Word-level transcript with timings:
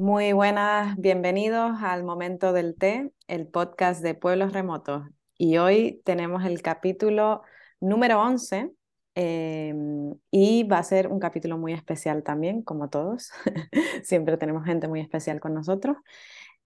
Muy 0.00 0.32
buenas, 0.32 0.96
bienvenidos 0.96 1.82
al 1.82 2.04
Momento 2.04 2.54
del 2.54 2.74
Té, 2.74 3.12
el 3.28 3.46
podcast 3.46 4.02
de 4.02 4.14
Pueblos 4.14 4.54
Remotos. 4.54 5.06
Y 5.36 5.58
hoy 5.58 6.00
tenemos 6.06 6.42
el 6.46 6.62
capítulo 6.62 7.42
número 7.80 8.18
11 8.18 8.72
em, 9.14 10.14
y 10.30 10.62
va 10.62 10.78
a 10.78 10.84
ser 10.84 11.08
un 11.08 11.20
capítulo 11.20 11.58
muy 11.58 11.74
especial 11.74 12.22
también, 12.22 12.62
como 12.62 12.88
todos. 12.88 13.30
Siempre 14.02 14.38
tenemos 14.38 14.64
gente 14.64 14.88
muy 14.88 15.00
especial 15.00 15.38
con 15.38 15.52
nosotros. 15.52 15.98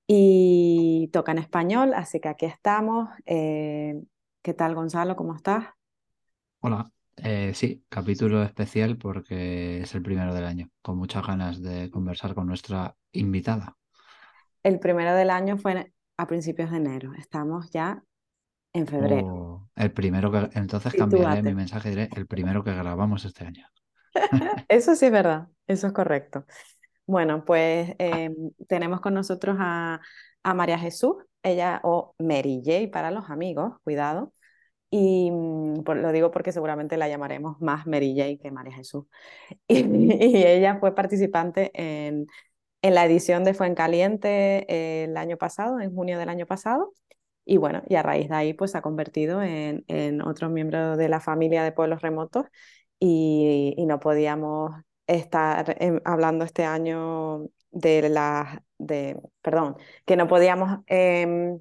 Y 0.07 1.11
toca 1.12 1.32
en 1.32 1.39
español, 1.39 1.93
así 1.93 2.21
que 2.21 2.29
aquí 2.29 2.46
estamos. 2.46 3.09
Eh, 3.27 4.01
¿qué 4.43 4.55
tal, 4.55 4.77
Gonzalo? 4.77 5.16
¿Cómo 5.16 5.35
estás? 5.35 5.64
Hola, 6.61 6.89
eh, 7.17 7.53
sí, 7.55 7.85
capítulo 7.89 8.43
especial 8.43 8.97
porque 8.99 9.80
es 9.83 9.95
el 9.95 10.03
primero 10.03 10.35
del 10.35 10.45
año, 10.45 10.69
con 10.83 10.99
muchas 10.99 11.27
ganas 11.27 11.62
de 11.62 11.91
conversar 11.91 12.34
con 12.34 12.47
nuestra 12.47 12.97
invitada. 13.12 13.77
El 14.62 14.79
primero 14.80 15.15
del 15.15 15.30
año 15.30 15.57
fue 15.57 15.93
a 16.16 16.27
principios 16.27 16.71
de 16.71 16.79
enero, 16.79 17.12
estamos 17.19 17.71
ya 17.71 18.02
en 18.73 18.87
febrero. 18.87 19.27
O 19.27 19.69
el 19.77 19.93
primero 19.93 20.30
que, 20.30 20.51
entonces 20.59 20.95
cambiaré 20.95 21.43
mi 21.43 21.55
mensaje 21.55 21.88
y 21.88 21.91
diré 21.93 22.09
el 22.16 22.27
primero 22.27 22.65
que 22.65 22.74
grabamos 22.74 23.24
este 23.24 23.46
año. 23.46 23.66
Eso 24.69 24.95
sí 24.95 25.07
es 25.07 25.12
verdad, 25.12 25.49
eso 25.66 25.87
es 25.88 25.93
correcto. 25.93 26.45
Bueno, 27.07 27.45
pues 27.45 27.95
em, 27.99 28.51
tenemos 28.69 29.01
con 29.01 29.15
nosotros 29.15 29.57
a, 29.59 30.01
a 30.43 30.55
María 30.55 30.79
Jesús, 30.79 31.16
ella 31.43 31.80
o 31.83 32.15
Mary 32.19 32.62
J 32.65 32.91
para 32.93 33.10
los 33.10 33.29
amigos, 33.30 33.74
cuidado. 33.83 34.34
Y 34.97 35.29
mm, 35.33 35.83
lo 35.97 36.12
digo 36.12 36.30
porque 36.30 36.53
seguramente 36.53 36.97
la 36.97 37.09
llamaremos 37.09 37.61
más 37.61 37.85
Mary 37.85 38.15
J 38.16 38.41
que 38.41 38.52
María 38.52 38.75
Jesús. 38.75 39.07
Y, 39.69 40.45
ella 40.45 40.79
fue 40.79 40.95
participante 40.95 41.73
en, 41.75 42.29
en, 42.83 42.95
la 42.95 43.05
edición 43.05 43.43
de 43.45 43.55
Fuencaliente 43.55 44.66
eh, 44.73 45.05
el 45.05 45.16
año 45.16 45.37
pasado, 45.37 45.80
en 45.80 45.93
junio 45.95 46.18
del 46.18 46.29
año 46.29 46.46
pasado. 46.46 46.93
Y 47.45 47.57
bueno, 47.59 47.83
y 47.88 47.96
a 47.96 48.02
raíz 48.02 48.29
de 48.29 48.37
ahí 48.37 48.55
pues 48.55 48.71
se 48.73 48.79
ha 48.79 48.83
convertido 48.83 49.43
en, 49.43 49.85
en 49.88 50.23
otro 50.23 50.49
miembro 50.49 50.96
de 50.96 51.09
la 51.09 51.21
familia 51.21 51.65
de 51.65 51.73
pueblos 51.73 52.01
remotos 52.02 52.46
y, 53.01 53.74
y 53.77 53.87
no 53.87 54.01
podíamos 54.01 54.73
estar 55.09 55.77
em, 55.80 56.01
hablando 56.05 56.45
este 56.45 56.65
año 56.65 57.49
de 57.73 58.09
las, 58.09 58.59
de, 58.79 59.21
perdón, 59.43 59.77
que 60.07 60.16
no 60.16 60.29
podíamos 60.29 60.80
em, 60.87 61.61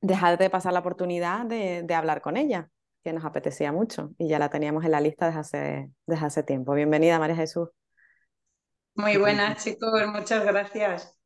dejar 0.00 0.38
de 0.38 0.50
pasar 0.50 0.72
la 0.72 0.80
oportunidad 0.80 1.44
de, 1.46 1.82
de, 1.82 1.94
hablar 1.94 2.20
con 2.22 2.36
ella, 2.36 2.70
que 3.08 3.14
nos 3.14 3.24
apetecía 3.24 3.72
mucho 3.72 4.12
y 4.18 4.28
ya 4.28 4.38
la 4.38 4.50
teníamos 4.50 4.84
en 4.84 4.90
la 4.90 5.00
lista 5.00 5.24
desde 5.24 5.40
hace, 5.40 5.90
desde 6.06 6.26
hace 6.26 6.42
tiempo. 6.42 6.74
Bienvenida, 6.74 7.18
María 7.18 7.36
Jesús. 7.36 7.70
Muy 8.96 9.16
buenas, 9.16 9.64
chicos, 9.64 9.90
muchas 10.12 10.44
gracias. 10.44 11.16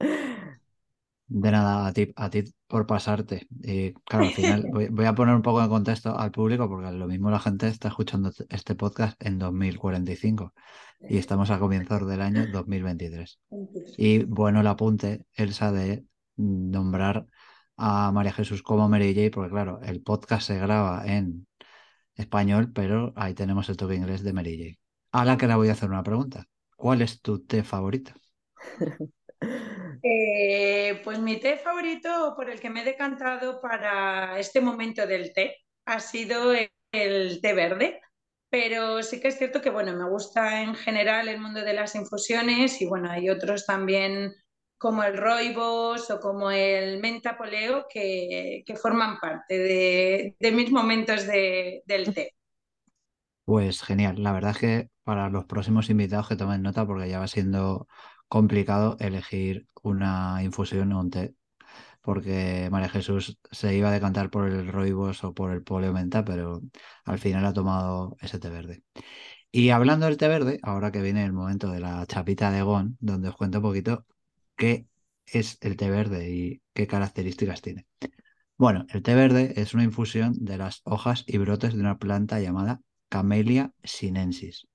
De 0.00 1.50
nada, 1.52 1.86
a 1.86 1.92
ti, 1.92 2.12
a 2.16 2.28
ti 2.28 2.42
por 2.66 2.88
pasarte. 2.88 3.46
Y 3.62 3.92
claro, 3.92 4.24
al 4.24 4.32
final 4.32 4.66
voy, 4.72 4.88
voy, 4.88 5.04
a 5.04 5.14
poner 5.14 5.36
un 5.36 5.42
poco 5.42 5.62
de 5.62 5.68
contexto 5.68 6.18
al 6.18 6.32
público 6.32 6.68
porque 6.68 6.90
lo 6.90 7.06
mismo 7.06 7.30
la 7.30 7.38
gente 7.38 7.68
está 7.68 7.86
escuchando 7.86 8.32
este 8.48 8.74
podcast 8.74 9.14
en 9.24 9.38
2045 9.38 10.52
y 11.08 11.18
estamos 11.18 11.52
a 11.52 11.60
comienzos 11.60 12.04
del 12.08 12.20
año 12.20 12.48
2023. 12.50 13.38
Y 13.96 14.24
bueno 14.24 14.60
el 14.60 14.66
apunte, 14.66 15.24
Elsa, 15.34 15.70
de 15.70 16.04
nombrar 16.34 17.26
a 17.84 18.12
María 18.12 18.32
Jesús 18.32 18.62
como 18.62 18.88
Mary 18.88 19.12
J, 19.12 19.30
porque 19.34 19.50
claro, 19.50 19.80
el 19.82 20.02
podcast 20.02 20.46
se 20.46 20.56
graba 20.56 21.02
en 21.04 21.48
español, 22.14 22.72
pero 22.72 23.12
ahí 23.16 23.34
tenemos 23.34 23.68
el 23.68 23.76
toque 23.76 23.96
inglés 23.96 24.22
de 24.22 24.32
Mary 24.32 24.78
J. 25.12 25.20
A 25.20 25.24
la 25.24 25.36
que 25.36 25.48
le 25.48 25.56
voy 25.56 25.68
a 25.68 25.72
hacer 25.72 25.90
una 25.90 26.04
pregunta. 26.04 26.46
¿Cuál 26.76 27.02
es 27.02 27.20
tu 27.20 27.44
té 27.44 27.62
favorito? 27.64 28.12
Eh, 30.04 31.00
pues 31.04 31.20
mi 31.20 31.38
té 31.38 31.56
favorito 31.58 32.34
por 32.34 32.50
el 32.50 32.58
que 32.58 32.70
me 32.70 32.82
he 32.82 32.84
decantado 32.84 33.60
para 33.60 34.36
este 34.40 34.60
momento 34.60 35.06
del 35.06 35.32
té 35.32 35.58
ha 35.84 36.00
sido 36.00 36.52
el 36.92 37.40
té 37.40 37.52
verde, 37.52 38.00
pero 38.50 39.02
sí 39.04 39.20
que 39.20 39.28
es 39.28 39.38
cierto 39.38 39.62
que 39.62 39.70
bueno, 39.70 39.92
me 39.94 40.08
gusta 40.08 40.62
en 40.62 40.74
general 40.74 41.28
el 41.28 41.40
mundo 41.40 41.60
de 41.62 41.74
las 41.74 41.94
infusiones 41.94 42.80
y 42.80 42.86
bueno, 42.86 43.10
hay 43.12 43.30
otros 43.30 43.64
también 43.64 44.32
como 44.82 45.04
el 45.04 45.16
roibos 45.16 46.10
o 46.10 46.20
como 46.20 46.50
el 46.50 47.00
mentapoleo 47.00 47.86
que, 47.92 48.62
que 48.66 48.76
forman 48.76 49.18
parte 49.20 49.54
de, 49.58 50.36
de 50.40 50.52
mis 50.52 50.70
momentos 50.72 51.26
de, 51.26 51.82
del 51.86 52.12
té. 52.14 52.34
Pues 53.44 53.82
genial, 53.82 54.22
la 54.22 54.32
verdad 54.32 54.52
es 54.52 54.58
que 54.58 54.90
para 55.02 55.28
los 55.28 55.44
próximos 55.46 55.90
invitados 55.90 56.28
que 56.28 56.36
tomen 56.36 56.62
nota 56.62 56.86
porque 56.86 57.08
ya 57.08 57.18
va 57.18 57.26
siendo 57.28 57.88
complicado 58.28 58.96
elegir 59.00 59.66
una 59.82 60.42
infusión 60.42 60.92
o 60.92 61.00
un 61.00 61.10
té, 61.10 61.34
porque 62.02 62.68
María 62.72 62.88
Jesús 62.90 63.38
se 63.52 63.76
iba 63.76 63.90
a 63.90 63.92
decantar 63.92 64.30
por 64.30 64.48
el 64.48 64.68
roibos 64.68 65.24
o 65.24 65.34
por 65.34 65.52
el 65.52 65.62
poleo 65.64 65.92
menta, 65.92 66.24
pero 66.24 66.62
al 67.04 67.18
final 67.20 67.46
ha 67.46 67.52
tomado 67.54 68.16
ese 68.20 68.38
té 68.40 68.50
verde. 68.50 68.84
Y 69.52 69.70
hablando 69.70 70.06
del 70.06 70.16
té 70.18 70.28
verde, 70.28 70.60
ahora 70.62 70.92
que 70.92 71.02
viene 71.02 71.24
el 71.24 71.32
momento 71.32 71.70
de 71.70 71.80
la 71.80 72.06
chapita 72.06 72.50
de 72.50 72.62
Gon, 72.62 72.96
donde 73.00 73.28
os 73.30 73.36
cuento 73.36 73.58
un 73.58 73.64
poquito 73.64 74.06
qué 74.62 74.86
es 75.26 75.58
el 75.60 75.76
té 75.76 75.90
verde 75.90 76.30
y 76.30 76.62
qué 76.72 76.86
características 76.86 77.62
tiene. 77.62 77.88
Bueno, 78.56 78.86
el 78.90 79.02
té 79.02 79.16
verde 79.16 79.54
es 79.56 79.74
una 79.74 79.82
infusión 79.82 80.34
de 80.38 80.56
las 80.56 80.82
hojas 80.84 81.24
y 81.26 81.38
brotes 81.38 81.74
de 81.74 81.80
una 81.80 81.98
planta 81.98 82.38
llamada 82.38 82.80
Camellia 83.08 83.72
sinensis. 83.82 84.68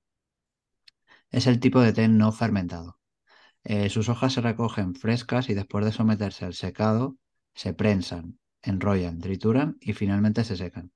Es 1.31 1.47
el 1.47 1.61
tipo 1.61 1.79
de 1.79 1.93
té 1.93 2.09
no 2.09 2.33
fermentado. 2.33 2.99
Eh, 3.63 3.89
sus 3.89 4.09
hojas 4.09 4.33
se 4.33 4.41
recogen 4.41 4.93
frescas 4.93 5.47
y 5.47 5.53
después 5.53 5.85
de 5.85 5.93
someterse 5.93 6.43
al 6.43 6.53
secado, 6.53 7.15
se 7.55 7.73
prensan, 7.73 8.39
enrollan, 8.61 9.19
trituran 9.19 9.77
y 9.79 9.93
finalmente 9.93 10.43
se 10.43 10.57
secan. 10.57 10.91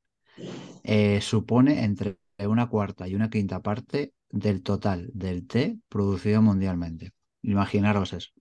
Eh, 0.84 1.22
supone 1.22 1.85
entre 1.85 2.18
una 2.40 2.68
cuarta 2.68 3.08
y 3.08 3.16
una 3.16 3.29
quinta 3.29 3.62
parte 3.62 4.13
del 4.29 4.63
total 4.63 5.09
del 5.13 5.47
té 5.47 5.79
producido 5.88 6.41
mundialmente. 6.41 7.13
Imaginaros 7.41 8.12
eso. 8.12 8.31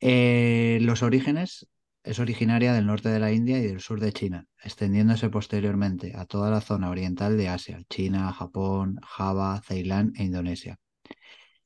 Eh, 0.00 0.78
los 0.82 1.02
orígenes 1.02 1.66
es 2.04 2.18
originaria 2.18 2.72
del 2.72 2.86
norte 2.86 3.08
de 3.08 3.18
la 3.18 3.32
India 3.32 3.58
y 3.58 3.66
del 3.66 3.80
sur 3.80 4.00
de 4.00 4.12
China, 4.12 4.46
extendiéndose 4.62 5.28
posteriormente 5.28 6.12
a 6.14 6.24
toda 6.24 6.50
la 6.50 6.60
zona 6.60 6.90
oriental 6.90 7.36
de 7.36 7.48
Asia, 7.48 7.82
China, 7.90 8.32
Japón, 8.32 9.00
Java, 9.02 9.60
Ceilán 9.66 10.12
e 10.16 10.24
Indonesia. 10.24 10.78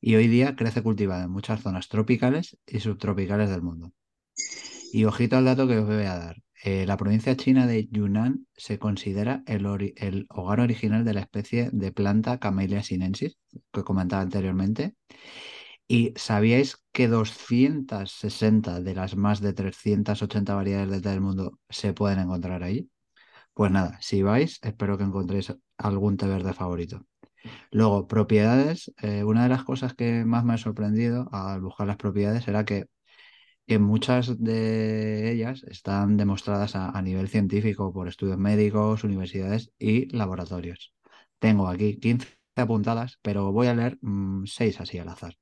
Y 0.00 0.14
hoy 0.14 0.28
día 0.28 0.56
crece 0.56 0.82
cultivada 0.82 1.24
en 1.24 1.30
muchas 1.30 1.60
zonas 1.62 1.88
tropicales 1.88 2.58
y 2.66 2.80
subtropicales 2.80 3.50
del 3.50 3.62
mundo. 3.62 3.92
Y 4.92 5.04
ojito 5.04 5.36
al 5.36 5.44
dato 5.44 5.68
que 5.68 5.78
os 5.78 5.86
voy 5.86 6.04
a 6.04 6.18
dar. 6.18 6.42
Eh, 6.62 6.84
la 6.86 6.96
provincia 6.96 7.36
china 7.36 7.66
de 7.66 7.88
Yunnan 7.90 8.46
se 8.54 8.78
considera 8.78 9.42
el, 9.46 9.66
el, 9.96 10.26
hogar 10.28 10.60
original 10.60 11.04
de 11.04 11.14
la 11.14 11.20
especie 11.20 11.70
de 11.72 11.92
planta 11.92 12.38
Camellia 12.38 12.82
sinensis, 12.82 13.38
que 13.72 13.82
comentaba 13.82 14.22
anteriormente, 14.22 14.94
¿Y 15.92 16.14
sabíais 16.14 16.84
que 16.92 17.08
260 17.08 18.80
de 18.80 18.94
las 18.94 19.16
más 19.16 19.40
de 19.40 19.52
380 19.52 20.54
variedades 20.54 20.88
de 20.88 21.00
té 21.00 21.08
del 21.08 21.20
mundo 21.20 21.58
se 21.68 21.92
pueden 21.92 22.20
encontrar 22.20 22.62
ahí? 22.62 22.88
Pues 23.54 23.72
nada, 23.72 23.98
si 24.00 24.22
vais, 24.22 24.60
espero 24.62 24.96
que 24.98 25.04
encontréis 25.04 25.52
algún 25.78 26.16
té 26.16 26.26
verde 26.28 26.52
favorito. 26.54 27.06
Luego, 27.72 28.06
propiedades. 28.06 28.92
Eh, 29.02 29.24
una 29.24 29.42
de 29.44 29.48
las 29.50 29.64
cosas 29.64 29.94
que 29.94 30.24
más 30.24 30.44
me 30.44 30.54
ha 30.54 30.58
sorprendido 30.58 31.28
al 31.32 31.60
buscar 31.60 31.88
las 31.88 31.96
propiedades 31.96 32.46
era 32.48 32.64
que, 32.64 32.86
muchas 33.80 34.38
de 34.42 35.32
ellas 35.32 35.64
están 35.64 36.16
demostradas 36.16 36.76
a, 36.76 37.02
nivel 37.02 37.28
científico 37.28 37.92
por 37.92 38.08
estudios 38.08 38.38
médicos, 38.38 39.04
universidades 39.04 39.72
y 39.78 40.06
laboratorios. 40.16 40.94
Tengo 41.40 41.68
aquí 41.68 41.98
15 41.98 42.28
apuntadas, 42.56 43.18
pero 43.22 43.52
voy 43.52 43.68
a 43.68 43.74
leer 43.74 43.98
6 44.44 44.78
mm, 44.78 44.82
así 44.82 44.98
al 44.98 45.08
azar. 45.08 45.34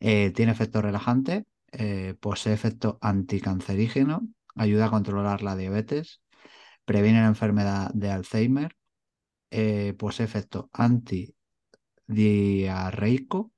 Eh, 0.00 0.30
tiene 0.32 0.52
efecto 0.52 0.82
relajante, 0.82 1.46
eh, 1.72 2.14
posee 2.20 2.52
efecto 2.52 2.98
anticancerígeno, 3.00 4.28
ayuda 4.54 4.86
a 4.86 4.90
controlar 4.90 5.42
la 5.42 5.56
diabetes, 5.56 6.20
previene 6.84 7.20
la 7.20 7.28
enfermedad 7.28 7.90
de 7.94 8.10
Alzheimer, 8.10 8.76
eh, 9.50 9.94
posee 9.98 10.26
efecto 10.26 10.70
antidiarreico 10.72 13.52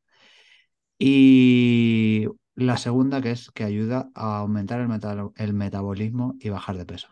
y 0.99 2.27
la 2.55 2.77
segunda 2.77 3.21
que 3.21 3.33
es 3.33 3.51
que 3.51 3.65
ayuda 3.65 4.11
a 4.15 4.39
aumentar 4.39 4.81
el 5.37 5.55
metabolismo 5.55 6.37
y 6.41 6.49
bajar 6.49 6.77
de 6.77 6.87
peso. 6.87 7.09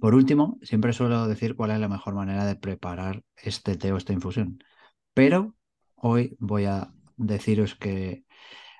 Por 0.00 0.14
último, 0.14 0.58
siempre 0.62 0.92
suelo 0.92 1.26
decir 1.26 1.56
cuál 1.56 1.70
es 1.70 1.80
la 1.80 1.88
mejor 1.88 2.14
manera 2.14 2.44
de 2.44 2.56
preparar 2.56 3.22
este 3.36 3.76
té 3.76 3.92
o 3.92 3.96
esta 3.96 4.12
infusión, 4.12 4.58
pero 5.14 5.56
hoy 5.94 6.36
voy 6.38 6.66
a 6.66 6.92
deciros 7.16 7.74
que 7.74 8.24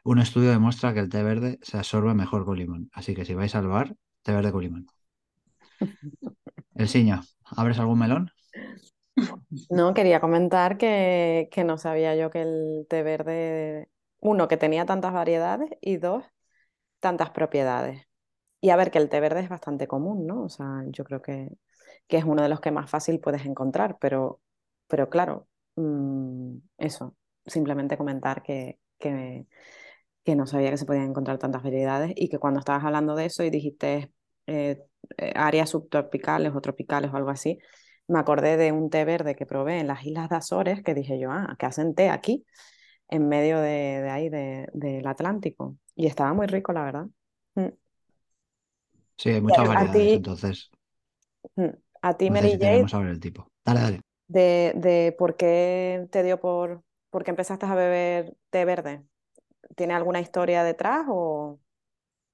un 0.04 0.18
estudio 0.18 0.50
demuestra 0.50 0.94
que 0.94 1.00
el 1.00 1.08
té 1.08 1.22
verde 1.22 1.58
se 1.62 1.78
absorbe 1.78 2.14
mejor 2.14 2.44
con 2.44 2.58
limón. 2.58 2.90
Así 2.92 3.14
que 3.14 3.24
si 3.24 3.34
vais 3.34 3.54
al 3.54 3.66
bar, 3.66 3.96
té 4.22 4.32
verde 4.32 4.52
con 4.52 4.62
limón. 4.62 4.86
El 6.74 6.88
Siña, 6.88 7.22
¿abres 7.44 7.78
algún 7.78 7.98
melón? 7.98 8.30
No, 9.70 9.94
quería 9.94 10.20
comentar 10.20 10.76
que, 10.76 11.48
que, 11.50 11.64
no 11.64 11.78
sabía 11.78 12.14
yo 12.14 12.30
que 12.30 12.42
el 12.42 12.86
té 12.88 13.02
verde 13.02 13.88
uno, 14.20 14.46
que 14.48 14.56
tenía 14.56 14.84
tantas 14.86 15.12
variedades 15.12 15.70
y 15.80 15.96
dos, 15.96 16.24
tantas 17.00 17.30
propiedades. 17.30 18.06
Y 18.60 18.70
a 18.70 18.76
ver, 18.76 18.90
que 18.90 18.98
el 18.98 19.08
té 19.08 19.20
verde 19.20 19.40
es 19.40 19.48
bastante 19.48 19.86
común, 19.86 20.26
¿no? 20.26 20.42
O 20.44 20.48
sea, 20.48 20.82
yo 20.88 21.04
creo 21.04 21.22
que, 21.22 21.48
que 22.08 22.18
es 22.18 22.24
uno 22.24 22.42
de 22.42 22.48
los 22.48 22.60
que 22.60 22.70
más 22.70 22.90
fácil 22.90 23.20
puedes 23.20 23.44
encontrar, 23.46 23.98
pero, 24.00 24.40
pero 24.88 25.08
claro, 25.10 25.48
mm, 25.76 26.58
eso, 26.78 27.16
simplemente 27.46 27.96
comentar 27.96 28.42
que, 28.42 28.78
que, 28.98 29.46
que, 30.24 30.36
no 30.36 30.46
sabía 30.46 30.70
que 30.70 30.76
se 30.76 30.86
podían 30.86 31.10
encontrar 31.10 31.38
tantas 31.38 31.62
variedades 31.62 32.12
y 32.16 32.28
que 32.28 32.38
cuando 32.38 32.60
estabas 32.60 32.84
hablando 32.84 33.14
de 33.14 33.26
eso 33.26 33.44
y 33.44 33.50
dijiste 33.50 34.12
eh, 34.46 34.82
eh, 35.18 35.32
áreas 35.34 35.70
subtropicales 35.70 36.54
o 36.54 36.60
tropicales 36.60 37.12
o 37.12 37.16
algo 37.16 37.30
así, 37.30 37.58
me 38.08 38.18
acordé 38.18 38.56
de 38.56 38.72
un 38.72 38.90
té 38.90 39.04
verde 39.04 39.34
que 39.34 39.46
probé 39.46 39.80
en 39.80 39.88
las 39.88 40.04
Islas 40.04 40.28
de 40.28 40.36
Azores, 40.36 40.82
que 40.82 40.94
dije 40.94 41.18
yo, 41.18 41.30
ah, 41.30 41.56
que 41.58 41.66
hacen 41.66 41.94
té 41.94 42.10
aquí, 42.10 42.44
en 43.08 43.28
medio 43.28 43.58
de, 43.60 44.02
de 44.02 44.10
ahí, 44.10 44.28
de, 44.28 44.68
del 44.72 45.06
Atlántico. 45.06 45.76
Y 45.94 46.06
estaba 46.06 46.32
muy 46.32 46.46
rico, 46.46 46.72
la 46.72 46.84
verdad. 46.84 47.06
Mm. 47.54 47.72
Sí, 49.16 49.30
hay 49.30 49.40
muchas 49.40 49.66
variedades, 49.66 50.12
entonces. 50.12 50.70
Mm, 51.56 51.70
a 52.02 52.16
ti, 52.16 52.28
no 52.28 52.34
Mary 52.34 52.58
Jane, 52.60 52.88
saber 52.88 53.08
el 53.08 53.20
tipo. 53.20 53.50
Dale, 53.64 53.80
dale. 53.80 54.00
De, 54.28 54.72
de 54.76 55.14
por 55.16 55.36
qué 55.36 56.06
te 56.10 56.22
dio 56.22 56.40
por, 56.40 56.82
por 57.16 57.24
qué 57.24 57.30
empezaste 57.30 57.64
a 57.64 57.74
beber 57.74 58.36
té 58.50 58.66
verde. 58.66 59.02
¿Tiene 59.74 59.94
alguna 59.94 60.20
historia 60.20 60.62
detrás 60.64 61.06
o...? 61.08 61.58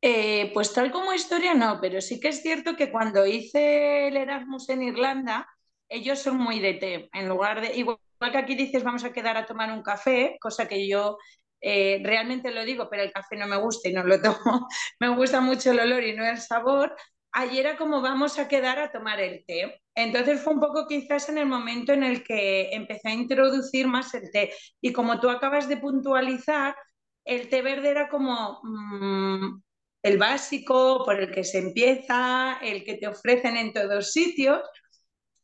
Eh, 0.01 0.51
pues 0.53 0.75
tal 0.75 0.91
como 0.91 1.13
historia 1.13 1.55
no, 1.55 1.79
pero 1.81 2.01
sí 2.01 2.19
que 2.19 2.31
es 2.31 2.43
cierto 2.43 2.75
que 2.75 2.91
cuando 2.91 3.25
hice 3.25 4.09
el 4.09 4.17
Erasmus 4.17 4.71
en 4.71 4.83
Irlanda, 4.83 5.49
ellos 5.89 6.19
son 6.19 6.39
muy 6.39 6.59
de 6.59 6.75
té. 6.75 7.09
En 7.13 7.29
lugar 7.29 7.61
de, 7.61 7.77
igual 7.77 7.99
que 8.33 8.39
aquí 8.39 8.57
dices 8.57 8.83
vamos 8.83 9.05
a 9.05 9.13
quedar 9.13 9.37
a 9.37 9.47
tomar 9.47 9.73
un 9.73 9.85
café, 9.85 10.37
cosa 10.41 10.67
que 10.67 10.89
yo 10.89 11.17
eh, 11.61 12.01
realmente 12.03 12.51
lo 12.51 12.65
digo, 12.65 12.89
pero 12.91 13.05
el 13.05 13.13
café 13.13 13.37
no 13.37 13.47
me 13.47 13.59
gusta 13.59 13.89
y 13.89 13.93
no 13.93 14.03
lo 14.03 14.21
tomo. 14.21 14.67
me 14.99 15.15
gusta 15.15 15.41
mucho 15.41 15.71
el 15.71 15.79
olor 15.79 16.03
y 16.03 16.17
no 16.17 16.27
el 16.27 16.39
sabor. 16.39 16.97
Allí 17.33 17.59
era 17.61 17.77
como 17.77 18.03
vamos 18.03 18.39
a 18.39 18.47
quedar 18.49 18.79
a 18.79 18.93
tomar 18.93 19.21
el 19.21 19.45
té. 19.47 19.81
Entonces 19.95 20.43
fue 20.43 20.55
un 20.55 20.61
poco 20.61 20.87
quizás 20.87 21.29
en 21.29 21.39
el 21.39 21.47
momento 21.47 21.93
en 21.93 22.03
el 22.03 22.23
que 22.25 22.71
empecé 22.73 23.09
a 23.09 23.15
introducir 23.15 23.87
más 23.87 24.13
el 24.15 24.31
té. 24.31 24.53
Y 24.81 24.93
como 24.93 25.19
tú 25.21 25.31
acabas 25.31 25.69
de 25.69 25.79
puntualizar, 25.79 26.77
el 27.25 27.49
té 27.49 27.63
verde 27.63 27.91
era 27.91 28.09
como 28.09 28.61
mmm, 28.65 29.61
el 30.03 30.19
básico 30.19 31.05
por 31.05 31.21
el 31.21 31.31
que 31.33 31.45
se 31.45 31.59
empieza, 31.59 32.59
el 32.61 32.85
que 32.85 32.97
te 32.97 33.07
ofrecen 33.09 33.57
en 33.57 33.73
todos 33.73 34.13
sitios, 34.13 34.61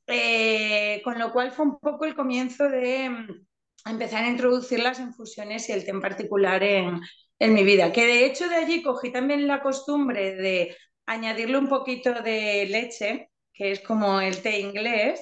eh, 0.07 1.01
con 1.05 1.19
lo 1.19 1.33
cual 1.33 1.53
fue 1.53 1.67
un 1.67 1.79
poco 1.79 2.05
el 2.05 2.15
comienzo 2.15 2.69
de 2.69 3.11
mm, 3.11 3.47
empezar 3.91 4.25
a 4.25 4.29
introducir 4.29 4.81
las 4.81 4.99
infusiones 5.01 5.69
y 5.69 5.73
el 5.73 5.85
té 5.85 5.91
en 5.91 6.01
particular 6.01 6.63
en, 6.63 7.01
en 7.39 7.55
mi 7.55 7.65
vida, 7.65 7.93
que 7.93 8.07
de 8.07 8.27
hecho 8.27 8.49
de 8.49 8.57
allí 8.57 8.83
cogí 8.83 9.13
también 9.13 9.47
la 9.47 9.63
costumbre 9.63 10.35
de 10.35 10.77
añadirle 11.09 11.59
un 11.59 11.69
poquito 11.69 12.13
de 12.23 12.67
leche, 12.67 13.31
que 13.53 13.73
es 13.73 13.81
como 13.81 14.21
el 14.21 14.41
té 14.43 14.61
inglés, 14.61 15.21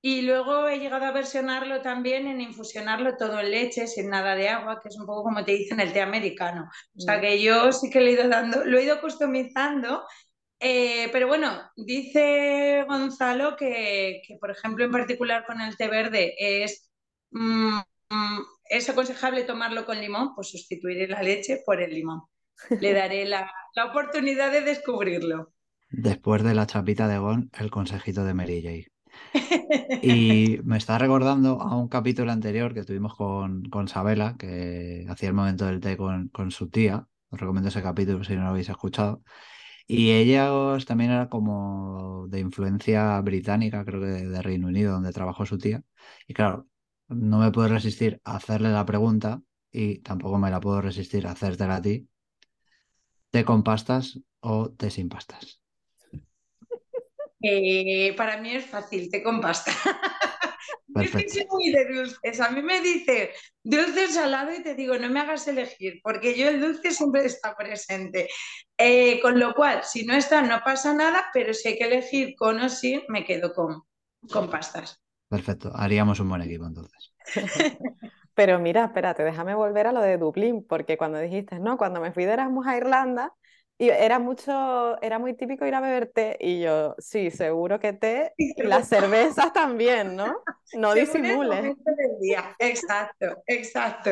y 0.00 0.22
luego 0.22 0.68
he 0.68 0.78
llegado 0.78 1.06
a 1.06 1.12
versionarlo 1.12 1.82
también 1.82 2.28
en 2.28 2.40
infusionarlo 2.40 3.16
todo 3.16 3.40
en 3.40 3.50
leche, 3.50 3.88
sin 3.88 4.10
nada 4.10 4.36
de 4.36 4.48
agua, 4.48 4.80
que 4.80 4.88
es 4.88 4.96
un 4.98 5.06
poco 5.06 5.24
como 5.24 5.44
te 5.44 5.52
dicen 5.52 5.80
el 5.80 5.92
té 5.92 6.00
americano. 6.00 6.70
O 6.96 7.00
sea 7.00 7.18
mm. 7.18 7.20
que 7.20 7.42
yo 7.42 7.72
sí 7.72 7.90
que 7.90 8.00
lo 8.00 8.06
he 8.06 8.12
ido 8.12 8.28
dando, 8.28 8.64
lo 8.64 8.78
he 8.78 8.84
ido 8.84 9.00
customizando. 9.00 10.04
Eh, 10.60 11.08
pero 11.12 11.26
bueno, 11.28 11.70
dice 11.76 12.84
Gonzalo 12.88 13.56
que, 13.56 14.22
que, 14.26 14.36
por 14.40 14.50
ejemplo, 14.50 14.84
en 14.84 14.92
particular 14.92 15.44
con 15.46 15.60
el 15.60 15.76
té 15.76 15.88
verde 15.88 16.34
es, 16.38 16.90
mm, 17.30 17.78
mm, 18.10 18.40
es 18.70 18.88
aconsejable 18.88 19.44
tomarlo 19.44 19.84
con 19.84 20.00
limón, 20.00 20.34
pues 20.34 20.50
sustituiré 20.50 21.08
la 21.08 21.22
leche 21.22 21.62
por 21.66 21.80
el 21.82 21.92
limón. 21.92 22.22
Le 22.78 22.92
daré 22.92 23.24
la, 23.26 23.50
la 23.74 23.86
oportunidad 23.86 24.52
de 24.52 24.62
descubrirlo. 24.62 25.52
Después 25.90 26.42
de 26.42 26.54
la 26.54 26.66
chapita 26.66 27.08
de 27.08 27.18
Gon, 27.18 27.50
el 27.58 27.70
consejito 27.70 28.24
de 28.24 28.32
Mary 28.34 28.62
J. 28.62 28.90
Y 30.00 30.60
me 30.64 30.76
está 30.76 30.96
recordando 30.98 31.60
a 31.60 31.76
un 31.76 31.88
capítulo 31.88 32.30
anterior 32.30 32.72
que 32.74 32.84
tuvimos 32.84 33.16
con, 33.16 33.64
con 33.64 33.88
Sabela, 33.88 34.36
que 34.38 35.04
hacía 35.08 35.28
el 35.30 35.34
momento 35.34 35.66
del 35.66 35.80
té 35.80 35.96
con, 35.96 36.28
con 36.28 36.50
su 36.52 36.68
tía. 36.70 37.06
Os 37.30 37.40
recomiendo 37.40 37.68
ese 37.68 37.82
capítulo 37.82 38.22
si 38.24 38.34
no 38.36 38.42
lo 38.44 38.48
habéis 38.50 38.68
escuchado. 38.68 39.22
Y 39.86 40.12
ella 40.12 40.50
también 40.86 41.10
era 41.12 41.28
como 41.28 42.26
de 42.28 42.40
influencia 42.40 43.20
británica, 43.22 43.84
creo 43.84 44.00
que 44.00 44.06
de 44.06 44.42
Reino 44.42 44.68
Unido, 44.68 44.92
donde 44.94 45.12
trabajó 45.12 45.46
su 45.46 45.58
tía. 45.58 45.82
Y 46.28 46.34
claro, 46.34 46.68
no 47.08 47.38
me 47.38 47.50
puedo 47.52 47.68
resistir 47.68 48.20
a 48.24 48.36
hacerle 48.36 48.70
la 48.72 48.86
pregunta 48.86 49.42
y 49.72 49.98
tampoco 50.00 50.38
me 50.38 50.50
la 50.50 50.60
puedo 50.60 50.80
resistir 50.82 51.26
a 51.26 51.32
hacértela 51.32 51.76
a 51.76 51.82
ti. 51.82 52.08
¿Té 53.30 53.44
con 53.44 53.62
pastas 53.62 54.18
o 54.40 54.70
té 54.70 54.90
sin 54.90 55.08
pastas? 55.08 55.60
Eh, 57.40 58.14
para 58.16 58.40
mí 58.40 58.50
es 58.56 58.66
fácil, 58.66 59.10
te 59.10 59.22
con 59.22 59.40
pasta. 59.40 59.72
Que 60.94 61.28
soy 61.28 61.46
muy 61.50 61.70
de 61.70 61.84
dulces. 61.86 62.40
A 62.40 62.50
mí 62.50 62.62
me 62.62 62.80
dice 62.80 63.30
dulce 63.62 64.08
salado 64.08 64.52
y 64.52 64.62
te 64.62 64.74
digo, 64.74 64.98
no 64.98 65.08
me 65.08 65.20
hagas 65.20 65.46
elegir, 65.46 66.00
porque 66.02 66.36
yo 66.36 66.48
el 66.48 66.60
dulce 66.60 66.90
siempre 66.90 67.24
está 67.24 67.54
presente. 67.56 68.28
Eh, 68.76 69.20
con 69.20 69.38
lo 69.38 69.54
cual, 69.54 69.84
si 69.84 70.04
no 70.04 70.14
está, 70.14 70.42
no 70.42 70.60
pasa 70.64 70.94
nada, 70.94 71.26
pero 71.32 71.54
si 71.54 71.68
hay 71.68 71.78
que 71.78 71.84
elegir 71.84 72.34
con 72.36 72.58
o 72.60 72.68
sin, 72.68 73.02
me 73.08 73.24
quedo 73.24 73.52
con, 73.52 73.82
con 74.30 74.50
pastas. 74.50 75.00
Perfecto, 75.28 75.70
haríamos 75.74 76.18
un 76.20 76.30
buen 76.30 76.42
equipo 76.42 76.66
entonces. 76.66 77.12
pero 78.38 78.60
mira, 78.60 78.84
espérate, 78.84 79.24
déjame 79.24 79.56
volver 79.56 79.88
a 79.88 79.92
lo 79.92 80.00
de 80.00 80.16
Dublín, 80.16 80.64
porque 80.64 80.96
cuando 80.96 81.18
dijiste, 81.18 81.58
no, 81.58 81.76
cuando 81.76 82.00
me 82.00 82.12
fui 82.12 82.24
de 82.24 82.34
Erasmus 82.34 82.68
a 82.68 82.76
Irlanda, 82.76 83.34
y 83.76 83.88
era 83.88 84.20
mucho, 84.20 84.96
era 85.02 85.18
muy 85.18 85.34
típico 85.34 85.66
ir 85.66 85.74
a 85.74 85.80
beber 85.80 86.12
té 86.14 86.36
y 86.38 86.60
yo, 86.60 86.94
sí, 86.98 87.32
seguro 87.32 87.80
que 87.80 87.94
té 87.94 88.34
y 88.36 88.62
las 88.62 88.86
cervezas 88.86 89.52
también, 89.52 90.14
¿no? 90.14 90.40
No 90.74 90.94
disimules. 90.94 91.74
Exacto, 92.60 93.42
exacto. 93.44 94.10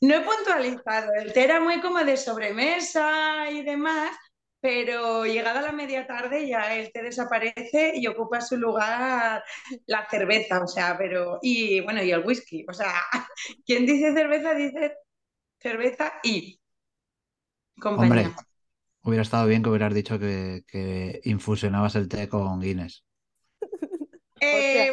No 0.00 0.14
he 0.14 0.20
puntualizado, 0.20 1.12
el 1.14 1.32
té 1.32 1.42
era 1.42 1.58
muy 1.58 1.80
como 1.80 1.98
de 1.98 2.16
sobremesa 2.16 3.50
y 3.50 3.64
demás, 3.64 4.16
pero 4.64 5.26
llegada 5.26 5.60
la 5.60 5.72
media 5.72 6.06
tarde 6.06 6.48
ya 6.48 6.74
el 6.74 6.90
té 6.90 7.02
desaparece 7.02 7.92
y 7.96 8.06
ocupa 8.06 8.40
su 8.40 8.56
lugar 8.56 9.44
la 9.84 10.08
cerveza, 10.08 10.62
o 10.62 10.66
sea, 10.66 10.96
pero, 10.96 11.38
y 11.42 11.82
bueno, 11.82 12.02
y 12.02 12.10
el 12.10 12.24
whisky, 12.24 12.64
o 12.66 12.72
sea, 12.72 12.94
quien 13.66 13.84
dice 13.84 14.14
cerveza 14.14 14.54
dice 14.54 14.96
cerveza 15.60 16.14
y 16.22 16.58
compañía. 17.78 18.34
Hubiera 19.02 19.20
estado 19.20 19.46
bien 19.46 19.62
que 19.62 19.68
hubieras 19.68 19.92
dicho 19.92 20.18
que, 20.18 21.20
infusionabas 21.24 21.94
el 21.96 22.08
té 22.08 22.30
con 22.30 22.58
Guinness. 22.58 23.04
Eh, 24.40 24.92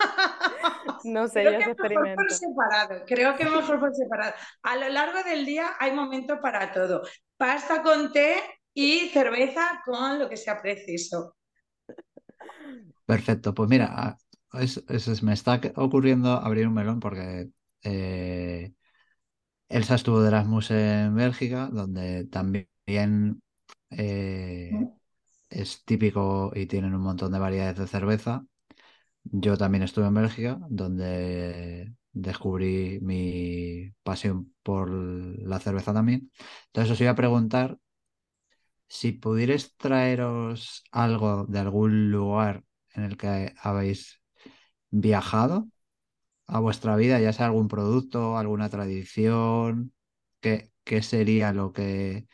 no 1.04 1.28
sé, 1.28 1.44
Creo 1.44 1.74
que 1.74 1.88
mejor 1.88 2.14
por 2.14 2.30
separado. 2.30 3.04
Creo 3.06 3.36
que 3.36 3.44
mejor 3.46 3.80
por 3.80 3.94
separado. 3.94 4.34
A 4.62 4.76
lo 4.76 4.88
largo 4.90 5.22
del 5.22 5.46
día 5.46 5.76
hay 5.80 5.92
momento 5.92 6.42
para 6.42 6.72
todo. 6.72 7.04
Pasta 7.38 7.82
con 7.82 8.12
té 8.12 8.57
y 8.80 9.08
cerveza 9.08 9.82
con 9.84 10.20
lo 10.20 10.28
que 10.28 10.36
sea 10.36 10.62
preciso. 10.62 11.34
Perfecto. 13.06 13.52
Pues 13.52 13.68
mira, 13.68 14.16
me 15.22 15.32
está 15.32 15.60
ocurriendo 15.74 16.30
abrir 16.30 16.68
un 16.68 16.74
melón 16.74 17.00
porque 17.00 17.48
eh, 17.82 18.72
Elsa 19.68 19.96
estuvo 19.96 20.22
de 20.22 20.28
Erasmus 20.28 20.70
en 20.70 21.16
Bélgica, 21.16 21.68
donde 21.72 22.26
también 22.26 23.42
eh, 23.90 24.70
es 25.50 25.84
típico 25.84 26.52
y 26.54 26.66
tienen 26.66 26.94
un 26.94 27.02
montón 27.02 27.32
de 27.32 27.40
variedades 27.40 27.78
de 27.78 27.88
cerveza. 27.88 28.44
Yo 29.24 29.58
también 29.58 29.82
estuve 29.82 30.06
en 30.06 30.14
Bélgica, 30.14 30.60
donde 30.70 31.94
descubrí 32.12 33.00
mi 33.02 33.90
pasión 34.04 34.54
por 34.62 34.88
la 34.88 35.58
cerveza 35.58 35.92
también. 35.92 36.30
Entonces 36.66 36.92
os 36.92 37.00
iba 37.00 37.10
a 37.10 37.16
preguntar 37.16 37.76
si 38.88 39.12
pudierais 39.12 39.76
traeros 39.76 40.84
algo 40.92 41.44
de 41.46 41.58
algún 41.58 42.10
lugar 42.10 42.64
en 42.94 43.04
el 43.04 43.16
que 43.16 43.54
habéis 43.62 44.22
viajado 44.90 45.68
a 46.46 46.60
vuestra 46.60 46.96
vida, 46.96 47.20
ya 47.20 47.32
sea 47.32 47.46
algún 47.46 47.68
producto, 47.68 48.38
alguna 48.38 48.68
tradición, 48.70 49.92
¿qué, 50.40 50.72
qué 50.84 51.02
sería 51.02 51.52
lo 51.52 51.72
que 51.72 52.26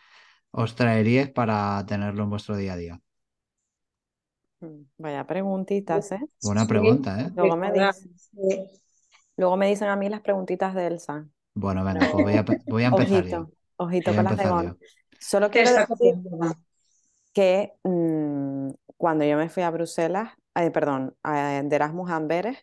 os 0.51 0.77
traeríais 0.77 1.31
para 1.31 1.85
tenerlo 1.87 2.25
en 2.25 2.31
vuestro 2.31 2.57
día 2.57 2.75
a 2.75 2.77
día? 2.77 3.01
Mm, 4.61 4.83
vaya 4.99 5.27
preguntitas, 5.27 6.13
¿eh? 6.13 6.21
Buena 6.43 6.67
pregunta, 6.67 7.21
¿eh? 7.21 7.31
Luego 7.35 7.57
me, 7.57 7.73
dicen, 7.73 8.15
luego 9.37 9.57
me 9.57 9.69
dicen 9.69 9.89
a 9.89 9.97
mí 9.97 10.09
las 10.09 10.21
preguntitas 10.21 10.75
de 10.75 10.87
Elsa. 10.87 11.27
Bueno, 11.55 11.85
venga, 11.85 12.09
pues 12.13 12.25
voy 12.25 12.35
a, 12.35 12.45
voy 12.67 12.85
a 12.85 12.87
empezar 12.89 13.25
ojito, 13.25 13.37
yo. 13.37 13.51
Ojito 13.77 14.15
con 14.15 14.25
las 14.25 14.37
de 14.37 14.75
Solo 15.27 15.51
quiero 15.51 15.71
decir 15.71 16.15
que 17.33 17.73
mmm, 17.83 18.71
cuando 18.97 19.25
yo 19.25 19.37
me 19.37 19.49
fui 19.49 19.63
a 19.63 19.71
Bruselas, 19.71 20.33
eh, 20.55 20.71
perdón, 20.71 21.17
a, 21.23 21.63
de 21.63 21.77
Erasmus 21.77 22.11
Amberes, 22.11 22.59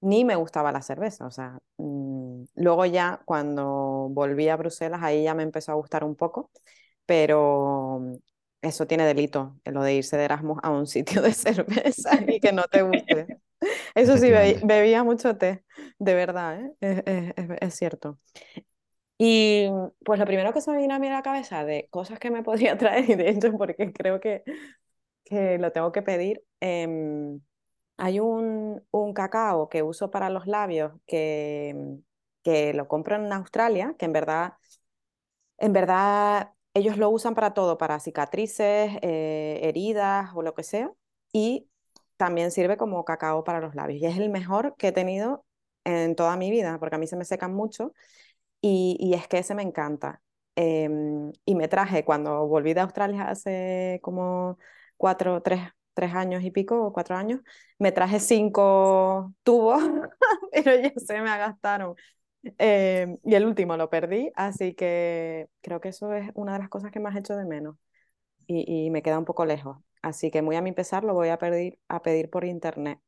ni 0.00 0.24
me 0.24 0.36
gustaba 0.36 0.70
la 0.70 0.82
cerveza. 0.82 1.26
O 1.26 1.30
sea, 1.32 1.58
mm, 1.78 2.44
luego 2.54 2.86
ya 2.86 3.20
cuando 3.24 4.08
volví 4.10 4.48
a 4.48 4.56
Bruselas, 4.56 5.00
ahí 5.02 5.24
ya 5.24 5.34
me 5.34 5.42
empezó 5.42 5.72
a 5.72 5.74
gustar 5.74 6.04
un 6.04 6.14
poco, 6.14 6.50
pero 7.06 8.00
eso 8.62 8.86
tiene 8.86 9.04
delito, 9.04 9.56
lo 9.64 9.82
de 9.82 9.94
irse 9.94 10.16
de 10.16 10.24
Erasmus 10.24 10.58
a 10.62 10.70
un 10.70 10.86
sitio 10.86 11.22
de 11.22 11.32
cerveza 11.32 12.20
y 12.26 12.40
que 12.40 12.52
no 12.52 12.62
te 12.64 12.82
guste. 12.82 13.26
Eso 13.94 14.16
sí, 14.16 14.30
bebía 14.30 15.02
mucho 15.02 15.36
té, 15.36 15.64
de 15.98 16.14
verdad, 16.14 16.60
¿eh? 16.80 17.56
es, 17.60 17.74
cierto. 17.74 18.18
Y 19.18 19.68
pues 20.04 20.18
lo 20.18 20.26
primero 20.26 20.52
que 20.52 20.60
se 20.60 20.70
me 20.70 20.78
vino 20.78 20.94
a 20.94 20.98
mí 20.98 21.08
a 21.08 21.12
la 21.12 21.22
cabeza 21.22 21.64
de 21.64 21.88
cosas 21.90 22.18
que 22.18 22.30
me 22.30 22.42
podría 22.44 22.76
traer, 22.78 23.08
y 23.10 23.14
de 23.14 23.30
hecho 23.30 23.52
porque 23.56 23.92
creo 23.92 24.20
que, 24.20 24.42
que 25.24 25.58
lo 25.58 25.72
tengo 25.72 25.92
que 25.92 26.02
pedir, 26.02 26.44
em, 26.60 27.40
hay 27.98 28.20
un, 28.20 28.82
un, 28.90 29.14
cacao 29.14 29.68
que 29.68 29.82
uso 29.82 30.10
para 30.10 30.30
los 30.30 30.46
labios 30.46 30.92
que, 31.06 31.98
que 32.42 32.74
lo 32.74 32.88
compro 32.88 33.16
en 33.16 33.32
Australia, 33.32 33.94
que 33.98 34.06
en 34.06 34.12
verdad, 34.12 34.54
en 35.58 35.72
verdad 35.72 36.52
ellos 36.74 36.98
lo 36.98 37.08
usan 37.10 37.34
para 37.34 37.54
todo, 37.54 37.78
para 37.78 38.00
cicatrices, 38.00 38.98
eh, 39.02 39.60
heridas 39.62 40.30
o 40.34 40.42
lo 40.42 40.54
que 40.54 40.62
sea, 40.62 40.92
y 41.32 41.68
también 42.16 42.50
sirve 42.50 42.76
como 42.76 43.04
cacao 43.04 43.44
para 43.44 43.60
los 43.60 43.74
labios. 43.74 44.02
Y 44.02 44.06
es 44.06 44.18
el 44.18 44.28
mejor 44.30 44.76
que 44.76 44.88
he 44.88 44.92
tenido 44.92 45.44
en 45.84 46.16
toda 46.16 46.36
mi 46.36 46.50
vida, 46.50 46.78
porque 46.78 46.96
a 46.96 46.98
mí 46.98 47.06
se 47.06 47.16
me 47.16 47.24
secan 47.24 47.54
mucho 47.54 47.92
y, 49.00 49.14
es 49.14 49.28
que 49.28 49.38
ese 49.38 49.54
me 49.54 49.62
encanta. 49.62 50.22
Em, 50.54 51.32
y 51.44 51.54
me 51.54 51.68
traje, 51.68 52.04
cuando 52.04 52.46
volví 52.46 52.74
de 52.74 52.80
Australia 52.80 53.28
hace 53.28 54.00
como 54.02 54.58
cuatro, 54.96 55.42
tres, 55.42 55.60
tres 55.94 56.14
años 56.14 56.42
y 56.44 56.50
pico, 56.50 56.82
o 56.86 56.92
cuatro 56.92 57.16
años, 57.16 57.40
me 57.78 57.92
traje 57.92 58.20
cinco 58.20 59.34
tubos, 59.42 59.82
pero 60.52 60.74
ya 60.76 60.92
se 60.96 61.20
me 61.20 61.36
gastaron. 61.38 61.94
Em, 62.58 63.18
y 63.24 63.34
el 63.34 63.44
último 63.46 63.76
lo 63.76 63.90
perdí, 63.90 64.30
así 64.36 64.74
que 64.74 65.48
creo 65.62 65.80
que 65.80 65.88
eso 65.90 66.12
es 66.14 66.30
una 66.34 66.54
de 66.54 66.60
las 66.60 66.68
cosas 66.68 66.92
que 66.92 67.00
más 67.00 67.16
hecho 67.16 67.36
de 67.36 67.44
menos 67.44 67.76
y, 68.46 68.86
y 68.86 68.90
me 68.90 69.02
queda 69.02 69.18
un 69.18 69.24
poco 69.24 69.44
lejos. 69.46 69.78
Así 70.02 70.30
que 70.30 70.42
muy 70.42 70.56
a 70.56 70.62
mi 70.62 70.72
pesar 70.72 71.04
lo 71.04 71.14
voy 71.14 71.28
a 71.30 71.38
pedir, 71.38 71.78
a 71.88 72.02
pedir 72.02 72.30
por 72.30 72.44
internet, 72.44 73.00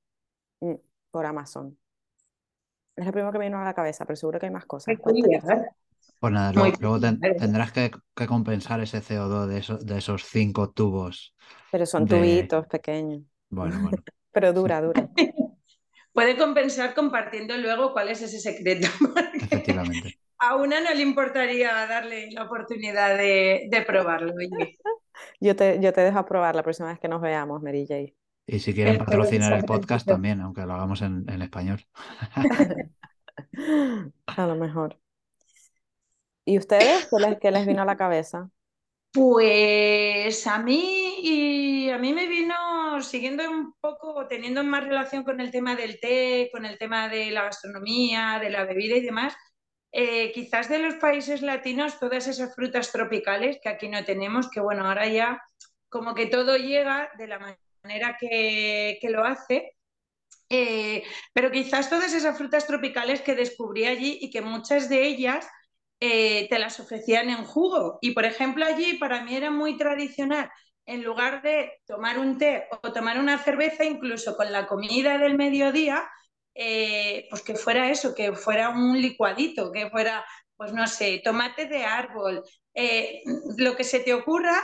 mm, 0.60 0.74
por 1.10 1.26
Amazon. 1.26 1.78
Es 2.98 3.06
lo 3.06 3.12
primero 3.12 3.30
que 3.30 3.38
me 3.38 3.44
vino 3.44 3.60
a 3.60 3.64
la 3.64 3.74
cabeza, 3.74 4.04
pero 4.04 4.16
seguro 4.16 4.40
que 4.40 4.46
hay 4.46 4.52
más 4.52 4.66
cosas. 4.66 4.96
Pues 6.20 6.32
nada, 6.32 6.52
luego, 6.52 6.98
tendrás 6.98 7.70
que, 7.70 7.92
compensar 8.26 8.80
ese 8.80 8.98
CO2 8.98 9.46
de, 9.46 9.58
esos, 9.58 9.86
de 9.86 9.98
esos 9.98 10.24
cinco 10.24 10.70
tubos. 10.70 11.32
Pero 11.70 11.86
son 11.86 12.06
tubitos 12.06 12.66
pequeños. 12.66 13.22
Bueno, 13.50 13.80
bueno. 13.82 14.02
pero 14.32 14.52
dura, 14.52 14.80
dura. 14.80 15.08
Puede 16.12 16.36
compensar 16.36 16.92
compartiendo 16.94 17.56
luego 17.56 17.92
cuál 17.92 18.08
es 18.08 18.20
ese 18.20 18.40
secreto. 18.40 18.88
Efectivamente. 19.34 20.18
A 20.38 20.56
una 20.56 20.80
no 20.80 20.92
le 20.92 21.02
importaría 21.02 21.72
darle 21.86 22.32
la 22.32 22.44
oportunidad 22.44 23.16
de, 23.16 23.84
probarlo. 23.86 24.34
Yo 25.38 25.54
te, 25.54 25.78
yo 25.80 25.92
te 25.92 26.00
dejo 26.00 26.24
probar 26.24 26.56
la 26.56 26.64
próxima 26.64 26.88
vez 26.88 26.98
que 26.98 27.08
nos 27.08 27.20
veamos, 27.20 27.62
Mary 27.62 27.86
J. 27.86 28.12
Y 28.50 28.60
si 28.60 28.72
quieren 28.72 28.96
patrocinar 28.96 29.52
el 29.52 29.64
podcast 29.64 30.08
también, 30.08 30.40
aunque 30.40 30.62
lo 30.62 30.72
hagamos 30.72 31.02
en, 31.02 31.28
español. 31.42 31.84
a 34.26 34.46
lo 34.46 34.56
mejor. 34.56 34.98
¿Y 36.46 36.56
ustedes 36.56 37.10
qué 37.42 37.50
les, 37.50 37.66
vino 37.66 37.82
a 37.82 37.84
la 37.84 37.98
cabeza? 37.98 38.48
Pues 39.12 40.46
a 40.46 40.60
mí 40.60 41.16
y 41.22 41.90
a 41.90 41.98
mí 41.98 42.14
me 42.14 42.26
vino 42.26 43.02
siguiendo 43.02 43.50
un 43.50 43.74
poco, 43.82 44.26
teniendo 44.26 44.64
más 44.64 44.82
relación 44.82 45.24
con 45.24 45.42
el 45.42 45.50
tema 45.50 45.76
del 45.76 46.00
té, 46.00 46.48
con 46.50 46.64
el 46.64 46.78
tema 46.78 47.10
de 47.10 47.30
la 47.30 47.42
gastronomía, 47.42 48.38
de 48.40 48.48
la 48.48 48.64
bebida 48.64 48.96
y 48.96 49.02
demás, 49.02 49.36
eh, 49.92 50.32
quizás 50.32 50.70
de 50.70 50.78
los 50.78 50.94
países 50.94 51.42
latinos 51.42 51.98
todas 51.98 52.26
esas 52.26 52.54
frutas 52.54 52.92
tropicales 52.92 53.58
que 53.62 53.68
aquí 53.68 53.90
no 53.90 54.02
tenemos, 54.06 54.48
que 54.50 54.60
bueno, 54.60 54.86
ahora 54.86 55.06
ya 55.06 55.42
como 55.90 56.14
que 56.14 56.24
todo 56.24 56.56
llega 56.56 57.10
de 57.18 57.26
la 57.26 57.38
manera 57.38 57.67
que, 58.18 58.98
lo 59.10 59.24
hace, 59.24 59.76
eh, 60.48 61.04
pero 61.32 61.50
quizás 61.50 61.90
todas 61.90 62.12
esas 62.14 62.36
frutas 62.36 62.66
tropicales 62.66 63.20
que 63.22 63.34
descubrí 63.34 63.86
allí 63.86 64.18
y 64.20 64.30
que 64.30 64.40
muchas 64.40 64.88
de 64.88 65.06
ellas 65.06 65.46
eh, 66.00 66.48
te 66.48 66.58
las 66.58 66.80
ofrecían 66.80 67.30
en 67.30 67.44
jugo. 67.44 67.98
Y 68.00 68.12
por 68.12 68.24
ejemplo 68.24 68.64
allí 68.64 68.98
para 68.98 69.22
mí 69.24 69.36
era 69.36 69.50
muy 69.50 69.76
tradicional, 69.76 70.50
en 70.86 71.02
lugar 71.02 71.42
de 71.42 71.72
tomar 71.86 72.18
un 72.18 72.38
té 72.38 72.66
o 72.82 72.92
tomar 72.92 73.18
una 73.18 73.38
cerveza, 73.38 73.84
incluso 73.84 74.36
con 74.36 74.52
la 74.52 74.66
comida 74.66 75.18
del 75.18 75.36
mediodía, 75.36 76.08
eh, 76.54 77.26
pues 77.30 77.42
que 77.42 77.54
fuera 77.54 77.90
eso, 77.90 78.14
que 78.14 78.32
fuera 78.32 78.70
un 78.70 79.00
licuadito, 79.00 79.70
que 79.72 79.90
fuera, 79.90 80.24
pues 80.56 80.72
no 80.72 80.86
sé, 80.86 81.20
tomate 81.22 81.66
de 81.66 81.84
árbol, 81.84 82.42
lo 83.58 83.76
que 83.76 83.84
se 83.84 84.00
te 84.00 84.14
ocurra. 84.14 84.56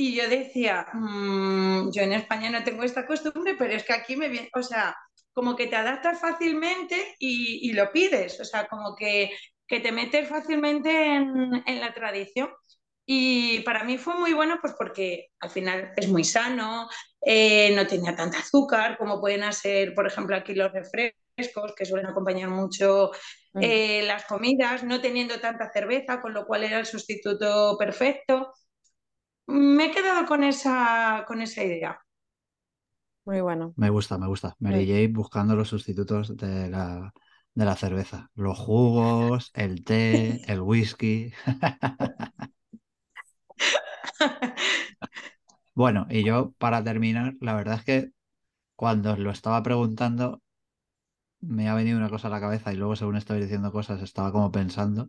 Y 0.00 0.14
yo 0.14 0.28
decía, 0.28 0.86
mm, 0.92 1.90
yo 1.90 2.02
en 2.02 2.12
España 2.12 2.50
no 2.50 2.62
tengo 2.62 2.84
esta 2.84 3.04
costumbre, 3.04 3.56
pero 3.58 3.74
es 3.74 3.82
que 3.82 3.92
aquí 3.92 4.14
me 4.14 4.28
viene, 4.28 4.48
o 4.54 4.62
sea, 4.62 4.96
como 5.32 5.56
que 5.56 5.66
te 5.66 5.74
adaptas 5.74 6.20
fácilmente 6.20 7.16
y, 7.18 7.72
lo 7.72 7.90
pides, 7.90 8.38
o 8.40 8.44
sea, 8.44 8.68
como 8.68 8.94
que, 8.94 9.32
que 9.66 9.80
te 9.80 9.90
metes 9.90 10.28
fácilmente 10.28 11.16
en, 11.16 11.64
en, 11.66 11.80
la 11.80 11.92
tradición. 11.92 12.48
Y 13.06 13.62
para 13.62 13.82
mí 13.82 13.98
fue 13.98 14.14
muy 14.14 14.34
bueno, 14.34 14.58
pues 14.60 14.74
porque 14.78 15.30
al 15.40 15.50
final 15.50 15.92
es 15.96 16.06
muy 16.06 16.22
sano, 16.22 16.88
eh, 17.20 17.74
no 17.74 17.84
tenía 17.88 18.14
tanta 18.14 18.38
azúcar 18.38 18.98
como 18.98 19.20
pueden 19.20 19.52
ser, 19.52 19.94
por 19.96 20.06
ejemplo, 20.06 20.36
aquí 20.36 20.54
los 20.54 20.70
refrescos 20.72 21.74
que 21.76 21.86
suelen 21.86 22.06
acompañar 22.06 22.50
mucho 22.50 23.10
mm. 23.54 23.62
eh, 23.62 24.02
las 24.06 24.26
comidas, 24.26 24.84
no 24.84 25.00
teniendo 25.00 25.40
tanta 25.40 25.72
cerveza, 25.72 26.20
con 26.20 26.34
lo 26.34 26.46
cual 26.46 26.62
era 26.62 26.78
el 26.78 26.86
sustituto 26.86 27.76
perfecto. 27.76 28.52
Me 29.48 29.86
he 29.86 29.90
quedado 29.90 30.26
con 30.26 30.44
esa, 30.44 31.24
con 31.26 31.40
esa 31.40 31.64
idea. 31.64 32.04
Muy 33.24 33.40
bueno. 33.40 33.72
Me 33.76 33.90
gusta, 33.90 34.18
me 34.18 34.26
gusta. 34.26 34.54
Mary 34.58 34.86
Jane 34.86 35.08
buscando 35.08 35.56
los 35.56 35.68
sustitutos 35.68 36.36
de 36.36 36.68
la, 36.68 37.12
de 37.54 37.64
la 37.64 37.76
cerveza. 37.76 38.30
Los 38.34 38.58
jugos, 38.58 39.50
el 39.54 39.84
té, 39.84 40.42
el 40.50 40.60
whisky. 40.60 41.32
bueno, 45.74 46.06
y 46.10 46.24
yo 46.24 46.52
para 46.58 46.84
terminar, 46.84 47.34
la 47.40 47.54
verdad 47.54 47.76
es 47.76 47.84
que 47.84 48.10
cuando 48.76 49.12
os 49.12 49.18
lo 49.18 49.30
estaba 49.30 49.62
preguntando, 49.62 50.42
me 51.40 51.68
ha 51.68 51.74
venido 51.74 51.98
una 51.98 52.10
cosa 52.10 52.28
a 52.28 52.30
la 52.30 52.40
cabeza 52.40 52.72
y 52.72 52.76
luego 52.76 52.96
según 52.96 53.16
estoy 53.16 53.40
diciendo 53.40 53.72
cosas 53.72 54.02
estaba 54.02 54.32
como 54.32 54.50
pensando. 54.52 55.08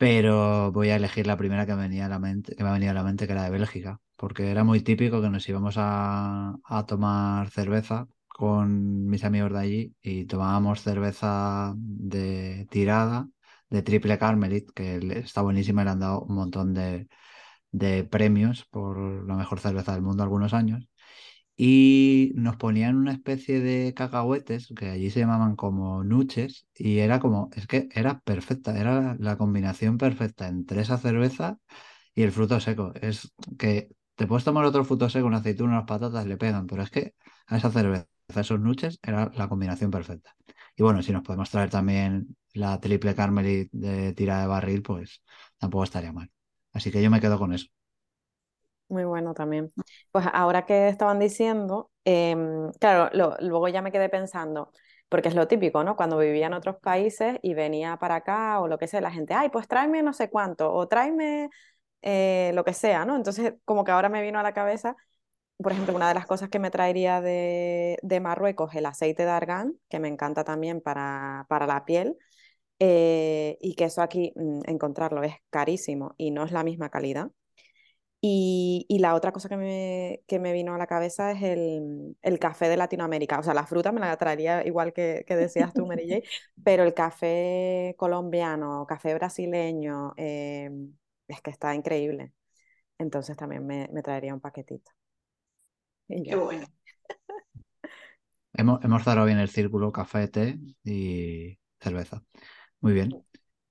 Pero 0.00 0.72
voy 0.72 0.88
a 0.88 0.96
elegir 0.96 1.26
la 1.26 1.36
primera 1.36 1.66
que 1.66 1.74
me 1.74 1.82
venía 1.82 2.06
a 2.06 2.08
la 2.08 2.18
mente, 2.18 2.56
que 2.56 2.62
me 2.64 2.70
ha 2.70 2.72
venido 2.72 2.92
a 2.92 2.94
la 2.94 3.02
mente, 3.04 3.26
que 3.26 3.32
era 3.34 3.42
de 3.44 3.50
Bélgica, 3.50 4.00
porque 4.16 4.50
era 4.50 4.64
muy 4.64 4.80
típico 4.80 5.20
que 5.20 5.28
nos 5.28 5.46
íbamos 5.48 5.74
a, 5.78 6.56
tomar 6.88 7.50
cerveza 7.50 8.08
con 8.26 9.06
mis 9.08 9.24
amigos 9.24 9.52
de 9.52 9.58
allí 9.58 9.94
y 10.02 10.24
tomábamos 10.24 10.80
cerveza 10.82 11.74
de 11.76 12.66
tirada, 12.70 13.28
de 13.68 13.82
triple 13.82 14.18
Carmelit, 14.18 14.70
que 14.74 14.96
está 15.18 15.42
buenísima 15.42 15.82
y 15.82 15.84
le 15.84 15.90
han 15.90 16.00
dado 16.00 16.22
un 16.22 16.34
montón 16.34 16.72
de, 16.72 17.08
de 17.72 18.04
premios 18.04 18.66
por 18.66 18.98
la 19.26 19.36
mejor 19.36 19.60
cerveza 19.60 19.92
del 19.92 20.02
mundo 20.02 20.22
algunos 20.22 20.54
años 20.54 20.89
y 21.56 22.32
nos 22.36 22.56
ponían 22.56 22.96
una 22.96 23.12
especie 23.12 23.60
de 23.60 23.92
cacahuetes 23.94 24.68
que 24.76 24.88
allí 24.90 25.10
se 25.10 25.20
llamaban 25.20 25.56
como 25.56 26.02
nuches 26.04 26.66
y 26.74 26.98
era 27.00 27.20
como, 27.20 27.50
es 27.54 27.66
que 27.66 27.88
era 27.94 28.20
perfecta, 28.20 28.78
era 28.78 29.16
la 29.20 29.36
combinación 29.36 29.98
perfecta 29.98 30.48
entre 30.48 30.80
esa 30.82 30.98
cerveza 30.98 31.58
y 32.14 32.22
el 32.22 32.32
fruto 32.32 32.60
seco. 32.60 32.92
Es 33.00 33.32
que 33.58 33.88
te 34.14 34.26
puedes 34.26 34.44
tomar 34.44 34.64
otro 34.64 34.84
fruto 34.84 35.08
seco, 35.08 35.26
una 35.26 35.38
aceituna, 35.38 35.72
unas 35.72 35.86
patatas, 35.86 36.26
le 36.26 36.36
pegan, 36.36 36.66
pero 36.66 36.82
es 36.82 36.90
que 36.90 37.14
a 37.46 37.56
esa 37.56 37.70
cerveza, 37.70 38.06
a 38.34 38.40
esos 38.40 38.60
nuches, 38.60 38.98
era 39.02 39.30
la 39.34 39.48
combinación 39.48 39.90
perfecta. 39.90 40.34
Y 40.76 40.82
bueno, 40.82 41.02
si 41.02 41.12
nos 41.12 41.22
podemos 41.22 41.50
traer 41.50 41.70
también 41.70 42.36
la 42.54 42.80
triple 42.80 43.14
Carmelit 43.14 43.70
de 43.72 44.12
tira 44.14 44.40
de 44.40 44.46
barril, 44.46 44.82
pues 44.82 45.22
tampoco 45.58 45.84
estaría 45.84 46.12
mal. 46.12 46.30
Así 46.72 46.90
que 46.90 47.02
yo 47.02 47.10
me 47.10 47.20
quedo 47.20 47.38
con 47.38 47.52
eso. 47.52 47.66
Muy 48.90 49.04
bueno 49.04 49.34
también. 49.34 49.72
Pues 50.10 50.26
ahora 50.32 50.66
que 50.66 50.88
estaban 50.88 51.20
diciendo, 51.20 51.90
em, 52.04 52.72
claro, 52.80 53.08
luego 53.40 53.68
ya 53.68 53.82
me 53.82 53.92
quedé 53.92 54.08
pensando, 54.08 54.72
porque 55.08 55.28
es 55.28 55.36
lo 55.36 55.46
típico, 55.46 55.84
¿no? 55.84 55.94
Cuando 55.96 56.18
vivía 56.18 56.48
en 56.48 56.54
otros 56.54 56.76
países 56.78 57.38
y 57.42 57.54
venía 57.54 57.96
para 57.98 58.16
acá 58.16 58.60
o 58.60 58.66
lo 58.68 58.78
que 58.78 58.88
sea, 58.88 59.00
la 59.00 59.12
gente, 59.12 59.32
ay, 59.34 59.48
pues 59.50 59.68
tráeme 59.68 60.02
no 60.02 60.12
sé 60.12 60.28
cuánto, 60.28 60.72
o 60.74 60.88
tráeme 60.88 61.50
eh, 62.02 62.52
lo 62.54 62.64
que 62.64 62.74
sea, 62.74 63.04
¿no? 63.04 63.16
Entonces, 63.16 63.54
como 63.64 63.84
que 63.84 63.92
ahora 63.92 64.08
me 64.08 64.22
vino 64.22 64.40
a 64.40 64.42
la 64.42 64.54
cabeza, 64.54 64.96
por 65.58 65.72
ejemplo, 65.72 65.94
una 65.96 66.08
de 66.08 66.14
las 66.14 66.26
cosas 66.26 66.48
que 66.50 66.58
me 66.58 66.70
traería 66.70 67.20
de, 67.20 67.98
Marruecos, 68.22 68.74
el 68.74 68.86
aceite 68.86 69.24
de 69.24 69.30
argán, 69.30 69.74
que 69.90 70.00
me 70.00 70.08
encanta 70.08 70.44
también 70.44 70.80
para, 70.80 71.46
para 71.48 71.66
la 71.66 71.84
piel. 71.84 72.16
Eh, 72.80 73.58
y 73.60 73.74
que 73.76 73.84
eso 73.86 74.02
aquí 74.02 74.32
mm, 74.36 74.62
encontrarlo 74.66 75.22
es 75.24 75.34
carísimo 75.50 76.14
y 76.18 76.30
no 76.32 76.44
es 76.44 76.52
la 76.52 76.64
misma 76.64 76.90
calidad. 76.90 77.30
Y, 78.22 78.98
la 79.00 79.14
otra 79.14 79.32
cosa 79.32 79.48
que 79.48 79.56
me, 79.56 80.22
que 80.26 80.38
me, 80.38 80.52
vino 80.52 80.74
a 80.74 80.78
la 80.78 80.86
cabeza 80.86 81.32
es 81.32 81.42
el, 81.42 82.16
el, 82.20 82.38
café 82.38 82.68
de 82.68 82.76
Latinoamérica. 82.76 83.38
O 83.38 83.42
sea, 83.42 83.54
la 83.54 83.66
fruta 83.66 83.92
me 83.92 84.00
la 84.00 84.16
traería 84.18 84.66
igual 84.66 84.92
que, 84.92 85.24
que 85.26 85.36
decías 85.36 85.72
tú, 85.72 85.86
Mary 85.86 86.06
J, 86.06 86.28
pero 86.62 86.82
el 86.84 86.92
café 86.92 87.94
colombiano, 87.96 88.84
café 88.86 89.14
brasileño, 89.14 90.12
eh, 90.18 90.70
es 91.28 91.40
que 91.40 91.50
está 91.50 91.74
increíble. 91.74 92.34
Entonces 92.98 93.36
también 93.38 93.66
me, 93.66 93.88
me 93.90 94.02
traería 94.02 94.34
un 94.34 94.40
paquetito. 94.40 94.90
Qué 96.08 96.36
bueno. 96.36 96.66
hemos, 98.52 98.84
hemos 98.84 99.02
cerrado 99.02 99.26
bien 99.26 99.38
el 99.38 99.48
círculo, 99.48 99.92
café, 99.92 100.28
té 100.28 100.58
y 100.84 101.58
cerveza. 101.80 102.22
Muy 102.80 102.92
bien. 102.92 103.24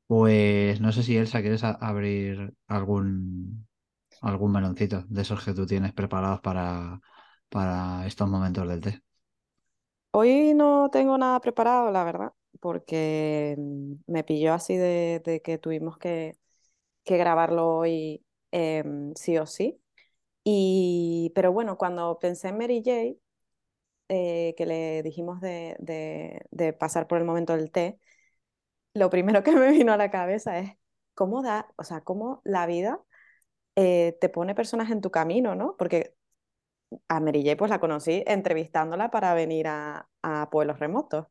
Pues 0.08 0.82
no 0.82 0.92
sé 0.92 1.04
si 1.04 1.18
Elsa, 1.18 1.42
¿quieres 1.42 1.64
abrir 1.64 2.54
algún, 2.66 3.69
algún 4.22 4.52
meloncito 4.52 5.04
de 5.08 5.22
esos 5.22 5.44
que 5.44 5.54
tú 5.54 5.66
tienes 5.66 5.94
preparados 5.94 6.42
para, 6.42 7.00
para 7.50 8.06
estos 8.08 8.30
momentos 8.30 8.68
del 8.68 8.82
té? 8.82 9.02
Hoy 10.12 10.54
no 10.54 10.90
tengo 10.92 11.18
nada 11.18 11.40
preparado, 11.40 11.92
la 11.92 12.04
verdad, 12.04 12.34
porque 12.60 13.56
mm, 13.58 13.94
me 14.08 14.24
pilló 14.24 14.54
así 14.54 14.76
de, 14.76 15.42
que 15.44 15.58
tuvimos 15.58 15.98
que, 15.98 16.38
grabarlo 17.06 17.78
hoy 17.78 18.24
em, 18.52 19.14
sí 19.16 19.38
o 19.38 19.46
sí. 19.46 19.82
Y, 20.44 21.32
pero 21.36 21.52
bueno, 21.54 21.78
cuando 21.78 22.20
pensé 22.20 22.50
en 22.50 22.58
Mary 22.58 22.84
J, 22.86 23.20
eh, 24.10 24.56
que 24.58 24.66
le 24.66 25.04
dijimos 25.04 25.42
de, 25.42 25.76
de, 26.52 26.74
pasar 26.74 27.08
por 27.08 27.20
el 27.20 27.26
momento 27.26 27.56
del 27.56 27.72
té, 27.72 28.00
lo 28.94 29.10
primero 29.10 29.44
que 29.44 29.52
me 29.54 29.72
vino 29.72 29.94
a 29.94 29.98
la 29.98 30.12
cabeza 30.12 30.60
es 30.60 30.74
cómo 31.14 31.42
da, 31.44 31.68
o 31.78 31.84
sea, 31.84 32.02
cómo 32.02 32.42
la 32.46 32.66
vida 32.66 33.02
eh, 33.82 34.18
te 34.20 34.28
pone 34.28 34.56
personas 34.56 34.92
en 34.92 35.00
tu 35.00 35.10
camino, 35.10 35.56
¿no? 35.56 35.78
Porque 35.78 36.16
a 37.08 37.20
Mary 37.22 37.56
pues 37.56 37.72
la 37.72 37.80
conocí 37.80 38.24
entrevistándola 38.28 39.10
para 39.10 39.34
venir 39.34 39.68
a, 39.70 40.10
a 40.22 40.50
pueblos 40.50 40.80
remotos. 40.80 41.28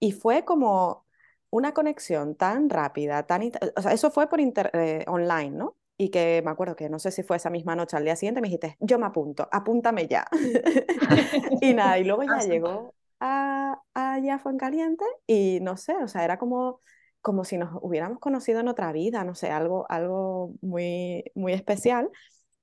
Y 0.00 0.10
fue 0.10 0.44
como 0.44 1.06
una 1.50 1.72
conexión 1.74 2.34
tan 2.34 2.70
rápida, 2.70 3.22
tan... 3.24 3.52
O 3.76 3.82
sea, 3.82 3.92
eso 3.92 4.10
fue 4.10 4.28
por 4.28 4.40
eh, 4.40 5.04
online, 5.06 5.50
¿no? 5.50 5.76
Y 5.96 6.10
que 6.10 6.42
me 6.44 6.50
acuerdo 6.50 6.74
que 6.74 6.88
no 6.88 6.98
sé 6.98 7.12
si 7.12 7.22
fue 7.22 7.36
esa 7.36 7.50
misma 7.50 7.76
noche 7.76 7.96
al 7.96 8.04
día 8.04 8.16
siguiente, 8.16 8.40
me 8.40 8.48
dijiste, 8.48 8.76
yo 8.80 8.98
me 8.98 9.06
apunto, 9.06 9.48
apúntame 9.52 10.08
ya. 10.08 10.26
y 11.60 11.72
nada, 11.72 12.00
y 12.00 12.04
luego 12.04 12.22
ya 12.24 12.40
llegó 12.40 12.94
a, 13.20 13.80
en 13.94 14.58
caliente 14.58 15.04
y 15.28 15.60
no 15.62 15.76
sé, 15.76 15.94
o 16.02 16.08
sea, 16.08 16.24
era 16.24 16.36
como 16.36 16.80
como 17.26 17.42
si 17.44 17.58
nos 17.58 17.70
hubiéramos 17.82 18.20
conocido 18.20 18.60
en 18.60 18.68
otra 18.68 18.92
vida, 18.92 19.24
no 19.24 19.34
sé, 19.34 19.50
algo, 19.50 19.84
algo 19.90 20.54
muy, 20.60 21.24
muy 21.34 21.52
especial. 21.54 22.08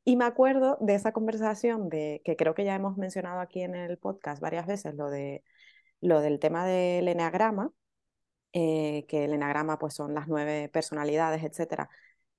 Y 0.05 0.15
me 0.15 0.23
acuerdo 0.23 0.77
de 0.79 0.95
esa 0.95 1.11
conversación 1.11 1.89
de 1.89 2.21
que 2.23 2.37
creo 2.37 2.55
que 2.55 2.63
ya 2.63 2.73
hemos 2.73 2.95
mencionado 2.97 3.41
aquí 3.41 3.61
en 3.61 3.75
el 3.75 3.97
podcast 3.97 4.41
varias 4.41 4.65
veces, 4.65 4.95
lo, 4.95 5.09
de, 5.09 5.43
lo 5.99 6.21
del 6.21 6.39
tema 6.39 6.65
del 6.65 7.09
eneagrama, 7.09 7.71
eh, 8.53 9.05
que 9.09 9.25
el 9.25 9.33
eneagrama 9.33 9.77
pues 9.79 9.95
son 9.95 10.13
las 10.13 10.29
nueve 10.29 10.69
personalidades, 10.69 11.43
etc. 11.43 11.89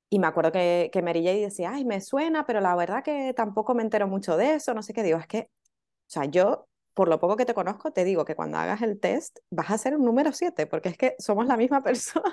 Y 0.09 0.19
me 0.19 0.27
acuerdo 0.27 0.51
que, 0.51 0.89
que 0.95 1.03
Mary 1.03 1.23
J 1.27 1.35
decía, 1.41 1.73
ay, 1.75 1.85
me 1.85 2.01
suena, 2.01 2.47
pero 2.47 2.63
la 2.63 2.75
verdad 2.75 3.05
que 3.05 3.35
tampoco 3.35 3.75
me 3.75 3.83
entero 3.83 4.09
mucho 4.09 4.39
de 4.39 4.55
eso, 4.55 4.73
no 4.73 4.83
sé 4.83 4.95
qué 4.95 5.03
digo, 5.03 5.19
es 5.19 5.27
que, 5.27 5.51
o 5.51 6.11
sea, 6.11 6.25
yo 6.25 6.69
por 6.95 7.09
lo 7.09 7.19
poco 7.19 7.37
que 7.37 7.45
te 7.45 7.55
conozco, 7.55 7.93
te 7.93 8.05
digo 8.05 8.25
que 8.25 8.37
cuando 8.37 8.59
hagas 8.59 8.83
el 8.83 9.01
test 9.01 9.39
vas 9.51 9.71
a 9.71 9.79
ser 9.79 9.97
un 9.97 10.05
número 10.05 10.33
7, 10.33 10.67
porque 10.67 10.89
es 10.89 10.97
que 10.97 11.15
somos 11.19 11.47
la 11.47 11.57
misma 11.57 11.83
persona. 11.83 12.33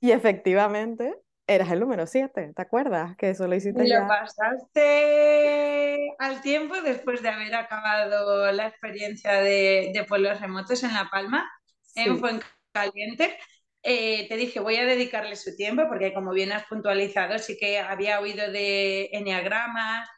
y 0.00 0.10
efectivamente, 0.10 1.14
eras 1.46 1.70
el 1.70 1.80
número 1.80 2.06
7, 2.06 2.52
¿te 2.54 2.62
acuerdas? 2.62 3.16
Que 3.16 3.30
eso 3.30 3.46
lo 3.46 3.54
hiciste 3.54 3.84
y 3.84 3.88
lo 3.88 4.06
pasaste 4.06 6.14
al 6.18 6.40
tiempo 6.40 6.80
después 6.82 7.22
de 7.22 7.28
haber 7.28 7.54
acabado 7.54 8.50
la 8.52 8.66
experiencia 8.66 9.34
de, 9.34 9.92
de 9.94 10.04
pueblos 10.04 10.40
remotos 10.40 10.82
en 10.82 10.94
La 10.94 11.08
Palma, 11.10 11.48
en 11.94 12.18
Fuencaliente. 12.18 13.38
Eh, 13.82 14.26
te 14.28 14.36
dije, 14.36 14.60
voy 14.60 14.76
a 14.76 14.84
dedicarle 14.84 15.36
su 15.36 15.56
tiempo, 15.56 15.84
porque 15.88 16.12
como 16.12 16.32
bien 16.32 16.52
has 16.52 16.66
puntualizado, 16.66 17.38
sí 17.38 17.56
que 17.58 17.78
había 17.78 18.20
oído 18.20 18.50
de 18.50 19.08
enneagramas, 19.12 20.08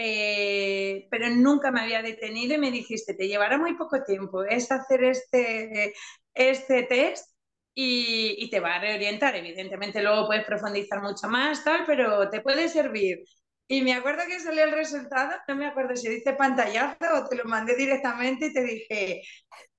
eh, 0.00 1.08
pero 1.10 1.28
nunca 1.30 1.72
me 1.72 1.80
había 1.80 2.02
detenido 2.02 2.54
y 2.54 2.58
me 2.58 2.70
dijiste, 2.70 3.14
te 3.14 3.26
llevará 3.26 3.58
muy 3.58 3.74
poco 3.76 4.04
tiempo, 4.04 4.44
es 4.44 4.70
hacer 4.70 5.02
este, 5.02 5.92
este 6.34 6.84
test 6.84 7.28
y, 7.74 8.48
te 8.50 8.60
va 8.60 8.76
a 8.76 8.80
reorientar. 8.80 9.34
Evidentemente 9.34 10.00
luego 10.00 10.28
puedes 10.28 10.44
profundizar 10.44 11.02
mucho 11.02 11.28
más, 11.28 11.64
tal, 11.64 11.84
pero 11.84 12.30
te 12.30 12.40
puede 12.40 12.68
servir. 12.68 13.24
Y 13.66 13.82
me 13.82 13.92
acuerdo 13.94 14.22
que 14.28 14.38
salió 14.38 14.64
el 14.64 14.72
resultado, 14.72 15.32
no 15.48 15.56
me 15.56 15.66
acuerdo 15.66 15.96
si 15.96 16.08
dice 16.08 16.32
pantallazo 16.32 16.96
o 17.16 17.28
te 17.28 17.36
lo 17.36 17.44
mandé 17.44 17.74
directamente 17.74 18.46
y 18.46 18.52
te 18.54 18.62
dije, 18.62 19.22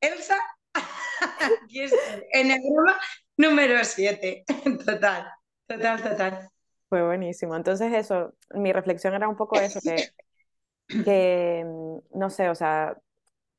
Elsa, 0.01 0.38
en 2.34 2.51
el 2.51 2.60
número 3.38 3.84
7, 3.86 4.43
total, 4.86 5.32
total, 5.65 6.03
total. 6.03 6.49
Fue 6.89 7.06
buenísimo. 7.06 7.56
Entonces 7.56 7.93
eso, 7.93 8.34
mi 8.52 8.73
reflexión 8.73 9.13
era 9.13 9.30
un 9.30 9.36
poco 9.36 9.60
eso, 9.60 9.80
que, 9.82 10.10
que 11.04 11.63
mm, 11.65 12.17
no 12.19 12.30
sé, 12.30 12.49
o 12.49 12.56
sea, 12.56 12.97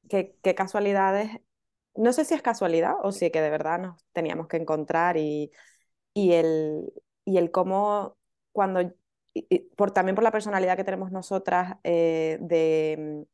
qué 0.09 0.55
casualidades, 0.57 1.31
no 1.95 2.13
sé 2.13 2.25
si 2.25 2.35
es 2.35 2.43
casualidad 2.43 2.95
o 3.03 3.13
si 3.13 3.31
que 3.31 3.41
de 3.41 3.51
verdad 3.51 3.79
nos 3.81 4.05
teníamos 4.13 4.49
que 4.49 4.57
encontrar 4.59 5.17
y, 5.17 5.51
y, 6.15 6.33
el, 6.35 6.93
y 7.25 7.39
el 7.39 7.51
cómo 7.51 8.19
cuando, 8.53 8.93
por, 9.77 9.93
también 9.93 10.15
por 10.17 10.25
la 10.25 10.33
personalidad 10.33 10.77
que 10.77 10.85
tenemos 10.85 11.13
nosotras 11.13 11.77
eh, 11.85 12.39
de, 12.41 13.27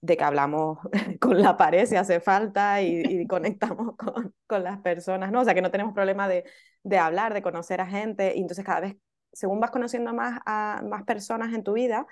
de, 0.00 0.16
que 0.16 0.24
hablamos 0.24 0.78
con 1.20 1.40
la 1.42 1.56
pared 1.56 1.86
si 1.86 1.96
hace 1.96 2.20
falta 2.20 2.82
y, 2.82 3.02
y 3.22 3.26
conectamos 3.26 3.96
con, 3.96 4.34
con, 4.46 4.64
las 4.64 4.80
personas, 4.80 5.32
¿no? 5.32 5.42
O 5.42 5.44
sea, 5.44 5.54
que 5.54 5.62
no 5.62 5.70
tenemos 5.70 5.94
problema 5.94 6.28
de, 6.28 6.44
de 6.82 6.98
hablar, 6.98 7.34
de 7.34 7.42
conocer 7.42 7.80
a 7.80 7.86
gente 7.86 8.34
y 8.36 8.40
entonces 8.40 8.64
cada 8.64 8.80
vez 8.80 8.96
según 9.36 9.60
vas 9.60 9.70
conociendo 9.70 10.14
más 10.14 10.40
a 10.46 10.82
más 10.88 11.04
personas 11.04 11.52
en 11.54 11.62
tu 11.62 11.74
vida, 11.74 12.06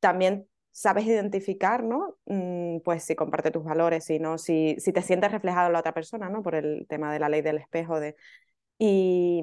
también 0.00 0.48
sabes 0.72 1.04
identificar, 1.06 1.84
¿no? 1.84 2.16
Mm, 2.26 2.80
pues 2.80 3.04
si 3.04 3.14
comparte 3.14 3.50
tus 3.50 3.64
valores, 3.64 4.04
si 4.04 4.18
no, 4.18 4.38
si, 4.38 4.76
si 4.78 4.92
te 4.92 5.02
sientes 5.02 5.30
reflejado 5.30 5.66
en 5.66 5.74
la 5.74 5.80
otra 5.80 5.92
persona, 5.94 6.30
¿no? 6.30 6.42
Por 6.42 6.54
el 6.54 6.86
tema 6.88 7.12
de 7.12 7.18
la 7.18 7.28
ley 7.28 7.42
del 7.42 7.58
espejo. 7.58 8.00
De... 8.00 8.16
Y, 8.78 9.42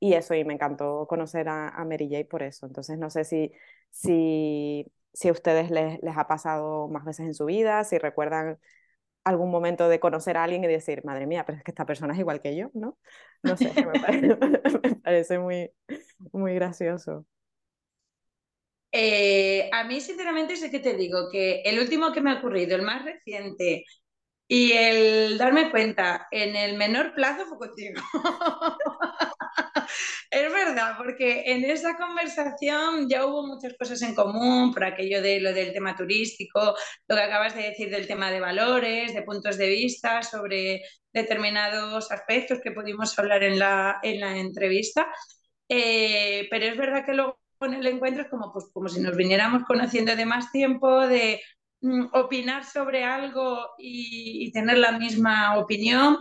y 0.00 0.14
eso, 0.14 0.34
y 0.34 0.44
me 0.44 0.54
encantó 0.54 1.06
conocer 1.08 1.48
a, 1.48 1.68
a, 1.68 1.84
Mary 1.84 2.08
J 2.10 2.26
por 2.28 2.42
eso. 2.42 2.66
Entonces, 2.66 2.98
no 2.98 3.10
sé 3.10 3.24
si, 3.24 3.52
si, 3.90 4.86
si 5.12 5.28
a 5.28 5.32
ustedes 5.32 5.70
les, 5.70 6.02
les 6.02 6.16
ha 6.16 6.26
pasado 6.26 6.88
más 6.88 7.04
veces 7.04 7.26
en 7.26 7.34
su 7.34 7.44
vida, 7.46 7.84
si 7.84 7.98
recuerdan 7.98 8.58
algún 9.24 9.50
momento 9.50 9.88
de 9.88 10.00
conocer 10.00 10.36
a 10.36 10.44
alguien 10.44 10.64
y 10.64 10.68
decir, 10.68 11.04
madre 11.04 11.26
mía, 11.26 11.44
pero 11.46 11.58
es 11.58 11.64
que 11.64 11.70
esta 11.70 11.86
persona 11.86 12.14
es 12.14 12.20
igual 12.20 12.40
que 12.40 12.56
yo, 12.56 12.70
¿no? 12.74 12.98
No 13.42 13.56
sé, 13.56 13.72
me 14.82 14.96
parece, 14.96 15.38
muy, 15.38 15.70
muy 16.32 16.54
gracioso. 16.54 17.26
Eh, 18.92 19.70
a 19.72 19.84
mí, 19.84 20.00
sinceramente, 20.00 20.56
sé 20.56 20.70
que 20.70 20.80
te 20.80 20.94
digo 20.94 21.28
que 21.30 21.62
el 21.62 21.78
último 21.78 22.12
que 22.12 22.20
me 22.20 22.30
ha 22.30 22.38
ocurrido, 22.38 22.76
el 22.76 22.82
más 22.82 23.04
reciente, 23.04 23.84
y 24.48 24.72
el 24.72 25.38
darme 25.38 25.70
cuenta 25.70 26.26
en 26.32 26.56
el 26.56 26.76
menor 26.76 27.14
plazo 27.14 27.46
fue 27.46 27.58
contigo. 27.58 28.00
es 30.30 30.52
verdad, 30.52 30.96
porque 30.96 31.44
en 31.46 31.64
esa 31.64 31.96
conversación 31.96 33.08
ya 33.08 33.26
hubo 33.26 33.46
muchas 33.46 33.74
cosas 33.78 34.02
en 34.02 34.14
común, 34.14 34.72
por 34.72 34.84
aquello 34.84 35.22
de 35.22 35.40
lo 35.40 35.52
del 35.52 35.72
tema 35.72 35.96
turístico, 35.96 36.74
lo 37.08 37.16
que 37.16 37.22
acabas 37.22 37.54
de 37.54 37.62
decir 37.62 37.90
del 37.90 38.06
tema 38.06 38.30
de 38.30 38.40
valores, 38.40 39.14
de 39.14 39.22
puntos 39.22 39.56
de 39.56 39.68
vista 39.68 40.22
sobre 40.22 40.82
determinados 41.12 42.10
aspectos 42.12 42.60
que 42.62 42.72
pudimos 42.72 43.18
hablar 43.18 43.42
en 43.42 43.58
la, 43.58 43.98
en 44.02 44.20
la 44.20 44.36
entrevista. 44.36 45.06
Eh, 45.68 46.48
pero 46.50 46.66
es 46.66 46.76
verdad 46.76 47.04
que 47.06 47.14
luego 47.14 47.38
en 47.60 47.74
el 47.74 47.86
encuentro 47.86 48.22
es 48.22 48.28
como, 48.30 48.52
pues, 48.52 48.66
como 48.72 48.88
si 48.88 49.00
nos 49.00 49.16
viniéramos 49.16 49.64
conociendo 49.64 50.16
de 50.16 50.26
más 50.26 50.50
tiempo, 50.50 51.06
de 51.06 51.40
Mm, 51.82 52.08
opinar 52.12 52.64
sobre 52.64 53.04
algo 53.04 53.70
y, 53.78 54.52
tener 54.52 54.78
la 54.78 54.92
misma 54.98 55.56
opinión. 55.58 56.18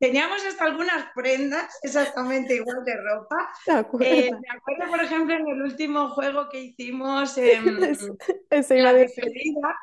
Teníamos 0.00 0.42
hasta 0.46 0.64
algunas 0.64 1.12
prendas 1.14 1.78
exactamente 1.82 2.54
igual 2.54 2.82
de 2.84 2.96
ropa. 2.96 3.36
Eh, 4.00 4.30
me 4.32 4.56
acuerdo, 4.56 4.90
por 4.90 5.04
ejemplo, 5.04 5.34
en 5.34 5.46
el 5.46 5.62
último 5.62 6.08
juego 6.10 6.48
que 6.48 6.60
hicimos 6.60 7.36
en, 7.38 7.80
la 8.82 8.92
despedida, 8.94 9.76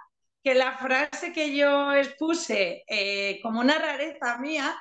que 0.44 0.56
la 0.56 0.76
frase 0.78 1.32
que 1.32 1.56
yo 1.56 1.94
expuse 1.94 2.84
eh, 2.88 3.40
como 3.44 3.60
una 3.60 3.78
rareza 3.78 4.40
mía, 4.40 4.76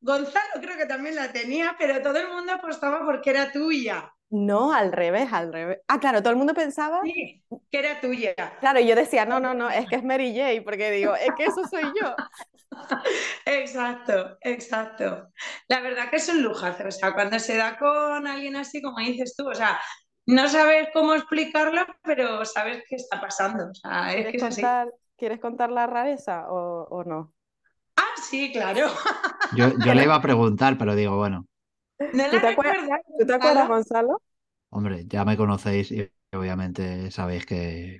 Gonzalo 0.00 0.60
creo 0.60 0.76
que 0.76 0.86
también 0.86 1.16
la 1.16 1.32
tenía, 1.32 1.74
pero 1.76 2.00
todo 2.00 2.18
el 2.18 2.28
mundo 2.28 2.52
apostaba 2.52 3.04
porque 3.04 3.30
era 3.30 3.50
tuya. 3.50 4.14
No, 4.30 4.72
al 4.72 4.92
revés, 4.92 5.32
al 5.32 5.52
revés. 5.52 5.78
Ah, 5.88 5.98
claro, 5.98 6.20
todo 6.20 6.30
el 6.30 6.36
mundo 6.36 6.52
pensaba. 6.52 7.00
Sí, 7.02 7.42
que 7.70 7.78
era 7.78 8.00
tuya. 8.00 8.34
Claro, 8.60 8.78
y 8.78 8.86
yo 8.86 8.94
decía, 8.94 9.24
no, 9.24 9.40
no, 9.40 9.54
no, 9.54 9.70
es 9.70 9.88
que 9.88 9.96
es 9.96 10.04
Mary 10.04 10.36
J, 10.36 10.62
porque 10.64 10.90
digo, 10.90 11.16
es 11.16 11.30
que 11.36 11.46
eso 11.46 11.66
soy 11.66 11.82
yo. 12.00 12.14
Exacto, 13.46 14.36
exacto. 14.42 15.28
La 15.68 15.80
verdad 15.80 16.10
que 16.10 16.16
es 16.16 16.28
un 16.28 16.42
lujazo, 16.42 16.88
o 16.88 16.90
sea, 16.90 17.14
cuando 17.14 17.38
se 17.38 17.56
da 17.56 17.78
con 17.78 18.26
alguien 18.26 18.56
así, 18.56 18.82
como 18.82 18.98
dices 18.98 19.34
tú, 19.36 19.48
o 19.48 19.54
sea, 19.54 19.80
no 20.26 20.48
sabes 20.48 20.88
cómo 20.92 21.14
explicarlo, 21.14 21.86
pero 22.02 22.44
sabes 22.44 22.82
qué 22.88 22.96
está 22.96 23.20
pasando. 23.20 23.70
O 23.70 23.74
sea, 23.74 24.14
es 24.14 24.26
¿Quieres, 24.26 24.30
que 24.30 24.36
es 24.38 24.44
así. 24.44 24.72
contar, 24.72 24.92
¿Quieres 25.16 25.40
contar 25.40 25.70
la 25.70 25.86
rareza 25.86 26.46
o, 26.50 26.86
o 26.90 27.04
no? 27.04 27.32
Ah, 27.96 28.14
sí, 28.22 28.50
claro. 28.52 28.88
Yo, 29.50 29.72
yo 29.78 29.94
le 29.94 30.02
iba 30.04 30.14
a 30.14 30.22
preguntar, 30.22 30.76
pero 30.78 30.94
digo, 30.94 31.16
bueno, 31.16 31.46
¿No 32.12 32.26
¿Tú 32.28 32.38
la 32.38 32.40
te 32.40 32.46
acuerdas, 32.48 33.00
¿tú 33.18 33.26
te 33.26 33.34
acuerdas? 33.34 33.66
Gonzalo? 33.68 34.20
hombre, 34.70 35.04
ya 35.06 35.24
me 35.24 35.36
conocéis 35.36 35.90
y 35.92 36.10
obviamente 36.32 37.10
sabéis 37.10 37.46
que, 37.46 37.98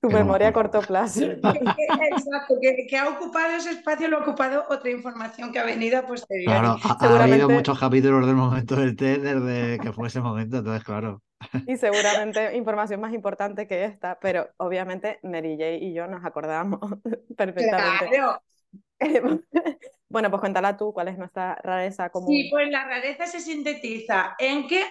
Tu 0.00 0.08
memoria 0.08 0.48
a 0.48 0.52
corto 0.52 0.80
plazo. 0.80 1.24
Exacto, 1.24 2.54
que, 2.60 2.86
que 2.88 2.96
ha 2.96 3.08
ocupado 3.08 3.56
ese 3.56 3.70
espacio, 3.70 4.08
lo 4.08 4.18
ha 4.18 4.20
ocupado 4.22 4.64
otra 4.70 4.90
información 4.90 5.52
que 5.52 5.58
ha 5.58 5.64
venido 5.64 5.98
a 5.98 6.06
posteriori. 6.06 6.46
Claro, 6.46 6.78
ha, 6.82 7.22
habido 7.22 7.50
muchos 7.50 7.78
capítulos 7.78 8.26
del 8.26 8.36
momento 8.36 8.76
del 8.76 8.96
té 8.96 9.18
desde 9.18 9.78
que 9.78 9.92
fue 9.92 10.08
ese 10.08 10.20
momento, 10.20 10.58
entonces, 10.58 10.84
claro. 10.84 11.22
Y 11.66 11.76
seguramente 11.76 12.56
información 12.56 13.00
más 13.00 13.12
importante 13.12 13.66
que 13.66 13.84
esta, 13.84 14.18
pero 14.20 14.48
obviamente 14.56 15.18
Mary 15.22 15.56
J 15.58 15.72
y 15.72 15.92
yo 15.92 16.06
nos 16.06 16.24
acordamos 16.24 16.80
perfectamente. 17.36 18.08
Claro. 18.08 18.40
Bueno, 20.08 20.28
pues 20.30 20.40
cuéntala 20.40 20.76
tú, 20.76 20.92
¿cuál 20.92 21.08
es 21.08 21.18
nuestra 21.18 21.56
rareza 21.62 22.10
común? 22.10 22.28
Sí, 22.28 22.48
pues 22.50 22.70
la 22.70 22.84
rareza 22.84 23.26
se 23.26 23.40
sintetiza 23.40 24.34
en 24.38 24.66
que, 24.66 24.82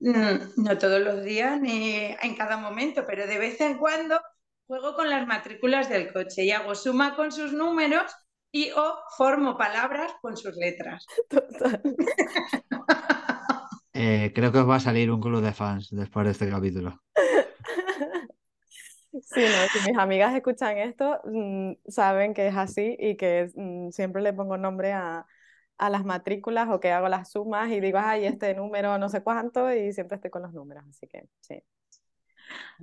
mm, 0.00 0.62
no 0.64 0.78
todos 0.78 1.00
los 1.00 1.22
días 1.22 1.60
ni 1.60 1.96
en 2.20 2.34
cada 2.34 2.56
momento, 2.56 3.04
pero 3.06 3.26
de 3.26 3.38
vez 3.38 3.60
en 3.60 3.78
cuando 3.78 4.20
juego 4.66 4.94
con 4.94 5.10
las 5.10 5.26
matrículas 5.26 5.88
del 5.88 6.12
coche 6.12 6.44
y 6.44 6.50
hago 6.50 6.74
suma 6.74 7.16
con 7.16 7.32
sus 7.32 7.52
números 7.52 8.14
y 8.52 8.70
o 8.70 8.98
formo 9.16 9.56
palabras 9.56 10.12
con 10.20 10.36
sus 10.36 10.56
letras. 10.56 11.06
Total. 11.28 11.82
Eh, 13.96 14.32
creo 14.34 14.50
que 14.50 14.58
os 14.58 14.68
va 14.68 14.74
a 14.74 14.80
salir 14.80 15.08
un 15.08 15.20
club 15.20 15.40
de 15.40 15.52
fans 15.52 15.88
después 15.92 16.26
de 16.26 16.32
este 16.32 16.50
capítulo. 16.50 17.00
Sí, 19.12 19.40
no, 19.40 19.68
si 19.72 19.88
mis 19.88 19.96
amigas 19.96 20.34
escuchan 20.34 20.76
esto, 20.78 21.20
mm, 21.24 21.74
saben 21.86 22.34
que 22.34 22.48
es 22.48 22.56
así 22.56 22.96
y 22.98 23.16
que 23.16 23.52
mm, 23.54 23.90
siempre 23.90 24.20
le 24.20 24.32
pongo 24.32 24.56
nombre 24.56 24.92
a, 24.92 25.24
a 25.78 25.90
las 25.90 26.04
matrículas 26.04 26.68
o 26.70 26.80
que 26.80 26.90
hago 26.90 27.08
las 27.08 27.30
sumas 27.30 27.70
y 27.70 27.80
digo, 27.80 27.98
ay, 28.00 28.26
este 28.26 28.54
número 28.54 28.98
no 28.98 29.08
sé 29.08 29.22
cuánto 29.22 29.72
y 29.72 29.92
siempre 29.92 30.16
estoy 30.16 30.30
con 30.30 30.42
los 30.42 30.52
números, 30.52 30.84
así 30.88 31.06
que 31.06 31.28
sí. 31.40 31.62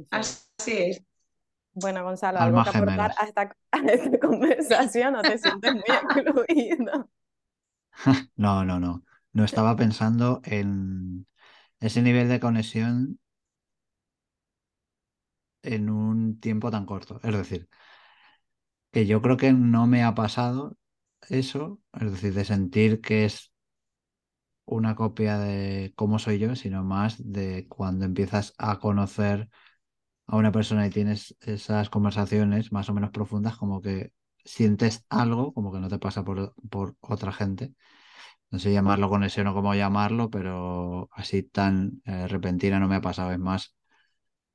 Así 0.09 0.77
es. 0.77 1.10
Bueno, 1.73 2.03
Gonzalo, 2.03 2.39
¿algo 2.39 2.61
Almas 2.61 2.63
que 2.63 2.69
aportar 2.69 3.13
a 3.17 3.25
esta, 3.25 3.55
a 3.71 3.77
esta 3.79 4.19
conversación? 4.19 5.13
¿No 5.13 5.25
te 5.25 5.37
sientes 5.37 5.73
muy 5.73 5.83
incluido? 6.03 7.09
No, 8.35 8.63
no, 8.65 8.79
no. 8.79 9.03
No 9.33 9.43
estaba 9.45 9.75
pensando 9.75 10.41
en 10.43 11.27
ese 11.79 12.01
nivel 12.01 12.29
de 12.29 12.39
conexión 12.39 13.19
en 15.63 15.89
un 15.89 16.39
tiempo 16.39 16.69
tan 16.71 16.85
corto. 16.85 17.19
Es 17.23 17.33
decir, 17.35 17.67
que 18.91 19.05
yo 19.05 19.21
creo 19.21 19.37
que 19.37 19.53
no 19.53 19.87
me 19.87 20.03
ha 20.03 20.15
pasado 20.15 20.77
eso, 21.29 21.81
es 21.93 22.11
decir, 22.11 22.33
de 22.33 22.45
sentir 22.45 23.01
que 23.01 23.25
es 23.25 23.51
una 24.65 24.95
copia 24.95 25.37
de 25.37 25.93
cómo 25.95 26.19
soy 26.19 26.39
yo, 26.39 26.55
sino 26.55 26.83
más 26.83 27.17
de 27.31 27.67
cuando 27.67 28.05
empiezas 28.05 28.53
a 28.57 28.79
conocer 28.79 29.49
a 30.31 30.37
una 30.37 30.51
persona 30.53 30.87
y 30.87 30.89
tienes 30.89 31.35
esas 31.41 31.89
conversaciones 31.89 32.71
más 32.71 32.89
o 32.89 32.93
menos 32.93 33.11
profundas, 33.11 33.57
como 33.57 33.81
que 33.81 34.13
sientes 34.45 35.05
algo, 35.09 35.53
como 35.53 35.73
que 35.73 35.79
no 35.79 35.89
te 35.89 35.99
pasa 35.99 36.23
por, 36.23 36.55
por 36.69 36.95
otra 37.01 37.33
gente. 37.33 37.73
No 38.49 38.59
sé 38.59 38.71
llamarlo 38.73 39.09
conexión 39.09 39.47
o 39.47 39.53
cómo 39.53 39.75
llamarlo, 39.75 40.29
pero 40.29 41.09
así 41.13 41.43
tan 41.43 42.01
eh, 42.05 42.27
repentina 42.29 42.79
no 42.79 42.87
me 42.87 42.95
ha 42.95 43.01
pasado. 43.01 43.33
Es 43.33 43.39
más, 43.39 43.75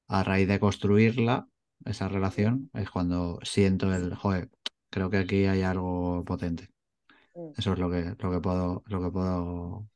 a 0.08 0.24
raíz 0.24 0.48
de 0.48 0.60
construirla, 0.60 1.48
esa 1.84 2.08
relación, 2.08 2.70
es 2.74 2.90
cuando 2.90 3.38
siento 3.42 3.94
el, 3.94 4.14
joder, 4.14 4.50
creo 4.90 5.10
que 5.10 5.18
aquí 5.18 5.46
hay 5.46 5.62
algo 5.62 6.24
potente. 6.24 6.70
Mm. 7.34 7.52
Eso 7.56 7.74
es 7.74 7.78
lo 7.78 7.90
que, 7.90 8.14
lo 8.18 8.30
que 8.30 8.40
puedo, 8.40 8.82
lo 8.86 9.02
que 9.02 9.10
puedo 9.10 9.88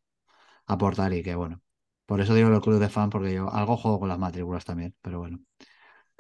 aportar 0.66 1.14
y 1.14 1.22
que 1.22 1.34
bueno. 1.34 1.62
Por 2.10 2.20
eso 2.20 2.34
digo 2.34 2.50
el 2.50 2.60
club 2.60 2.78
de 2.80 2.90
fan, 2.90 3.08
porque 3.10 3.32
yo 3.34 3.50
algo 3.52 3.76
juego 3.78 4.00
con 4.00 4.08
las 4.10 4.18
matrículas 4.18 4.64
también, 4.66 4.94
pero 5.02 5.20
bueno. 5.20 5.38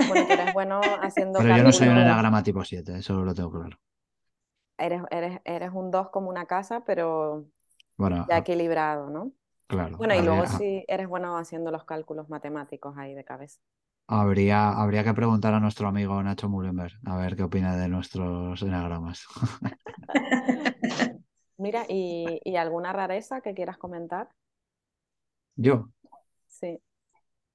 Bueno, 0.04 0.26
eres 0.28 0.52
bueno 0.52 0.96
haciendo 1.00 1.38
Pero 1.38 1.50
yo 1.50 1.64
no 1.64 1.72
soy 1.72 1.88
un 1.88 1.98
enagrama 1.98 2.42
tipo 2.44 2.64
7, 2.64 2.98
eso 2.98 3.24
lo 3.24 3.34
tengo 3.34 3.50
claro. 3.52 3.78
Eres, 4.78 5.02
eres, 5.10 5.40
eres 5.44 5.70
un 5.74 5.90
2 5.92 6.08
como 6.10 6.28
una 6.30 6.46
casa, 6.46 6.84
pero 6.84 7.46
Bueno, 7.96 8.28
ya 8.28 8.38
a- 8.38 8.40
equilibrado, 8.40 9.10
¿no? 9.10 9.32
claro. 9.66 9.98
Bueno, 9.98 10.16
y 10.16 10.22
luego 10.22 10.46
habría, 10.46 10.48
sí 10.48 10.84
eres 10.88 11.08
bueno 11.08 11.38
haciendo 11.38 11.70
los 11.72 11.84
cálculos 11.84 12.28
matemáticos 12.30 12.96
ahí 12.98 13.14
de 13.14 13.24
cabeza. 13.24 13.60
habría, 14.08 14.70
habría 14.72 15.04
que 15.04 15.14
preguntar 15.14 15.54
a 15.54 15.60
nuestro 15.60 15.88
amigo 15.88 16.22
Nacho 16.22 16.48
Mullenberg 16.48 16.94
a 17.06 17.16
ver 17.16 17.36
qué 17.36 17.42
opina 17.44 17.76
de 17.76 17.88
nuestros 17.88 18.60
enagramas. 18.62 19.26
Mira, 21.58 21.84
¿y, 21.88 22.40
y 22.44 22.56
alguna 22.56 22.92
rareza 22.92 23.40
que 23.40 23.54
quieras 23.54 23.78
comentar? 23.78 24.28
Yo, 25.56 25.90
Sí. 26.48 26.80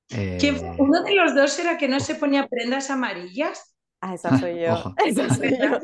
Eh, 0.10 0.75
Uno 0.77 1.03
de 1.03 1.15
los 1.15 1.36
dos 1.36 1.58
era 1.60 1.77
que 1.77 1.88
no 1.88 1.99
se 1.99 2.15
ponía 2.15 2.47
prendas 2.47 2.89
amarillas. 2.89 3.75
Ah, 4.01 4.13
esa 4.13 4.38
soy 4.38 4.62
yo. 4.62 4.73
Ojo. 4.73 4.93
Esa 5.05 5.29
soy 5.29 5.51
yo. 5.51 5.79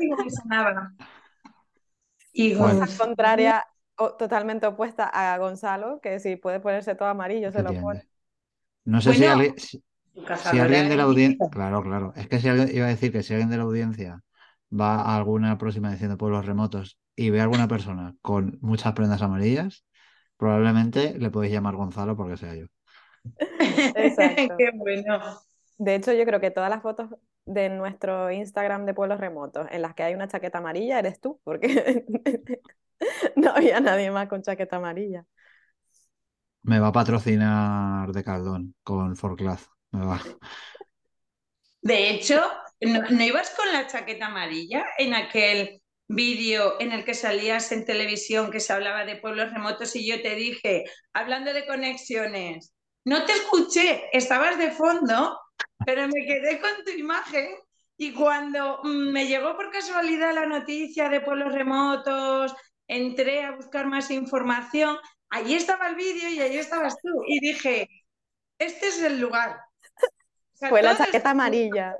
Y 2.32 2.54
Pues 2.54 2.98
Contraria, 2.98 3.64
o- 3.96 4.12
totalmente 4.14 4.66
opuesta 4.66 5.06
a 5.06 5.36
Gonzalo, 5.38 6.00
que 6.00 6.18
si 6.20 6.36
puede 6.36 6.60
ponerse 6.60 6.94
todo 6.94 7.08
amarillo, 7.08 7.50
se 7.50 7.58
¿qué 7.58 7.62
lo 7.64 7.74
pone. 7.74 8.06
No 8.84 9.00
sé 9.00 9.14
si 9.14 9.24
alguien, 9.24 9.54
si, 9.58 9.78
su 9.78 9.82
si 10.14 10.24
cazadora 10.24 10.64
alguien 10.64 10.88
de 10.88 10.96
la 10.96 11.02
audiencia, 11.04 11.48
claro, 11.50 11.82
claro, 11.82 12.12
es 12.16 12.28
que 12.28 12.40
si 12.40 12.48
alguien, 12.48 12.74
iba 12.74 12.86
a 12.86 12.88
decir 12.88 13.12
que 13.12 13.22
si 13.22 13.32
alguien 13.32 13.50
de 13.50 13.56
la 13.56 13.62
audiencia 13.64 14.22
va 14.72 15.02
a 15.02 15.16
alguna 15.16 15.58
próxima 15.58 15.90
edición 15.90 16.10
de 16.10 16.16
Pueblos 16.16 16.46
Remotos 16.46 16.98
y 17.14 17.30
ve 17.30 17.40
a 17.40 17.44
alguna 17.44 17.68
persona 17.68 18.14
con 18.22 18.58
muchas 18.60 18.92
prendas 18.94 19.22
amarillas, 19.22 19.84
probablemente 20.42 21.16
le 21.20 21.30
podéis 21.30 21.52
llamar 21.52 21.76
Gonzalo 21.76 22.16
porque 22.16 22.36
sea 22.36 22.56
yo. 22.56 22.66
Exacto. 23.94 24.56
Qué 24.58 24.72
bueno. 24.74 25.20
De 25.78 25.94
hecho, 25.94 26.12
yo 26.12 26.24
creo 26.24 26.40
que 26.40 26.50
todas 26.50 26.68
las 26.68 26.82
fotos 26.82 27.10
de 27.44 27.68
nuestro 27.68 28.28
Instagram 28.32 28.84
de 28.84 28.92
pueblos 28.92 29.20
remotos 29.20 29.68
en 29.70 29.82
las 29.82 29.94
que 29.94 30.02
hay 30.02 30.14
una 30.14 30.26
chaqueta 30.26 30.58
amarilla 30.58 30.98
eres 30.98 31.20
tú, 31.20 31.40
porque 31.44 32.04
no 33.36 33.50
había 33.52 33.78
nadie 33.78 34.10
más 34.10 34.26
con 34.26 34.42
chaqueta 34.42 34.78
amarilla. 34.78 35.24
Me 36.64 36.80
va 36.80 36.88
a 36.88 36.92
patrocinar 36.92 38.10
de 38.10 38.24
Caldón 38.24 38.74
con 38.82 39.14
Forclaz. 39.14 39.68
Me 39.92 40.04
va. 40.04 40.20
De 41.82 42.10
hecho, 42.10 42.40
¿no, 42.80 43.00
no 43.10 43.22
ibas 43.22 43.50
con 43.50 43.72
la 43.72 43.86
chaqueta 43.86 44.26
amarilla 44.26 44.86
en 44.98 45.14
aquel 45.14 45.81
vídeo 46.14 46.80
en 46.80 46.92
el 46.92 47.04
que 47.04 47.14
salías 47.14 47.72
en 47.72 47.84
televisión 47.84 48.50
que 48.50 48.60
se 48.60 48.72
hablaba 48.72 49.04
de 49.04 49.16
pueblos 49.16 49.52
remotos 49.52 49.96
y 49.96 50.06
yo 50.06 50.20
te 50.20 50.34
dije, 50.34 50.84
hablando 51.12 51.52
de 51.52 51.66
conexiones, 51.66 52.74
no 53.04 53.24
te 53.24 53.32
escuché, 53.32 54.04
estabas 54.12 54.58
de 54.58 54.70
fondo, 54.70 55.38
pero 55.84 56.06
me 56.06 56.26
quedé 56.26 56.60
con 56.60 56.70
tu 56.84 56.92
imagen 56.92 57.48
y 57.96 58.12
cuando 58.12 58.80
mm, 58.82 59.12
me 59.12 59.26
llegó 59.26 59.56
por 59.56 59.70
casualidad 59.70 60.34
la 60.34 60.46
noticia 60.46 61.08
de 61.08 61.20
pueblos 61.20 61.52
remotos, 61.52 62.54
entré 62.86 63.44
a 63.44 63.52
buscar 63.52 63.86
más 63.86 64.10
información, 64.10 64.98
allí 65.30 65.54
estaba 65.54 65.88
el 65.88 65.96
vídeo 65.96 66.28
y 66.28 66.40
allí 66.40 66.58
estabas 66.58 66.96
tú 67.02 67.22
y 67.26 67.40
dije, 67.40 67.88
este 68.58 68.88
es 68.88 69.02
el 69.02 69.20
lugar. 69.20 69.58
O 70.54 70.56
sea, 70.56 70.68
Fue 70.68 70.82
la 70.82 70.96
chaqueta 70.96 71.30
amarilla. 71.30 71.96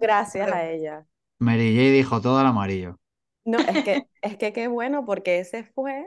Gracias 0.00 0.50
a 0.50 0.64
ella. 0.64 1.04
Mary 1.38 1.74
J 1.74 1.90
dijo 1.92 2.20
todo 2.20 2.38
al 2.38 2.46
amarillo. 2.46 2.98
No, 3.44 3.58
es 3.58 3.84
que, 3.84 4.02
es 4.22 4.36
que 4.36 4.52
qué 4.52 4.68
bueno, 4.68 5.04
porque 5.04 5.38
ese 5.38 5.64
fue 5.64 6.06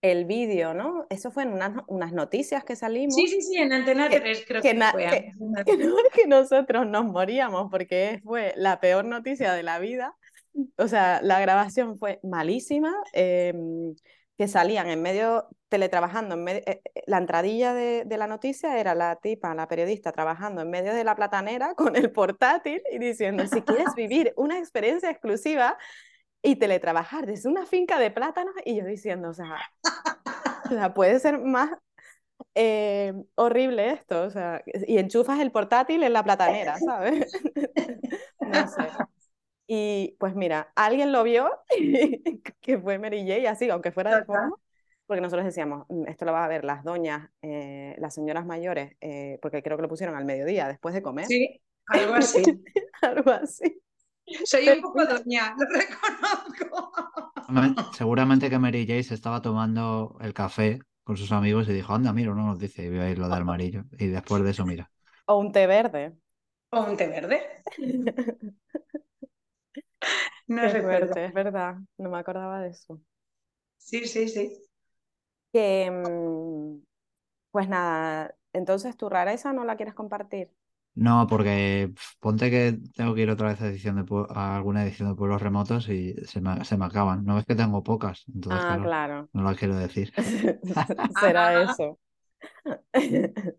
el 0.00 0.24
vídeo, 0.26 0.74
¿no? 0.74 1.06
Eso 1.10 1.30
fue 1.30 1.42
en 1.42 1.52
unas, 1.52 1.72
unas 1.88 2.12
noticias 2.12 2.64
que 2.64 2.76
salimos. 2.76 3.14
Sí, 3.16 3.26
sí, 3.26 3.42
sí, 3.42 3.56
en 3.56 3.72
Antena 3.72 4.08
Que- 4.08 4.20
3 4.20 4.44
creo 4.46 4.62
que 4.62 4.72
que, 4.74 4.84
fue. 4.92 5.06
que- 5.06 5.32
que, 5.66 5.76
no- 5.76 5.96
que 6.14 6.26
nosotros 6.26 6.86
nos 6.86 7.04
moríamos 7.04 7.68
porque 7.70 8.20
fue 8.22 8.54
la 8.56 8.80
peor 8.80 9.04
noticia 9.04 9.52
de 9.54 9.62
la 9.64 9.78
vida. 9.80 10.14
O 10.76 10.88
sea, 10.88 11.20
la 11.22 11.40
grabación 11.40 11.98
fue 11.98 12.20
malísima, 12.22 12.94
em, 13.12 13.94
que 14.38 14.46
salían 14.46 14.88
en 14.88 15.02
medio, 15.02 15.48
teletrabajando, 15.68 16.36
en 16.36 16.44
medio, 16.44 16.62
eh, 16.64 16.80
eh, 16.94 17.02
la 17.06 17.18
entradilla 17.18 17.74
de, 17.74 18.04
de 18.06 18.16
la 18.16 18.28
noticia 18.28 18.78
era 18.78 18.94
la 18.94 19.16
tipa, 19.16 19.52
la 19.54 19.66
periodista, 19.66 20.12
trabajando 20.12 20.62
en 20.62 20.70
medio 20.70 20.94
de 20.94 21.02
la 21.02 21.16
platanera 21.16 21.74
con 21.76 21.96
el 21.96 22.12
portátil 22.12 22.80
y 22.92 22.98
diciendo, 22.98 23.44
si 23.48 23.62
quieres 23.62 23.94
vivir 23.96 24.32
una 24.36 24.58
experiencia 24.58 25.10
exclusiva 25.10 25.76
y 26.40 26.54
teletrabajar 26.56 27.26
desde 27.26 27.48
una 27.48 27.66
finca 27.66 27.98
de 27.98 28.12
plátanos, 28.12 28.54
y 28.64 28.76
yo 28.76 28.84
diciendo, 28.86 29.30
o 29.30 29.34
sea, 29.34 29.56
o 30.66 30.68
sea, 30.68 30.94
puede 30.94 31.18
ser 31.18 31.40
más 31.40 31.70
eh, 32.54 33.12
horrible 33.34 33.90
esto, 33.90 34.22
o 34.22 34.30
sea, 34.30 34.62
y 34.86 34.98
enchufas 34.98 35.40
el 35.40 35.50
portátil 35.50 36.04
en 36.04 36.12
la 36.12 36.22
platanera, 36.22 36.78
¿sabes? 36.78 37.26
No 38.40 38.66
sé. 38.66 38.88
Y 39.70 40.16
pues 40.18 40.34
mira, 40.34 40.72
alguien 40.74 41.12
lo 41.12 41.22
vio, 41.24 41.50
que 42.60 42.78
fue 42.78 42.98
Mary 42.98 43.20
J, 43.28 43.50
así, 43.50 43.68
aunque 43.68 43.92
fuera 43.92 44.16
de 44.18 44.24
fondo, 44.24 44.58
porque 45.06 45.20
nosotros 45.20 45.44
decíamos, 45.44 45.84
"Mm, 45.90 46.06
esto 46.08 46.24
lo 46.24 46.32
van 46.32 46.44
a 46.44 46.48
ver 46.48 46.64
las 46.64 46.84
doñas, 46.84 47.30
eh, 47.42 47.94
las 47.98 48.14
señoras 48.14 48.46
mayores, 48.46 48.96
eh, 49.02 49.38
porque 49.42 49.62
creo 49.62 49.76
que 49.76 49.82
lo 49.82 49.88
pusieron 49.88 50.16
al 50.16 50.24
mediodía, 50.24 50.68
después 50.68 50.94
de 50.94 51.02
comer, 51.02 51.26
Sí, 51.26 51.60
algo 51.86 52.14
así. 52.14 52.42
algo 53.02 53.30
así. 53.30 53.82
Soy 54.44 54.68
un 54.70 54.80
poco 54.80 55.04
doña, 55.04 55.54
lo 55.58 55.66
reconozco. 55.66 56.92
Me- 57.48 57.74
Seguramente 57.92 58.50
que 58.50 58.58
Mary 58.58 58.86
Jane 58.86 59.02
se 59.02 59.14
estaba 59.14 59.42
tomando 59.42 60.16
el 60.20 60.32
café 60.34 60.80
con 61.04 61.16
sus 61.16 61.32
amigos 61.32 61.68
y 61.68 61.72
dijo, 61.72 61.94
anda, 61.94 62.12
mira, 62.12 62.34
no 62.34 62.46
nos 62.46 62.58
dice, 62.58 62.84
y 62.84 62.90
vio 62.90 63.02
ahí 63.02 63.14
lo 63.16 63.28
de 63.28 63.36
amarillo. 63.36 63.84
Y 63.98 64.08
después 64.08 64.42
de 64.42 64.50
eso, 64.50 64.66
mira. 64.66 64.90
O 65.26 65.36
un 65.38 65.52
té 65.52 65.66
verde. 65.66 66.12
O 66.72 66.80
un 66.90 66.96
té 66.96 67.06
verde. 67.08 67.38
No 70.48 70.62
Qué 70.62 70.68
recuerdo. 70.68 71.14
fuerte, 71.14 71.24
es 71.26 71.32
verdad, 71.32 71.76
no 71.98 72.10
me 72.10 72.18
acordaba 72.18 72.60
de 72.62 72.70
eso. 72.70 73.00
Sí, 73.78 74.06
sí, 74.06 74.28
sí. 74.28 74.46
Que, 75.52 75.90
mm, 75.90 76.82
pues 77.52 77.68
nada, 77.68 78.36
entonces 78.52 78.96
tu 78.96 79.08
rareza 79.08 79.52
no 79.52 79.64
la 79.64 79.76
quieres 79.76 79.94
compartir. 79.94 80.52
No, 80.94 81.26
porque 81.28 81.92
ponte 82.20 82.50
que 82.50 82.76
tengo 82.96 83.14
que 83.14 83.22
ir 83.22 83.30
otra 83.30 83.48
vez 83.50 83.60
a, 83.60 83.68
edición 83.68 84.04
de, 84.04 84.26
a 84.30 84.56
alguna 84.56 84.82
edición 84.84 85.08
de 85.08 85.14
pueblos 85.14 85.40
remotos 85.40 85.88
y 85.88 86.14
se 86.26 86.40
me, 86.40 86.64
se 86.64 86.76
me 86.76 86.86
acaban. 86.86 87.24
No 87.24 87.38
es 87.38 87.46
que 87.46 87.54
tengo 87.54 87.84
pocas, 87.84 88.24
entonces 88.34 88.64
Ah, 88.64 88.66
claro, 88.66 88.82
claro. 88.82 89.30
no 89.32 89.42
lo 89.42 89.54
quiero 89.56 89.76
decir. 89.76 90.12
Será 91.10 91.54
eso. 91.56 91.98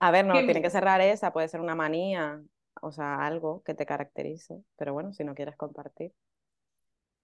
A 0.00 0.10
ver, 0.10 0.24
no, 0.26 0.44
Qué 0.44 0.44
tiene 0.44 0.62
que 0.62 0.70
ser 0.70 0.84
rareza, 0.84 1.32
puede 1.32 1.48
ser 1.48 1.60
una 1.60 1.74
manía, 1.74 2.42
o 2.82 2.92
sea, 2.92 3.26
algo 3.26 3.62
que 3.64 3.74
te 3.74 3.86
caracterice, 3.86 4.62
pero 4.76 4.92
bueno, 4.92 5.12
si 5.12 5.24
no 5.24 5.34
quieres 5.34 5.56
compartir. 5.56 6.12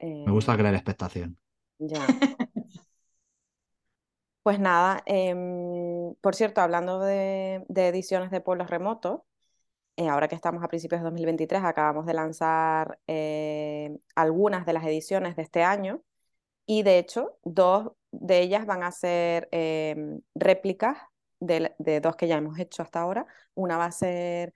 Me 0.00 0.32
gusta 0.32 0.54
eh, 0.54 0.58
crear 0.58 0.74
expectación. 0.74 1.38
ya. 1.78 2.06
Pues 4.42 4.60
nada, 4.60 5.02
em, 5.06 6.14
por 6.20 6.34
cierto, 6.34 6.60
hablando 6.60 7.00
de, 7.00 7.64
de 7.68 7.88
ediciones 7.88 8.30
de 8.30 8.42
pueblos 8.42 8.68
remotos, 8.68 9.22
eh, 9.96 10.08
ahora 10.08 10.28
que 10.28 10.34
estamos 10.34 10.62
a 10.64 10.68
principios 10.68 11.00
de 11.00 11.04
2023, 11.04 11.62
acabamos 11.64 12.06
de 12.06 12.14
lanzar 12.14 12.98
eh, 13.06 13.96
algunas 14.16 14.66
de 14.66 14.72
las 14.74 14.84
ediciones 14.84 15.36
de 15.36 15.42
este 15.42 15.62
año 15.62 16.02
y 16.66 16.82
de 16.82 16.98
hecho 16.98 17.38
dos 17.44 17.92
de 18.12 18.40
ellas 18.42 18.66
van 18.66 18.82
a 18.84 18.92
ser 18.92 19.48
em, 19.52 20.20
réplicas 20.34 20.98
de, 21.40 21.74
de 21.78 22.00
dos 22.00 22.16
que 22.16 22.28
ya 22.28 22.36
hemos 22.38 22.58
hecho 22.58 22.82
hasta 22.82 23.00
ahora. 23.00 23.26
Una 23.54 23.78
va 23.78 23.86
a 23.86 23.92
ser 23.92 24.54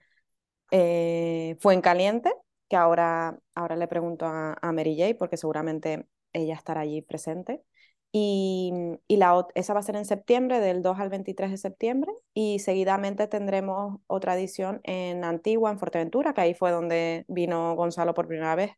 eh, 0.71 1.57
Fuencaliente, 1.59 2.31
que 2.67 2.75
ahora, 2.75 3.39
ahora 3.55 3.75
le 3.75 3.87
pregunto 3.87 4.25
a, 4.25 4.57
a 4.61 4.71
Mary 4.71 4.97
J, 4.97 5.15
porque 5.17 5.37
seguramente 5.37 6.07
ella 6.33 6.55
estará 6.55 6.81
allí 6.81 7.01
presente. 7.01 7.63
Y, 8.11 8.71
la, 9.09 9.47
esa 9.53 9.73
va 9.73 9.79
a 9.81 9.83
ser 9.83 9.95
en 9.95 10.05
septiembre, 10.05 10.59
del 10.59 10.81
2 10.81 10.99
al 10.99 11.09
23 11.09 11.51
de 11.51 11.57
septiembre, 11.57 12.11
y 12.33 12.59
seguidamente 12.59 13.27
tendremos 13.27 13.99
otra 14.07 14.35
edición 14.35 14.81
en 14.83 15.23
Antigua, 15.23 15.71
en 15.71 15.79
Fuerteventura, 15.79 16.33
que 16.33 16.41
ahí 16.41 16.53
fue 16.55 16.71
donde 16.71 17.25
vino 17.27 17.75
Gonzalo 17.75 18.13
por 18.13 18.27
primera 18.27 18.55
vez 18.55 18.71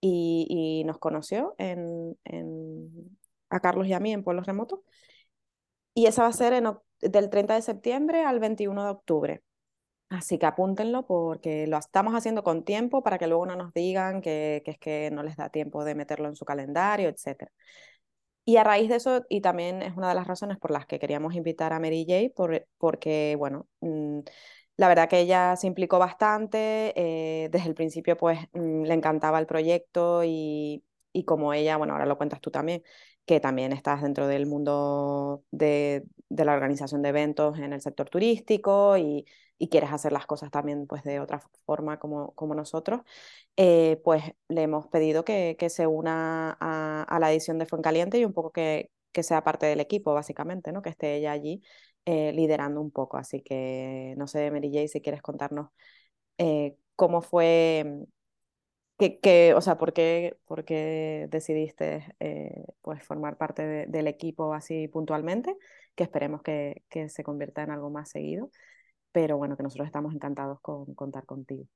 y, 0.00 0.82
nos 0.86 0.98
conoció 0.98 1.54
en, 1.58 2.16
a 3.50 3.60
Carlos 3.60 3.86
y 3.88 3.92
a 3.92 4.00
mí 4.00 4.12
en 4.12 4.24
Pueblos 4.24 4.46
Remotos. 4.46 4.80
Y 5.94 6.06
esa 6.06 6.22
va 6.22 6.28
a 6.28 6.32
ser 6.32 6.62
del 7.00 7.30
30 7.30 7.54
de 7.54 7.62
septiembre 7.62 8.24
al 8.24 8.38
21 8.38 8.84
de 8.84 8.90
octubre. 8.90 9.42
Así 10.08 10.38
que 10.38 10.46
apúntenlo 10.46 11.04
porque 11.04 11.66
lo 11.66 11.78
estamos 11.78 12.14
haciendo 12.14 12.44
con 12.44 12.64
tiempo 12.64 13.02
para 13.02 13.18
que 13.18 13.26
luego 13.26 13.44
no 13.46 13.56
nos 13.56 13.74
digan 13.74 14.20
que, 14.22 14.62
que 14.64 14.70
es 14.72 14.78
que 14.78 15.10
no 15.10 15.22
les 15.24 15.36
da 15.36 15.48
tiempo 15.50 15.84
de 15.84 15.96
meterlo 15.96 16.28
en 16.28 16.36
su 16.36 16.44
calendario, 16.44 17.08
etc. 17.08 17.50
Y 18.46 18.56
a 18.58 18.64
raíz 18.64 18.88
de 18.90 18.96
eso, 18.96 19.24
y 19.30 19.40
también 19.42 19.82
es 19.82 19.96
una 19.96 20.10
de 20.10 20.14
las 20.16 20.26
razones 20.28 20.58
por 20.58 20.70
las 20.72 20.86
que 20.86 20.98
queríamos 21.00 21.34
invitar 21.36 21.72
a 21.74 21.80
Mary 21.80 22.06
J, 22.08 22.34
por- 22.36 22.66
porque, 22.78 23.36
bueno, 23.38 23.68
mm, 23.80 24.20
la 24.76 24.88
verdad 24.88 25.08
que 25.08 25.20
ella 25.20 25.56
se 25.56 25.66
implicó 25.68 25.98
bastante, 25.98 26.92
eh, 27.44 27.48
desde 27.50 27.68
el 27.68 27.74
principio 27.74 28.16
pues 28.16 28.38
mm, 28.52 28.82
le 28.84 28.94
encantaba 28.94 29.38
el 29.38 29.46
proyecto 29.46 30.22
y, 30.24 30.84
y 31.12 31.24
como 31.24 31.52
ella, 31.54 31.76
bueno, 31.78 31.94
ahora 31.94 32.06
lo 32.06 32.16
cuentas 32.18 32.40
tú 32.40 32.50
también, 32.50 32.82
que 33.24 33.40
también 33.40 33.72
estás 33.72 34.02
dentro 34.02 34.26
del 34.28 34.46
mundo 34.46 35.44
de, 35.50 36.04
de 36.28 36.44
la 36.44 36.52
organización 36.54 37.02
de 37.02 37.08
eventos 37.10 37.58
en 37.58 37.72
el 37.72 37.80
sector 37.80 38.08
turístico 38.10 38.96
y, 38.98 39.26
y 39.58 39.68
quieres 39.68 39.92
hacer 39.92 40.12
las 40.12 40.26
cosas 40.26 40.50
también 40.50 40.86
pues 40.86 41.02
de 41.04 41.20
otra 41.20 41.40
forma 41.66 41.98
como, 41.98 42.34
como 42.34 42.54
nosotros, 42.54 43.00
eh, 43.56 44.00
pues 44.04 44.24
le 44.48 44.62
hemos 44.62 44.86
pedido 44.88 45.24
que, 45.24 45.56
que 45.58 45.70
se 45.70 45.86
una 45.86 46.56
a, 46.60 47.18
la 47.20 47.32
edición 47.32 47.58
de 47.58 47.66
Fuencaliente 47.66 48.18
y 48.18 48.24
un 48.24 48.32
poco 48.32 48.52
que, 48.52 48.90
que 49.12 49.22
sea 49.22 49.44
parte 49.44 49.66
del 49.66 49.80
equipo, 49.80 50.14
básicamente, 50.14 50.72
¿no? 50.72 50.82
Que 50.82 50.90
esté 50.90 51.16
ella 51.16 51.32
allí 51.32 51.62
eh, 52.04 52.32
liderando 52.32 52.80
un 52.80 52.90
poco. 52.90 53.16
Así 53.18 53.42
que 53.42 54.14
no 54.18 54.26
sé, 54.26 54.50
Mary 54.50 54.70
J, 54.72 54.88
si 54.88 55.00
quieres 55.00 55.22
contarnos 55.22 55.70
eh, 56.38 56.76
cómo 56.96 57.22
fue, 57.22 58.06
que, 58.98 59.20
que, 59.20 59.54
o 59.54 59.60
sea, 59.60 59.76
por 59.78 59.92
qué, 59.92 60.38
por 60.46 60.64
qué 60.64 61.28
decidiste 61.30 62.14
eh, 62.20 62.64
pues 62.82 63.02
formar 63.02 63.36
parte 63.36 63.66
de- 63.66 63.86
del 63.86 64.06
equipo 64.06 64.54
así 64.54 64.88
puntualmente, 64.88 65.56
que 65.94 66.04
esperemos 66.04 66.42
que, 66.42 66.82
que 66.88 67.08
se 67.08 67.22
convierta 67.24 67.62
en 67.62 67.70
algo 67.70 67.90
más 67.90 68.08
seguido. 68.10 68.50
Pero 69.12 69.36
bueno, 69.38 69.56
que 69.56 69.62
nosotros 69.62 69.86
estamos 69.86 70.14
encantados 70.14 70.60
con 70.60 70.94
contar 70.94 71.24
contigo. 71.26 71.66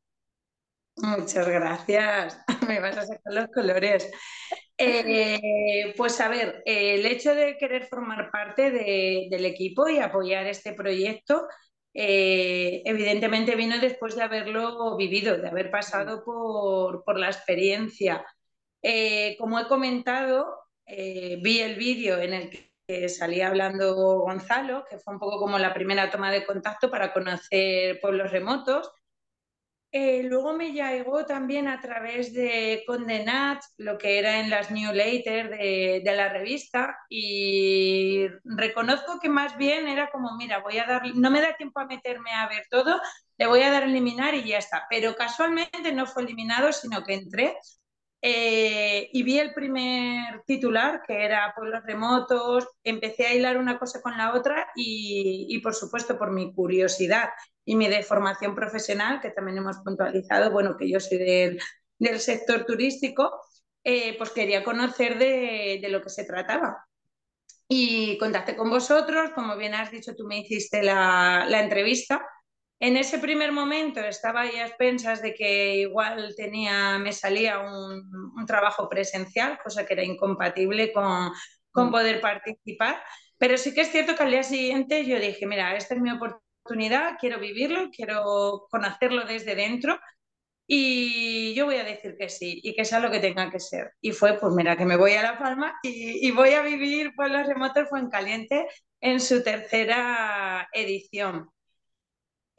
Muchas 0.97 1.49
gracias. 1.49 2.39
Me 2.69 2.81
vas 2.81 2.97
a 2.99 3.07
sacar 3.07 3.33
los 3.33 3.47
colores. 3.49 4.11
Eh, 4.77 5.95
pues 5.97 6.21
a 6.21 6.29
ver, 6.29 6.63
eh, 6.67 6.95
el 6.97 7.07
hecho 7.07 7.35
de 7.35 7.57
querer 7.59 7.87
formar 7.87 8.31
parte 8.31 8.71
de- 8.71 9.29
del 9.31 9.45
equipo 9.47 9.89
y 9.89 9.99
apoyar 9.99 10.47
este 10.47 10.73
proyecto, 10.75 11.47
eh, 11.95 12.83
evidentemente 12.85 13.57
vino 13.57 13.79
después 13.79 14.17
de 14.17 14.23
haberlo 14.23 14.97
vivido, 14.97 15.37
de 15.39 15.49
haber 15.49 15.71
pasado 15.71 16.25
por, 16.25 17.05
por 17.05 17.19
la 17.19 17.27
experiencia. 17.29 18.25
Como 19.39 19.59
he 19.61 19.67
comentado, 19.69 20.47
vi 20.87 21.61
el 21.61 21.77
vídeo 21.77 22.19
en 22.19 22.33
el 22.35 22.51
que 22.51 22.70
salía 23.09 23.49
hablando 23.49 23.95
Gonzalo, 24.21 24.85
que 24.89 24.99
fue 24.99 25.15
un 25.15 25.21
poco 25.21 25.39
como 25.39 25.59
la 25.59 25.75
primera 25.75 26.11
toma 26.11 26.31
de 26.31 26.45
contacto 26.45 26.91
para 26.91 27.13
conocer 27.13 28.01
pueblos 28.01 28.31
remotos. 28.31 28.91
Eh, 29.93 30.23
luego 30.23 30.53
me 30.53 30.73
llegó 30.73 31.27
también 31.27 31.67
a 31.67 31.81
través 31.81 32.33
de 32.33 32.85
Condé 32.87 33.25
Nast, 33.25 33.73
lo 33.77 33.99
que 33.99 34.21
era 34.21 34.39
en 34.39 34.49
las 34.49 34.71
newsletters 34.71 35.51
de, 35.51 36.01
de 36.05 36.15
la 36.15 36.29
revista, 36.29 36.97
y 37.09 38.29
reconozco 38.45 39.19
que 39.21 39.29
más 39.29 39.57
bien 39.57 39.89
era 39.89 40.09
como, 40.11 40.37
mira, 40.37 40.59
voy 40.61 40.79
a 40.79 40.87
dar, 40.87 41.03
no 41.17 41.31
me 41.33 41.41
da 41.41 41.57
tiempo 41.57 41.81
a 41.81 41.87
meterme 41.87 42.31
a 42.33 42.49
ver 42.49 42.63
todo, 42.71 43.01
le 43.37 43.47
voy 43.49 43.63
a 43.63 43.73
dar 43.73 43.83
eliminar 43.83 44.35
y 44.35 44.45
ya 44.45 44.59
está. 44.59 44.87
Pero 44.89 45.17
casualmente 45.17 45.93
no 45.93 46.07
fue 46.07 46.23
eliminado, 46.23 46.73
sino 46.73 47.03
que 47.03 47.15
entré 47.15 47.57
eh, 48.23 49.09
y 49.13 49.23
vi 49.23 49.39
el 49.39 49.55
primer 49.55 50.43
titular, 50.47 51.03
que 51.07 51.25
era 51.25 51.53
Pueblos 51.57 51.83
Remotos, 51.85 52.69
empecé 52.85 53.27
a 53.27 53.35
hilar 53.35 53.57
una 53.57 53.79
cosa 53.79 54.03
con 54.03 54.17
la 54.19 54.35
otra 54.35 54.69
y, 54.77 55.47
y 55.49 55.59
por 55.61 55.75
supuesto 55.75 56.19
por 56.19 56.31
mi 56.31 56.53
curiosidad 56.53 57.31
y 57.65 57.77
mi 57.77 57.89
de 57.89 58.03
formación 58.03 58.55
profesional, 58.55 59.21
que 59.21 59.31
también 59.31 59.59
hemos 59.59 59.79
puntualizado, 59.79 60.51
bueno, 60.51 60.77
que 60.77 60.91
yo 60.91 61.01
soy 61.01 61.19
del, 61.19 61.61
del 61.99 62.21
sector 62.21 62.65
turístico, 62.67 63.41
eh, 63.85 64.17
pues 64.19 64.31
quería 64.31 64.65
conocer 64.65 65.19
de, 65.19 65.79
de, 65.81 65.89
lo 65.89 66.03
que 66.03 66.11
se 66.11 66.25
trataba. 66.25 66.87
Y 67.69 68.19
contacté 68.19 68.57
con 68.57 68.69
vosotros, 68.69 69.31
como 69.35 69.57
bien 69.57 69.75
has 69.75 69.91
dicho, 69.91 70.15
tú 70.17 70.27
me 70.27 70.41
hiciste 70.41 70.83
la, 70.83 71.47
la 71.49 71.63
entrevista. 71.63 72.27
En 72.81 72.97
ese 72.97 73.19
primer 73.19 73.53
momento 73.53 74.01
estaba 74.01 74.43
ahí 74.43 74.57
a 74.57 74.67
expensas 74.67 75.21
de 75.23 75.35
que 75.35 75.77
igual 75.77 76.35
tenía, 76.37 76.99
me 76.99 77.13
salía 77.13 77.59
un, 77.61 78.03
un 78.37 78.47
trabajo 78.47 78.89
presencial, 78.89 79.59
cosa 79.63 79.85
que 79.87 79.93
era 79.95 80.05
incompatible 80.05 80.93
con, 80.93 81.31
con 81.73 81.91
poder 81.91 82.21
participar. 82.21 83.03
Pero 83.39 83.59
sí 83.59 83.75
que 83.75 83.83
es 83.83 83.91
cierto 83.93 84.15
que 84.17 84.23
al 84.23 84.31
día 84.31 84.43
siguiente 84.43 85.05
yo 85.07 85.19
dije, 85.21 85.47
mira, 85.47 85.77
esta 85.77 85.95
es 85.95 86.01
mi 86.01 86.11
oportunidad, 86.11 87.17
quiero 87.21 87.39
vivirlo, 87.39 87.91
quiero 87.91 88.67
conocerlo 88.71 89.25
desde 89.25 89.55
dentro 89.55 89.99
y 90.67 91.55
yo 91.55 91.67
voy 91.67 91.77
a 91.77 91.85
decir 91.85 92.17
que 92.19 92.29
sí 92.29 92.61
y 92.63 92.75
que 92.75 92.85
sea 92.85 93.01
lo 93.01 93.11
que 93.11 93.21
tenga 93.21 93.51
que 93.51 93.61
ser. 93.61 93.93
Y 94.01 94.13
fue, 94.13 94.39
pues 94.39 94.53
mira, 94.55 94.77
que 94.77 94.87
me 94.87 94.97
voy 94.97 95.15
a 95.15 95.23
La 95.23 95.39
Palma 95.39 95.75
y, 95.83 96.27
y 96.27 96.31
voy 96.33 96.51
a 96.53 96.63
vivir 96.63 97.15
Pueblos 97.15 97.47
Remotos 97.47 97.89
Fuencaliente 97.89 98.67
en 99.01 99.21
su 99.21 99.43
tercera 99.43 100.69
edición. 100.73 101.51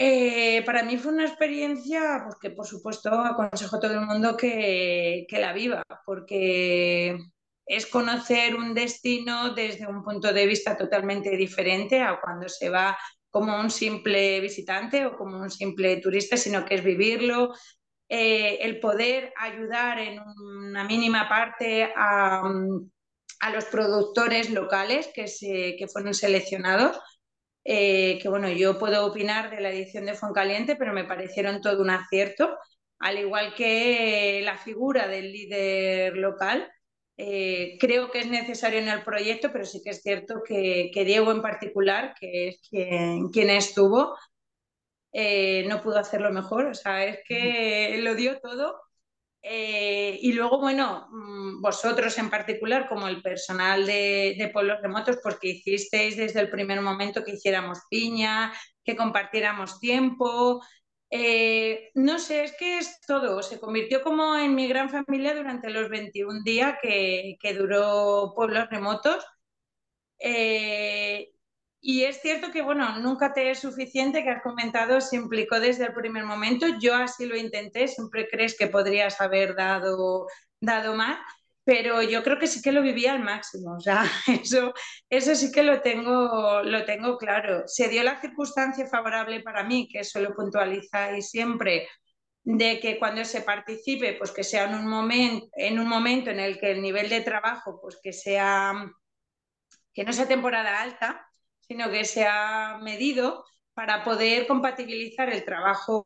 Eh, 0.04 0.64
para 0.66 0.82
mí 0.82 0.98
fue 0.98 1.14
una 1.14 1.28
experiencia 1.28 2.24
pues, 2.24 2.36
que, 2.42 2.50
por 2.50 2.66
supuesto, 2.66 3.12
aconsejo 3.12 3.76
a 3.76 3.80
todo 3.80 3.94
el 3.94 4.02
mundo 4.02 4.36
que, 4.36 5.28
la 5.30 5.54
viva, 5.54 5.84
porque 6.08 7.20
es 7.68 7.86
conocer 7.86 8.56
un 8.56 8.74
destino 8.74 9.54
desde 9.54 9.86
un 9.86 10.04
punto 10.04 10.34
de 10.34 10.48
vista 10.48 10.76
totalmente 10.76 11.38
diferente 11.38 12.02
a 12.02 12.20
cuando 12.20 12.50
se 12.50 12.70
va 12.70 12.98
como 13.30 13.60
un 13.60 13.70
simple 13.70 14.40
visitante 14.40 15.06
o 15.06 15.16
como 15.16 15.38
un 15.38 15.52
simple 15.52 15.98
turista, 15.98 16.36
sino 16.36 16.66
que 16.66 16.76
es 16.76 16.84
vivirlo, 16.84 17.54
eh, 18.10 18.58
el 18.62 18.80
poder 18.80 19.32
ayudar 19.38 20.00
en 20.00 20.20
una 20.20 20.84
mínima 20.84 21.30
parte 21.30 21.94
a, 21.96 22.42
a 23.42 23.50
los 23.52 23.66
productores 23.66 24.50
locales 24.50 25.12
que, 25.14 25.28
se, 25.28 25.76
que 25.78 25.88
fueron 25.88 26.16
seleccionados. 26.16 27.00
Eh, 27.64 28.20
que 28.22 28.30
bueno, 28.30 28.50
yo 28.50 28.80
puedo 28.80 29.06
opinar 29.06 29.50
de 29.52 29.62
la 29.62 29.70
edición 29.72 30.06
de 30.06 30.16
Foncaliente, 30.16 30.76
pero 30.76 30.94
me 30.94 31.04
parecieron 31.06 31.62
todo 31.62 31.82
un 31.82 31.90
acierto, 31.92 32.58
al 33.00 33.20
igual 33.20 33.54
que 33.56 34.42
la 34.44 34.58
figura 34.58 35.08
del 35.08 35.32
líder 35.32 36.18
local. 36.18 36.72
Eh, 37.18 37.78
creo 37.80 38.10
que 38.12 38.20
es 38.22 38.28
necesario 38.28 38.80
en 38.80 38.90
el 38.90 39.04
proyecto, 39.04 39.52
pero 39.52 39.66
sí 39.66 39.82
que 39.84 39.92
es 39.92 40.02
cierto 40.02 40.42
que, 40.46 40.90
que 40.94 41.06
Diego 41.06 41.32
en 41.32 41.42
particular, 41.42 42.16
que 42.20 42.48
es 42.50 42.62
quien, 42.70 43.30
quien 43.30 43.50
estuvo, 43.52 44.16
eh, 45.14 45.66
no 45.68 45.82
pudo 45.82 46.00
hacerlo 46.00 46.32
mejor, 46.32 46.68
o 46.68 46.74
sea, 46.76 47.06
es 47.06 47.20
que 47.28 47.98
lo 48.02 48.16
dio 48.16 48.40
todo. 48.40 48.80
Eh, 49.44 50.20
y 50.22 50.34
luego, 50.34 50.60
bueno, 50.60 51.08
mm, 51.12 51.62
vosotros 51.62 52.18
en 52.18 52.30
particular, 52.30 52.88
como 52.88 53.08
el 53.08 53.22
personal 53.22 53.86
de, 53.86 54.50
Pueblos 54.54 54.82
Remotos, 54.82 55.18
pues 55.24 55.38
que 55.40 55.50
hicisteis 55.50 56.18
desde 56.18 56.40
el 56.42 56.50
primer 56.50 56.82
momento 56.82 57.24
que 57.24 57.32
hiciéramos 57.34 57.80
piña, 57.90 58.54
que 58.84 58.96
compartiéramos 58.96 59.80
tiempo. 59.80 60.62
Eh, 61.10 61.92
no 61.96 62.20
sé, 62.20 62.44
es 62.46 62.56
que 62.58 62.78
es 62.80 63.02
todo. 63.08 63.42
Se 63.44 63.60
convirtió 63.60 64.02
como 64.04 64.38
en 64.38 64.56
mi 64.56 64.68
gran 64.68 64.90
familia 64.90 65.36
durante 65.36 65.70
los 65.70 65.90
21 65.90 66.44
días 66.44 66.78
que, 66.82 67.38
que 67.40 67.54
duró 67.54 68.34
Pueblos 68.36 68.70
Remotos. 68.70 69.26
Eh, 70.20 71.32
y 71.84 72.04
es 72.04 72.22
cierto 72.22 72.52
que, 72.52 72.62
bueno, 72.62 73.00
nunca 73.00 73.34
te 73.34 73.50
es 73.50 73.60
suficiente, 73.60 74.24
que 74.24 74.30
has 74.30 74.44
comentado, 74.44 75.02
se 75.02 75.16
implicó 75.16 75.60
desde 75.60 75.86
el 75.86 75.94
primer 75.94 76.26
momento. 76.26 76.68
Yo 76.80 76.96
así 76.96 77.26
lo 77.26 77.36
intenté, 77.36 77.88
siempre 77.88 78.28
crees 78.30 78.56
que 78.56 78.68
podrías 78.68 79.20
haber 79.20 79.56
dado, 79.56 80.28
dado 80.60 80.96
más, 80.96 81.20
pero 81.64 82.04
yo 82.04 82.24
creo 82.24 82.38
que 82.38 82.46
sí 82.46 82.62
que 82.62 82.72
lo 82.72 82.84
viví 82.84 83.08
al 83.08 83.24
máximo. 83.24 83.78
O 83.78 83.80
sea, 83.80 84.04
eso, 84.28 84.74
eso 85.10 85.34
sí 85.34 85.52
que 85.52 85.64
lo 85.64 85.82
tengo, 85.82 86.62
lo 86.64 86.86
tengo 86.86 87.18
claro. 87.18 87.64
Se 87.68 87.88
dio 87.88 88.04
la 88.04 88.22
circunstancia 88.22 88.86
favorable 88.86 89.42
para 89.42 89.64
mí, 89.64 89.88
que 89.92 90.02
eso 90.02 90.20
lo 90.20 90.36
puntualizáis 90.36 91.32
siempre, 91.32 91.90
de 92.44 92.80
que 92.80 93.00
cuando 93.00 93.26
se 93.26 93.42
participe, 93.42 94.14
pues 94.14 94.32
que 94.32 94.44
sea 94.44 94.66
en 94.66 94.76
un, 94.76 94.88
momento 94.88 95.48
en 95.54 95.80
un 95.80 95.88
momento 95.88 96.30
en 96.30 96.40
el 96.40 96.60
que 96.60 96.72
el 96.72 96.82
nivel 96.82 97.10
de 97.10 97.22
trabajo, 97.22 97.80
pues 97.82 98.00
que 98.04 98.14
sea, 98.14 98.86
que 99.94 100.04
no 100.04 100.14
sea 100.14 100.28
temporada 100.28 100.82
alta, 100.82 101.28
sino 101.72 101.90
que 101.90 102.04
se 102.04 102.26
ha 102.26 102.80
medido 102.82 103.46
para 103.74 104.04
poder 104.04 104.46
compatibilizar 104.46 105.30
el 105.30 105.46
trabajo 105.46 106.06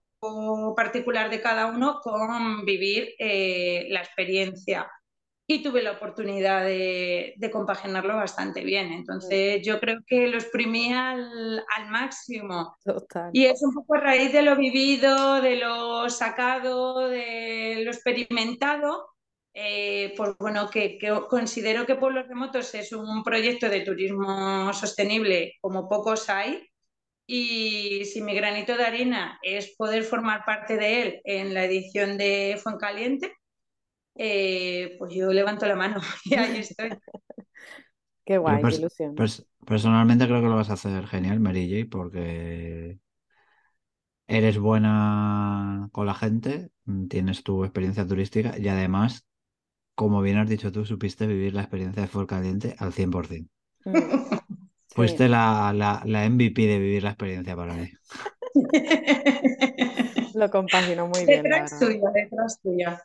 particular 0.75 1.31
de 1.31 1.41
cada 1.41 1.65
uno 1.65 2.01
con 2.03 2.63
vivir 2.65 3.15
eh, 3.17 3.87
la 3.89 4.01
experiencia. 4.01 4.87
Y 5.47 5.63
tuve 5.63 5.81
la 5.81 5.93
oportunidad 5.93 6.63
de, 6.63 7.33
de, 7.37 7.51
compaginarlo 7.51 8.15
bastante 8.15 8.63
bien. 8.63 8.91
Entonces, 8.93 9.61
yo 9.63 9.79
creo 9.79 10.01
que 10.05 10.27
lo 10.27 10.37
exprimí 10.37 10.93
al, 10.93 11.63
al 11.75 11.89
máximo. 11.89 12.77
Total. 12.83 13.31
Y 13.33 13.45
es 13.45 13.63
un 13.63 13.73
poco 13.73 13.95
a 13.95 14.01
raíz 14.01 14.31
de 14.33 14.43
lo 14.43 14.55
vivido, 14.55 15.41
de 15.41 15.55
lo 15.55 16.07
sacado, 16.11 17.07
de 17.07 17.81
lo 17.83 17.89
experimentado, 17.89 19.14
eh, 19.57 20.13
pues 20.17 20.31
bueno, 20.37 20.69
que, 20.69 20.97
que, 20.97 21.17
considero 21.29 21.85
que 21.85 21.95
Pueblos 21.95 22.27
Remotos 22.27 22.75
es 22.75 22.91
un 22.91 23.23
proyecto 23.23 23.69
de 23.69 23.81
turismo 23.81 24.73
sostenible 24.73 25.53
como 25.61 25.87
pocos 25.87 26.29
hay 26.29 26.61
y 27.25 28.03
si 28.03 28.21
mi 28.21 28.35
granito 28.35 28.75
de 28.75 28.83
arena 28.83 29.39
es 29.41 29.73
poder 29.77 30.03
formar 30.03 30.43
parte 30.45 30.75
de 30.75 31.01
él 31.01 31.21
en 31.23 31.53
la 31.53 31.63
edición 31.63 32.17
de 32.17 32.59
Fuencaliente, 32.61 33.31
eh, 34.15 34.97
pues 34.99 35.13
yo 35.15 35.31
levanto 35.31 35.65
la 35.65 35.77
mano 35.77 36.01
y 36.25 36.35
ahí 36.35 36.57
estoy. 36.57 36.89
qué 38.25 38.37
guay, 38.37 38.61
qué 38.61 38.75
ilusión. 38.75 39.15
Pers 39.15 39.47
personalmente 39.65 40.27
creo 40.27 40.41
que 40.41 40.47
lo 40.47 40.57
vas 40.57 40.69
a 40.69 40.73
hacer 40.73 41.07
genial, 41.07 41.39
Mary 41.39 41.69
J, 41.69 41.89
porque 41.89 42.99
eres 44.27 44.59
buena 44.59 45.87
con 45.93 46.07
la 46.07 46.13
gente, 46.13 46.71
tienes 47.09 47.41
tu 47.41 47.63
experiencia 47.63 48.05
turística 48.05 48.57
y 48.59 48.67
además 48.67 49.25
como 49.95 50.21
bien 50.21 50.37
has 50.37 50.47
dicho 50.49 50.71
tú, 50.71 50.85
supiste 50.85 51.25
vivir 51.25 51.53
la 51.53 51.61
experiencia 51.61 52.03
de 52.03 52.07
Fuego 52.07 52.27
Caliente 52.27 52.75
al 52.77 52.91
100%. 52.91 53.47
Mm. 53.85 54.35
Fuiste 54.89 55.27
la, 55.27 55.73
la, 55.73 56.01
la, 56.05 56.29
MVP 56.29 56.67
de 56.67 56.79
vivir 56.79 57.03
la 57.03 57.09
experiencia 57.09 57.55
para 57.55 57.73
mí. 57.73 57.89
Lo 60.35 60.49
compaginó 60.49 61.07
muy 61.07 61.25
bien. 61.25 61.43
Detrás 61.43 61.79
tuya, 61.79 62.09
detrás 62.13 62.61
tuya. 62.61 63.01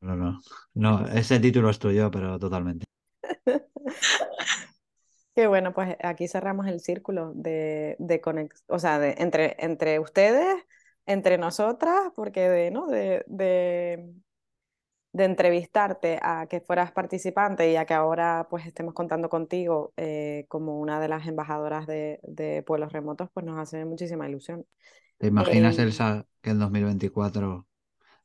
No, 0.00 0.14
no, 0.16 0.40
no, 0.74 1.06
ese 1.08 1.40
título 1.40 1.70
es 1.70 1.78
tuyo, 1.78 2.10
pero 2.10 2.38
totalmente. 2.38 2.84
Qué 5.34 5.46
bueno, 5.46 5.72
pues 5.72 5.96
aquí 6.02 6.28
cerramos 6.28 6.66
el 6.66 6.80
círculo 6.80 7.32
de, 7.34 7.96
de 7.98 8.20
o 8.68 8.78
sea, 8.78 8.98
de, 8.98 9.14
entre, 9.18 9.56
entre 9.58 9.98
ustedes, 9.98 10.64
entre 11.06 11.38
nosotras, 11.38 12.12
porque 12.14 12.48
de, 12.48 12.70
¿no? 12.70 12.86
de, 12.86 13.24
de 13.26 14.12
de 15.12 15.24
entrevistarte 15.24 16.18
a 16.22 16.46
que 16.46 16.60
fueras 16.60 16.92
participante 16.92 17.70
y 17.70 17.76
a 17.76 17.84
que 17.84 17.94
ahora 17.94 18.46
pues 18.48 18.66
estemos 18.66 18.94
contando 18.94 19.28
contigo 19.28 19.92
eh, 19.96 20.44
como 20.48 20.78
una 20.78 21.00
de 21.00 21.08
las 21.08 21.26
embajadoras 21.26 21.86
de, 21.86 22.20
de, 22.22 22.62
pueblos 22.62 22.92
remotos, 22.92 23.28
pues 23.32 23.44
nos 23.44 23.58
hace 23.58 23.84
muchísima 23.84 24.28
ilusión. 24.28 24.64
¿Te 25.18 25.26
imaginas, 25.26 25.78
eh, 25.78 25.82
Elsa, 25.82 26.26
que 26.40 26.50
en 26.50 26.60
2024 26.60 27.66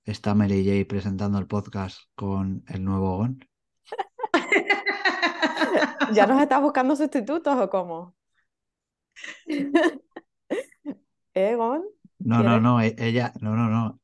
está 0.03 0.35
Mary 0.35 0.63
J 0.63 0.87
presentando 0.87 1.39
el 1.39 1.47
podcast 1.47 1.99
con 2.13 2.63
el 2.67 2.83
nuevo 2.83 3.17
GON? 3.17 3.39
¿Ya 6.13 6.27
nos 6.27 6.41
estás 6.41 6.61
buscando 6.61 6.95
sustitutos 6.95 7.55
o 7.57 7.69
cómo? 7.69 8.15
¿Eh, 11.33 11.55
Gon? 11.55 11.83
No, 12.19 12.43
no, 12.43 12.59
no, 12.59 12.81
e, 12.81 12.95
ella, 12.97 13.33
no, 13.41 13.55
no, 13.55 13.69
no. 13.69 13.99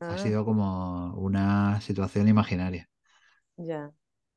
Ha 0.00 0.14
ah. 0.14 0.18
sido 0.18 0.44
como 0.44 1.14
una 1.14 1.80
situación 1.80 2.28
imaginaria. 2.28 2.88
Ya. 3.56 3.90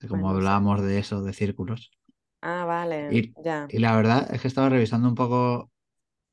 Como 0.07 0.29
hablábamos 0.29 0.81
de 0.81 0.99
eso, 0.99 1.23
de 1.23 1.33
círculos. 1.33 1.91
Ah, 2.41 2.65
vale. 2.65 3.09
Y, 3.11 3.33
ya. 3.43 3.67
y 3.69 3.79
la 3.79 3.95
verdad 3.95 4.33
es 4.33 4.41
que 4.41 4.47
estaba 4.47 4.69
revisando 4.69 5.07
un 5.07 5.15
poco, 5.15 5.71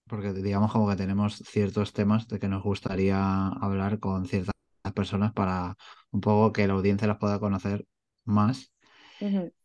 porque 0.06 0.32
digamos 0.32 0.70
como 0.72 0.88
que 0.88 0.96
tenemos 0.96 1.36
ciertos 1.38 1.92
temas 1.92 2.28
de 2.28 2.38
que 2.38 2.48
nos 2.48 2.62
gustaría 2.62 3.48
hablar 3.48 3.98
con 3.98 4.26
ciertas 4.26 4.54
personas 4.94 5.32
para 5.32 5.76
un 6.10 6.20
poco 6.20 6.52
que 6.52 6.66
la 6.66 6.74
audiencia 6.74 7.08
las 7.08 7.18
pueda 7.18 7.40
conocer 7.40 7.86
más. 8.24 8.72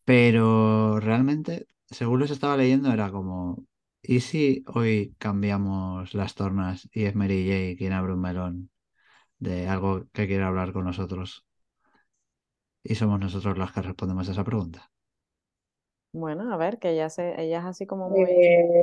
Pero 0.06 1.00
realmente, 1.00 1.68
según 1.88 2.20
los 2.20 2.32
estaba 2.32 2.56
leyendo, 2.56 2.94
era 2.94 3.12
como, 3.12 3.66
¿y 4.02 4.22
si 4.22 4.64
hoy 4.68 5.16
cambiamos 5.18 6.14
las 6.14 6.36
tornas 6.36 6.88
y 6.94 7.06
es 7.06 7.16
Mary 7.16 7.46
J 7.46 7.78
quien 7.78 7.94
abre 7.94 8.14
un 8.14 8.22
melón 8.22 8.70
de 9.40 9.68
algo 9.68 10.06
que 10.14 10.28
quiere 10.28 10.44
hablar 10.44 10.74
con 10.74 10.86
nosotros. 10.86 11.46
Y 12.84 12.96
somos 12.96 13.20
nosotros 13.20 13.56
los 13.56 13.72
que 13.72 13.84
respondemos 13.84 14.28
a 14.28 14.32
esa 14.32 14.44
pregunta. 14.44 14.90
Bueno, 16.12 16.52
a 16.54 16.58
ver, 16.58 16.80
que 16.80 16.92
ella, 16.92 17.10
se, 17.10 17.40
ella 17.42 17.60
es 17.60 17.66
así 17.66 17.86
como 17.86 18.10
muy 18.10 18.26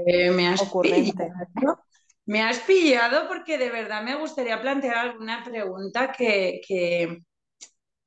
eh, 0.07 0.31
me 0.31 0.49
has 0.49 0.63
ocurrente. 0.63 1.33
Pillado, 1.33 1.85
me 2.27 2.43
has 2.43 2.61
pillado 2.61 3.29
porque 3.29 3.59
de 3.59 3.71
verdad 3.71 4.03
me 4.03 4.15
gustaría 4.17 4.61
plantear 4.61 4.97
alguna 4.99 5.43
pregunta 5.45 6.13
que, 6.13 6.61
que, 6.67 7.19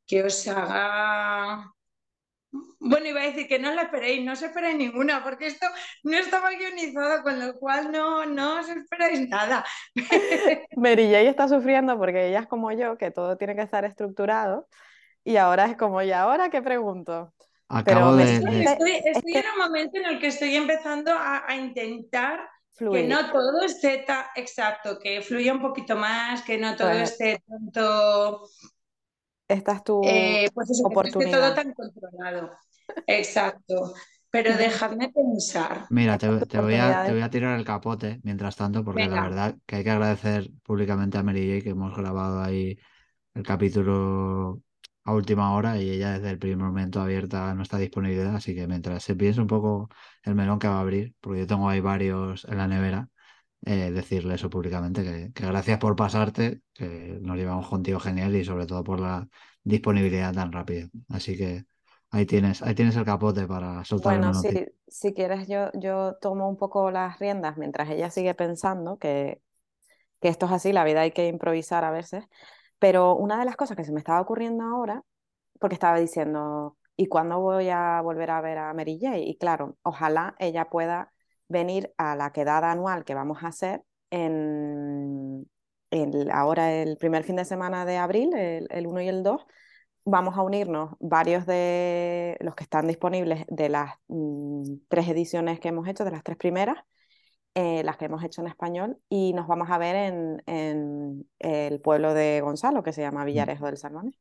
que 0.07 0.23
os 0.23 0.47
haga 0.47 1.73
bueno, 2.79 3.07
iba 3.07 3.21
a 3.21 3.25
decir 3.25 3.47
que 3.47 3.59
no 3.59 3.73
la 3.73 3.83
esperéis, 3.83 4.23
no 4.23 4.33
os 4.33 4.41
esperéis 4.41 4.77
ninguna, 4.77 5.23
porque 5.23 5.47
esto 5.47 5.65
no 6.03 6.17
estaba 6.17 6.51
guionizado, 6.51 7.23
con 7.23 7.39
lo 7.39 7.53
cual 7.55 7.91
no, 7.91 8.25
no 8.25 8.59
os 8.59 8.69
esperáis 8.69 9.27
nada. 9.27 9.65
Mary 10.75 11.05
J 11.05 11.21
está 11.21 11.47
sufriendo 11.47 11.97
porque 11.97 12.27
ella 12.27 12.39
es 12.39 12.47
como 12.47 12.71
yo, 12.71 12.97
que 12.97 13.11
todo 13.11 13.37
tiene 13.37 13.55
que 13.55 13.63
estar 13.63 13.85
estructurado, 13.85 14.67
y 15.23 15.37
ahora 15.37 15.65
es 15.65 15.77
como, 15.77 16.01
¿y 16.01 16.11
ahora 16.11 16.49
qué 16.49 16.61
pregunto? 16.61 17.33
Acabo 17.69 18.15
de, 18.15 18.35
estoy, 18.35 19.01
estoy, 19.03 19.33
en 19.33 19.45
un 19.53 19.57
momento 19.57 19.99
en 19.99 20.05
el 20.05 20.19
que 20.19 20.27
estoy 20.27 20.55
empezando 20.55 21.11
a, 21.11 21.43
a 21.45 21.55
intentar 21.55 22.47
Fluir. 22.77 23.01
que 23.01 23.07
no 23.07 23.31
todo 23.31 23.61
esté 23.63 24.03
tan 24.05 24.25
exacto, 24.35 24.99
que 24.99 25.21
fluya 25.21 25.51
un 25.51 25.61
poquito 25.61 25.95
más, 25.95 26.43
que 26.43 26.57
no 26.57 26.75
todo 26.75 26.91
pues, 26.91 27.11
esté 27.11 27.43
tanto 27.45 28.47
esta 29.47 29.73
es 29.73 29.83
tu 29.83 30.01
eh, 30.03 30.49
pues 30.53 30.69
eso, 30.69 30.83
oportunidad. 30.85 31.31
Que 31.31 31.37
todo 31.37 31.53
tan 31.53 31.73
controlado. 31.73 32.51
Exacto. 33.07 33.93
Pero 34.29 34.57
dejadme 34.57 35.09
pensar. 35.09 35.85
Mira, 35.89 36.17
te, 36.17 36.27
te, 36.45 36.59
voy 36.59 36.75
a, 36.75 37.05
te, 37.05 37.13
voy 37.13 37.21
a, 37.21 37.29
tirar 37.29 37.57
el 37.57 37.65
capote 37.65 38.19
mientras 38.23 38.55
tanto, 38.55 38.83
porque 38.83 39.03
Venga. 39.03 39.15
la 39.15 39.21
verdad 39.21 39.55
que 39.65 39.77
hay 39.77 39.83
que 39.83 39.91
agradecer 39.91 40.49
públicamente 40.63 41.17
a 41.17 41.23
Mary 41.23 41.49
J 41.49 41.63
que 41.63 41.69
hemos 41.69 41.95
grabado 41.95 42.41
ahí 42.41 42.77
el 43.33 43.43
capítulo 43.43 44.61
a 45.05 45.13
última 45.13 45.53
hora 45.55 45.77
y 45.81 45.89
ella 45.89 46.13
desde 46.13 46.31
el 46.31 46.39
primer 46.39 46.57
momento 46.57 46.99
abierta 46.99 47.49
a 47.49 47.55
nuestra 47.55 47.79
disponibilidad. 47.79 48.35
Así 48.35 48.53
que 48.53 48.67
mientras 48.67 49.01
se 49.03 49.15
piensa 49.15 49.41
un 49.41 49.47
poco 49.47 49.89
el 50.23 50.35
melón 50.35 50.59
que 50.59 50.67
va 50.67 50.77
a 50.77 50.81
abrir, 50.81 51.15
porque 51.21 51.39
yo 51.41 51.47
tengo 51.47 51.69
ahí 51.69 51.79
varios 51.79 52.43
en 52.45 52.57
la 52.57 52.67
nevera, 52.67 53.09
eh, 53.65 53.91
decirle 53.91 54.35
eso 54.35 54.49
públicamente, 54.49 55.03
que, 55.03 55.31
que, 55.33 55.45
gracias 55.45 55.77
por 55.79 55.95
pasarte, 55.95 56.61
que 56.73 57.19
nos 57.21 57.37
llevamos 57.37 57.67
contigo 57.67 57.99
genial 57.99 58.35
y 58.35 58.45
sobre 58.45 58.65
todo 58.65 58.83
por 58.83 58.99
la 58.99 59.27
disponibilidad 59.63 60.33
tan 60.33 60.51
rápida. 60.51 60.87
Así 61.09 61.37
que 61.37 61.65
Ahí 62.09 62.25
tienes, 62.25 62.61
ahí 62.61 62.73
tienes 62.73 62.95
el 62.95 63.03
capote 63.03 63.45
para 63.47 63.83
soltar 63.83 64.17
Bueno, 64.17 64.33
si, 64.33 64.65
si 64.87 65.13
quieres, 65.13 65.47
yo, 65.47 65.71
yo 65.73 66.15
tomo 66.21 66.47
un 66.47 66.55
poco 66.55 66.89
las 66.89 67.19
riendas 67.19 67.57
mientras 67.57 67.89
ella 67.89 68.09
sigue 68.09 68.33
pensando 68.33 68.97
que, 68.97 69.41
que 70.21 70.29
esto 70.29 70.45
es 70.45 70.53
así, 70.53 70.71
la 70.71 70.85
vida 70.85 71.01
hay 71.01 71.11
que 71.11 71.27
improvisar 71.27 71.83
a 71.83 71.91
veces. 71.91 72.25
Pero 72.79 73.15
una 73.15 73.37
de 73.37 73.45
las 73.45 73.57
cosas 73.57 73.75
que 73.75 73.83
se 73.83 73.91
me 73.91 73.99
estaba 73.99 74.21
ocurriendo 74.21 74.63
ahora, 74.63 75.03
porque 75.59 75.73
estaba 75.73 75.97
diciendo, 75.99 76.77
¿y 76.95 77.07
cuándo 77.07 77.39
voy 77.39 77.69
a 77.69 77.99
volver 78.01 78.31
a 78.31 78.39
ver 78.39 78.57
a 78.57 78.73
Mary 78.73 78.99
J? 79.01 79.17
Y 79.17 79.37
claro, 79.37 79.77
ojalá 79.83 80.35
ella 80.39 80.69
pueda 80.69 81.11
venir 81.49 81.93
a 81.97 82.15
la 82.15 82.31
quedada 82.31 82.71
anual 82.71 83.05
que 83.05 83.15
vamos 83.15 83.43
a 83.43 83.47
hacer 83.47 83.83
en, 84.09 85.49
en 85.91 86.31
ahora 86.31 86.73
el 86.73 86.97
primer 86.97 87.23
fin 87.23 87.35
de 87.37 87.45
semana 87.45 87.85
de 87.85 87.97
abril, 87.97 88.33
el, 88.35 88.67
el 88.69 88.87
1 88.87 89.01
y 89.01 89.07
el 89.07 89.23
2 89.23 89.45
vamos 90.07 90.37
a 90.37 90.41
unirnos 90.41 90.95
varios 90.99 91.45
de 91.45 92.37
los 92.39 92.55
que 92.55 92.63
están 92.63 92.87
disponibles 92.87 93.45
de 93.49 93.67
las 93.69 93.95
mm, 94.07 94.63
tres 94.87 95.09
ediciones 95.09 95.59
que 95.59 95.67
hemos 95.67 95.87
hecho, 95.87 96.05
de 96.05 96.11
las 96.11 96.23
tres 96.23 96.37
primeras, 96.37 96.77
eh, 97.55 97.83
las 97.83 97.97
que 97.97 98.05
hemos 98.05 98.23
hecho 98.23 98.41
en 98.41 98.47
español, 98.47 98.97
y 99.09 99.33
nos 99.33 99.47
vamos 99.47 99.69
a 99.69 99.77
ver 99.77 99.95
en, 99.97 100.41
en 100.45 101.29
el 101.39 101.81
pueblo 101.81 102.13
de 102.13 102.39
Gonzalo, 102.41 102.83
que 102.83 102.93
se 102.93 103.01
llama 103.01 103.25
Villarejo 103.25 103.65
del 103.65 103.77
Salmones. 103.77 104.15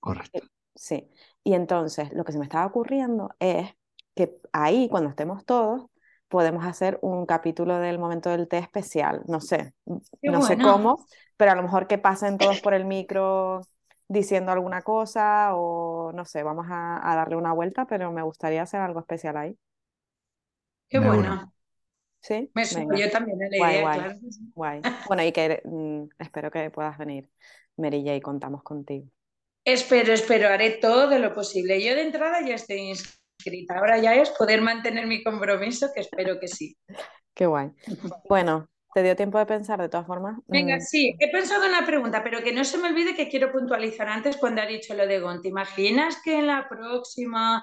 Correcto. 0.00 0.40
Sí, 0.74 1.08
y 1.44 1.52
entonces 1.52 2.12
lo 2.14 2.24
que 2.24 2.32
se 2.32 2.38
me 2.38 2.44
estaba 2.44 2.66
ocurriendo 2.66 3.30
es 3.38 3.68
que 4.14 4.38
ahí, 4.52 4.88
cuando 4.88 5.10
estemos 5.10 5.44
todos, 5.44 5.86
podemos 6.34 6.64
hacer 6.66 6.98
un 7.00 7.26
capítulo 7.26 7.78
del 7.78 8.00
momento 8.00 8.28
del 8.28 8.48
té 8.48 8.58
especial. 8.58 9.22
No 9.28 9.40
sé, 9.40 9.72
Qué 10.20 10.30
no 10.32 10.42
sé 10.42 10.58
cómo, 10.58 11.06
pero 11.36 11.52
a 11.52 11.54
lo 11.54 11.62
mejor 11.62 11.86
que 11.86 11.96
pasen 11.96 12.38
todos 12.38 12.60
por 12.60 12.74
el 12.74 12.84
micro 12.84 13.60
diciendo 14.08 14.50
alguna 14.50 14.82
cosa 14.82 15.50
o 15.54 16.10
no 16.12 16.24
sé, 16.24 16.42
vamos 16.42 16.66
a, 16.68 17.08
a 17.08 17.14
darle 17.14 17.36
una 17.36 17.52
vuelta, 17.52 17.86
pero 17.86 18.10
me 18.10 18.22
gustaría 18.22 18.62
hacer 18.62 18.80
algo 18.80 18.98
especial 18.98 19.36
ahí. 19.36 19.56
Qué 20.88 20.98
Me 20.98 21.06
bueno. 21.06 21.30
uno. 21.34 21.52
¿Sí? 22.20 22.52
Me 22.54 22.64
Venga, 22.70 22.96
yo 22.96 23.10
también 23.10 23.42
a 23.42 23.48
la 23.48 23.56
guay, 23.56 23.76
idea, 23.76 23.82
guay, 23.82 24.00
claro. 24.00 24.18
guay. 24.54 24.82
Bueno, 25.08 25.22
y 25.24 25.32
que 25.32 25.62
mm, 25.64 26.04
espero 26.18 26.50
que 26.50 26.70
puedas 26.70 26.98
venir, 26.98 27.30
Mary 27.76 28.02
J, 28.04 28.20
contamos 28.22 28.62
contigo. 28.64 29.08
Espero, 29.76 30.12
espero, 30.14 30.48
haré 30.48 30.70
todo 30.80 31.18
lo 31.18 31.34
posible. 31.34 31.82
Yo 31.84 31.94
de 31.94 32.02
entrada 32.02 32.40
ya 32.46 32.54
estoy 32.54 32.78
inscrita. 32.78 33.18
Ahora 33.68 33.98
ya 33.98 34.14
es 34.14 34.30
poder 34.30 34.60
mantener 34.62 35.06
mi 35.06 35.22
compromiso, 35.22 35.90
que 35.94 36.00
espero 36.00 36.38
que 36.38 36.48
sí. 36.48 36.76
Qué 37.34 37.46
guay. 37.46 37.70
Bueno, 38.28 38.68
¿te 38.94 39.02
dio 39.02 39.16
tiempo 39.16 39.38
de 39.38 39.46
pensar 39.46 39.80
de 39.80 39.88
todas 39.88 40.06
formas? 40.06 40.38
Venga, 40.46 40.76
Mm, 40.76 40.80
sí, 40.80 41.16
he 41.18 41.30
pensado 41.30 41.64
en 41.64 41.70
una 41.70 41.86
pregunta, 41.86 42.22
pero 42.22 42.42
que 42.42 42.52
no 42.52 42.64
se 42.64 42.78
me 42.78 42.88
olvide 42.88 43.14
que 43.14 43.28
quiero 43.28 43.50
puntualizar 43.52 44.08
antes 44.08 44.36
cuando 44.36 44.62
ha 44.62 44.66
dicho 44.66 44.94
lo 44.94 45.06
de 45.06 45.20
Gon. 45.20 45.40
¿Te 45.42 45.48
imaginas 45.48 46.18
que 46.22 46.38
en 46.38 46.46
la 46.46 46.68
próxima, 46.68 47.62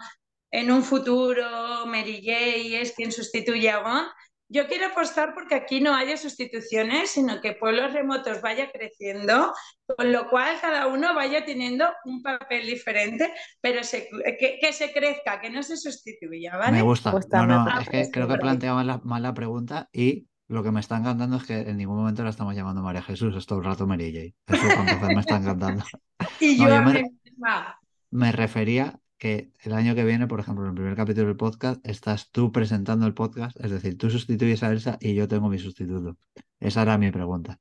en 0.51 0.71
un 0.71 0.83
futuro, 0.83 1.85
Mary 1.85 2.21
J 2.25 2.81
es 2.81 2.93
quien 2.93 3.11
sustituye 3.11 3.69
a 3.69 3.79
Gon? 3.79 4.05
Yo 4.53 4.67
quiero 4.67 4.87
apostar 4.87 5.33
porque 5.33 5.55
aquí 5.55 5.79
no 5.79 5.95
haya 5.95 6.17
sustituciones, 6.17 7.11
sino 7.11 7.39
que 7.41 7.53
Pueblos 7.53 7.93
Remotos 7.93 8.41
vaya 8.41 8.69
creciendo, 8.71 9.53
con 9.97 10.11
lo 10.11 10.29
cual 10.29 10.57
cada 10.59 10.87
uno 10.87 11.15
vaya 11.15 11.45
teniendo 11.45 11.87
un 12.05 12.21
papel 12.21 12.65
diferente, 12.67 13.33
pero 13.61 13.83
se- 13.83 14.09
que, 14.39 14.59
que 14.61 14.73
se 14.73 14.91
crezca, 14.91 15.39
que 15.39 15.49
no 15.49 15.63
se 15.63 15.77
sustituya, 15.77 16.57
Me 16.63 16.81
¿vale? 16.81 16.81
gusta. 16.81 17.09
Pues 17.09 17.27
No, 17.27 17.45
no, 17.47 17.71
me 17.73 17.81
es 17.81 17.89
que 17.89 18.09
creo 18.11 18.27
que 18.27 18.37
mal 18.73 18.87
la, 18.87 18.99
mal 19.03 19.23
la 19.23 19.33
pregunta 19.33 19.89
y 19.91 20.27
lo 20.47 20.63
que 20.63 20.71
me 20.71 20.79
está 20.79 20.97
encantando 20.97 21.37
es 21.37 21.43
que 21.43 21.59
en 21.61 21.77
ningún 21.77 21.97
momento 21.97 22.23
la 22.23 22.29
estamos 22.29 22.55
llamando 22.55 22.81
María 22.83 23.01
Jesús, 23.01 23.35
es 23.35 23.45
todo 23.45 23.59
el 23.59 23.65
rato 23.65 23.87
Mary 23.87 24.13
J. 24.45 24.53
Eso 24.53 24.71
me 25.11 25.21
está 25.21 25.37
encantando. 25.37 25.83
Y 26.39 26.57
No, 26.57 26.69
yo 26.69 26.71
yo 26.71 26.81
a 26.81 26.83
me, 26.83 26.93
mí 26.93 27.01
misma. 27.23 27.79
me 28.11 28.31
refería 28.31 29.00
que 29.21 29.51
el 29.59 29.73
año 29.73 29.93
que 29.93 30.03
viene, 30.03 30.25
por 30.25 30.39
ejemplo, 30.39 30.63
en 30.63 30.69
el 30.69 30.75
primer 30.75 30.95
capítulo 30.95 31.27
del 31.27 31.37
podcast, 31.37 31.79
estás 31.85 32.31
tú 32.31 32.51
presentando 32.51 33.05
el 33.05 33.13
podcast, 33.13 33.55
es 33.63 33.69
decir, 33.69 33.95
tú 33.95 34.09
sustituyes 34.09 34.63
a 34.63 34.71
Elsa 34.71 34.97
y 34.99 35.13
yo 35.13 35.27
tengo 35.27 35.47
mi 35.47 35.59
sustituto. 35.59 36.17
Esa 36.59 36.81
era 36.81 36.97
mi 36.97 37.11
pregunta. 37.11 37.59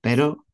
Pero 0.00 0.46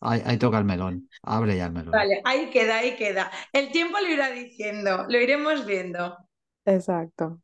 ahí, 0.00 0.22
ahí 0.24 0.38
toca 0.38 0.56
el 0.56 0.64
melón. 0.64 1.10
Abre 1.20 1.58
ya 1.58 1.66
el 1.66 1.72
melón. 1.72 1.90
Vale, 1.90 2.22
ahí 2.24 2.48
queda, 2.48 2.78
ahí 2.78 2.96
queda. 2.96 3.30
El 3.52 3.70
tiempo 3.70 3.98
lo 4.00 4.08
irá 4.08 4.30
diciendo, 4.30 5.04
lo 5.10 5.20
iremos 5.20 5.66
viendo. 5.66 6.16
Exacto. 6.64 7.42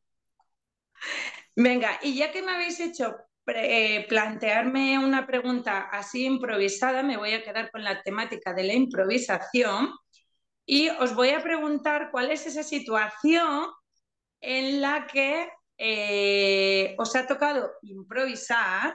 Venga, 1.55 2.01
y 2.03 2.17
ya 2.17 2.33
que 2.33 2.41
me 2.41 2.53
habéis 2.53 2.81
hecho 2.81 3.15
eh, 3.49 4.07
plantearme 4.09 4.99
una 4.99 5.27
pregunta 5.27 5.81
así 5.81 6.25
improvisada, 6.25 7.03
me 7.03 7.19
voy 7.19 7.35
a 7.35 7.45
quedar 7.45 7.71
con 7.71 7.85
la 7.85 8.03
temática 8.03 8.55
de 8.55 8.65
la 8.65 8.73
improvisación 8.73 9.91
y 10.67 10.89
os 10.89 11.15
voy 11.15 11.31
a 11.31 11.43
preguntar 11.43 12.11
cuál 12.11 12.31
es 12.31 12.47
esa 12.47 12.63
situación 12.63 13.67
en 14.41 14.81
la 14.81 15.07
que 15.07 15.49
eh, 15.79 16.95
os 16.99 17.15
ha 17.17 17.27
tocado 17.27 17.73
improvisar. 17.83 18.95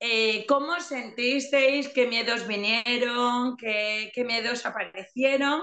eh, 0.00 0.44
¿Cómo 0.46 0.80
sentisteis? 0.80 1.88
¿Qué 1.88 2.06
miedos 2.06 2.46
vinieron? 2.46 3.56
¿Qué, 3.56 4.10
qué 4.14 4.24
miedos 4.24 4.66
aparecieron? 4.66 5.62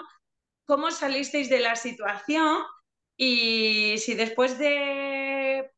¿Cómo 0.66 0.92
salisteis 0.92 1.50
de 1.50 1.60
la 1.60 1.76
situación? 1.76 2.64
Y 3.18 3.98
si 4.00 4.16
después 4.16 4.58
de 4.58 5.72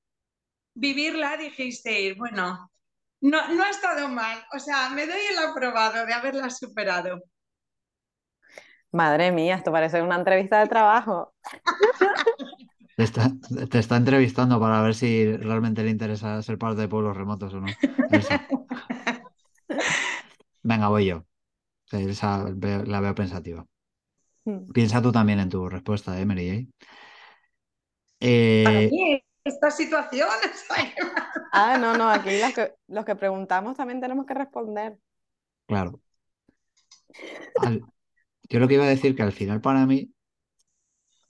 vivirla 0.76 1.38
dijisteis, 1.38 2.16
bueno, 2.18 2.72
no, 3.22 3.48
no 3.50 3.64
ha 3.64 3.70
estado 3.70 4.08
mal, 4.10 4.46
o 4.54 4.60
sea, 4.60 4.90
me 4.90 5.06
doy 5.08 5.22
el 5.32 5.38
aprobado 5.40 6.06
de 6.06 6.14
haberla 6.14 6.50
superado. 6.50 7.22
Madre 8.94 9.32
mía, 9.32 9.56
esto 9.56 9.72
parece 9.72 10.02
una 10.02 10.16
entrevista 10.16 10.60
de 10.60 10.68
trabajo. 10.68 11.34
Te 12.96 13.04
está, 13.04 13.32
te 13.72 13.80
está 13.80 13.98
entrevistando 13.98 14.60
para 14.60 14.82
ver 14.84 14.94
si 14.94 15.36
realmente 15.36 15.84
le 15.84 15.90
interesa 15.90 16.42
ser 16.44 16.60
parte 16.60 16.82
de 16.82 16.88
pueblos 16.88 17.18
remotos 17.18 17.52
o 17.56 17.60
no. 17.60 17.68
Elsa. 18.12 18.46
Venga, 20.62 20.90
voy 20.90 21.08
yo. 21.08 21.26
Elsa 21.92 22.46
la 22.86 23.00
veo 23.00 23.16
pensativa. 23.16 23.66
Mm. 24.46 24.72
Piensa 24.72 25.02
tú 25.02 25.12
también 25.12 25.40
en 25.40 25.50
tu 25.50 25.68
respuesta, 25.68 26.20
¿eh, 26.20 26.26
Mary 26.26 26.70
J? 26.70 26.88
Para 28.64 28.80
Eh, 28.80 28.90
mí, 28.92 29.24
esta 29.44 29.72
situación, 29.72 30.28
o 30.30 30.74
sea, 30.76 30.86
que- 30.86 31.02
Ah, 31.52 31.78
no, 31.80 31.98
no, 31.98 32.10
aquí 32.10 32.30
los 32.40 32.54
que, 32.54 32.74
los 32.88 33.06
que 33.06 33.16
preguntamos 33.16 33.76
también 33.76 34.00
tenemos 34.00 34.26
que 34.28 34.34
responder. 34.36 34.98
claro. 35.66 36.00
Al- 37.62 37.84
yo 38.54 38.60
lo 38.62 38.70
que 38.70 38.76
iba 38.76 38.86
a 38.86 38.90
decir 38.90 39.16
que 39.18 39.24
al 39.24 39.34
final 39.34 39.62
para 39.62 39.86
mí, 39.86 40.14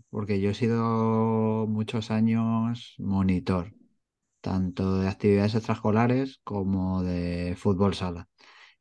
porque 0.10 0.40
yo 0.42 0.52
he 0.52 0.54
sido 0.54 1.66
muchos 1.68 2.12
años 2.12 2.96
monitor, 3.00 3.74
tanto 4.42 5.00
de 5.00 5.10
actividades 5.10 5.56
extraescolares 5.56 6.40
como 6.44 7.04
de 7.04 7.56
fútbol 7.58 7.96
sala. 7.96 8.30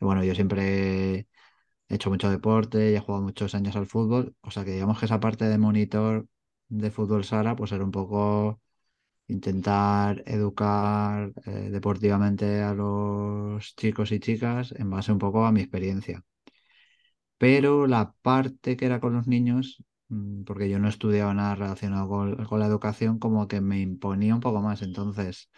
Y 0.01 0.05
bueno, 0.07 0.25
yo 0.25 0.35
siempre 0.35 1.21
he 1.21 1.29
hecho 1.89 2.11
mucho 2.11 2.31
deporte 2.31 2.93
y 2.93 2.97
he 2.97 3.01
jugado 3.01 3.25
muchos 3.25 3.55
años 3.55 3.77
al 3.77 3.87
fútbol, 3.87 4.37
o 4.43 4.51
sea 4.51 4.65
que 4.65 4.73
digamos 4.73 4.99
que 5.01 5.07
esa 5.07 5.21
parte 5.21 5.47
de 5.47 5.59
monitor 5.59 6.27
de 6.69 6.91
fútbol 6.91 7.25
sala, 7.25 7.57
pues 7.57 7.73
era 7.73 7.85
un 7.85 7.91
poco 7.93 8.61
intentar 9.29 10.23
educar 10.27 11.33
eh, 11.47 11.71
deportivamente 11.73 12.63
a 12.63 12.75
los 12.75 13.77
chicos 13.77 14.13
y 14.13 14.21
chicas 14.21 14.73
en 14.79 14.91
base 14.91 15.13
un 15.13 15.19
poco 15.19 15.47
a 15.47 15.53
mi 15.53 15.61
experiencia. 15.63 16.25
Pero 17.43 17.89
la 17.89 18.15
parte 18.23 18.77
que 18.77 18.87
era 18.87 19.01
con 19.01 19.15
los 19.15 19.27
niños, 19.27 19.83
mm, 20.09 20.45
porque 20.45 20.69
yo 20.71 20.79
no 20.79 20.89
estudiaba 20.89 21.35
nada 21.35 21.57
relacionado 21.57 22.09
con, 22.09 22.61
la 22.61 22.67
educación, 22.67 23.19
como 23.19 23.49
que 23.49 23.61
me 23.61 23.81
imponía 23.81 24.35
un 24.35 24.41
poco 24.41 24.63
más. 24.63 24.81
Entonces, 24.83 25.51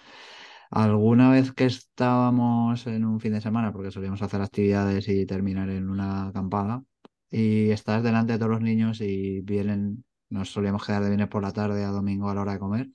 alguna 0.70 1.30
vez 1.30 1.52
que 1.52 1.66
estábamos 1.66 2.86
en 2.86 3.04
un 3.04 3.20
fin 3.20 3.34
de 3.34 3.42
semana, 3.42 3.70
porque 3.72 3.90
solíamos 3.90 4.22
hacer 4.22 4.40
actividades 4.40 5.08
y 5.08 5.26
terminar 5.26 5.68
en 5.70 5.90
una 5.90 6.28
acampada, 6.28 6.82
y 7.30 7.70
estás 7.70 8.02
delante 8.02 8.32
de 8.34 8.38
todos 8.38 8.52
los 8.52 8.62
niños 8.62 9.00
y 9.02 9.42
vienen, 9.42 10.04
nos 10.30 10.50
solíamos 10.52 10.86
quedar 10.86 11.02
de 11.02 11.10
viernes 11.10 11.28
por 11.28 11.42
la 11.42 11.52
tarde 11.52 11.84
a 11.84 11.90
domingo 11.90 12.30
a 12.30 12.34
la 12.34 12.42
hora 12.42 12.52
de 12.54 12.60
comer, 12.60 12.88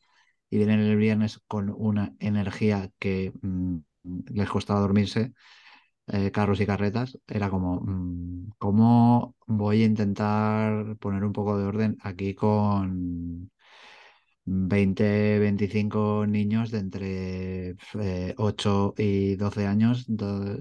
y 0.50 0.58
vienen 0.58 0.80
el 0.80 0.98
viernes 0.98 1.40
con 1.48 1.70
una 1.78 2.16
energía 2.20 2.92
que 3.00 3.34
mm, 3.42 3.78
les 4.34 4.50
costaba 4.50 4.80
dormirse 4.80 5.34
eh, 6.10 6.32
carros 6.32 6.60
y 6.62 6.66
carretas, 6.66 7.18
era 7.28 7.50
como, 7.50 7.82
mm, 7.82 8.52
¿cómo 8.58 9.36
voy 9.48 9.84
a 9.84 9.86
intentar 9.86 10.98
poner 10.98 11.24
un 11.24 11.34
poco 11.34 11.58
de 11.58 11.66
orden 11.66 11.98
aquí 12.02 12.36
con 12.36 13.52
20, 14.46 15.40
25 15.40 16.26
niños 16.28 16.72
de 16.72 16.80
entre 16.80 17.70
eh, 18.02 18.36
8 18.38 18.94
y 18.98 19.36
12 19.36 19.68
años 19.68 20.08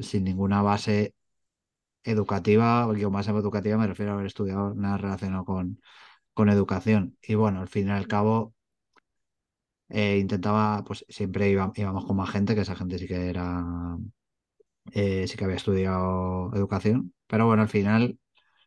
sin 0.03 0.24
ninguna 0.24 0.62
base 0.62 1.14
educativa? 2.05 2.86
Con 2.86 3.12
base 3.12 3.30
educativa 3.32 3.78
me 3.78 3.86
refiero 3.88 4.12
a 4.12 4.14
haber 4.16 4.26
estudiado 4.26 4.74
nada 4.74 4.99
relacionado 4.99 5.44
con, 5.44 5.80
con 6.34 6.49
educación. 6.51 7.18
Y 7.22 7.34
bueno, 7.36 7.61
al 7.62 7.68
fin 7.68 7.88
y 7.88 7.92
al 7.92 8.09
cabo 8.09 8.55
eh, 9.88 10.18
intentaba, 10.18 10.84
pues 10.84 11.05
siempre 11.09 11.51
iba- 11.51 11.72
íbamos 11.76 12.05
con 12.07 12.16
más 12.16 12.30
gente, 12.30 12.55
que 12.55 12.62
esa 12.62 12.76
gente 12.76 12.99
sí 12.99 13.07
que 13.07 13.28
era 13.30 13.64
eh, 14.93 15.26
sí 15.28 15.36
que 15.36 15.45
había 15.45 15.57
estudiado 15.57 16.51
educación, 16.55 17.14
pero 17.26 17.47
bueno, 17.47 17.62
al 17.62 17.68
final 17.68 18.18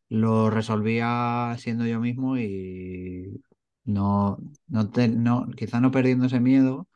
lo 0.09 0.49
resolvía 0.49 1.55
siendo 1.59 1.85
yo 1.85 1.99
mismo 1.99 2.37
y 2.37 3.41
no, 3.85 4.37
no, 4.67 4.91
no 5.09 5.47
quizá 5.57 5.81
no 5.81 5.91
perdiendo 5.91 6.27
ese 6.27 6.39
miedo, 6.39 6.87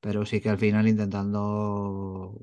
pero 0.00 0.26
sí 0.26 0.40
que 0.40 0.50
al 0.50 0.58
final 0.58 0.88
intentando 0.88 2.40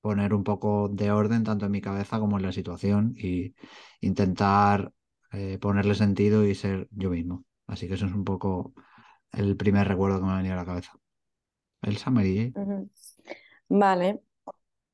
poner 0.00 0.34
un 0.34 0.44
poco 0.44 0.88
de 0.88 1.10
orden 1.12 1.44
tanto 1.44 1.66
en 1.66 1.72
mi 1.72 1.80
cabeza 1.80 2.18
como 2.20 2.36
en 2.38 2.44
la 2.44 2.52
situación 2.52 3.14
y 3.16 3.54
intentar 4.00 4.92
eh, 5.32 5.58
ponerle 5.60 5.94
sentido 5.94 6.46
y 6.46 6.54
ser 6.54 6.88
yo 6.90 7.10
mismo. 7.10 7.44
Así 7.66 7.88
que 7.88 7.94
eso 7.94 8.06
es 8.06 8.12
un 8.12 8.24
poco 8.24 8.74
el 9.32 9.56
primer 9.56 9.88
recuerdo 9.88 10.20
que 10.20 10.26
me 10.26 10.32
ha 10.32 10.36
venido 10.36 10.54
a 10.54 10.58
la 10.58 10.66
cabeza. 10.66 10.92
Elsa 11.82 12.10
Marie. 12.10 12.54
Vale. 13.68 14.22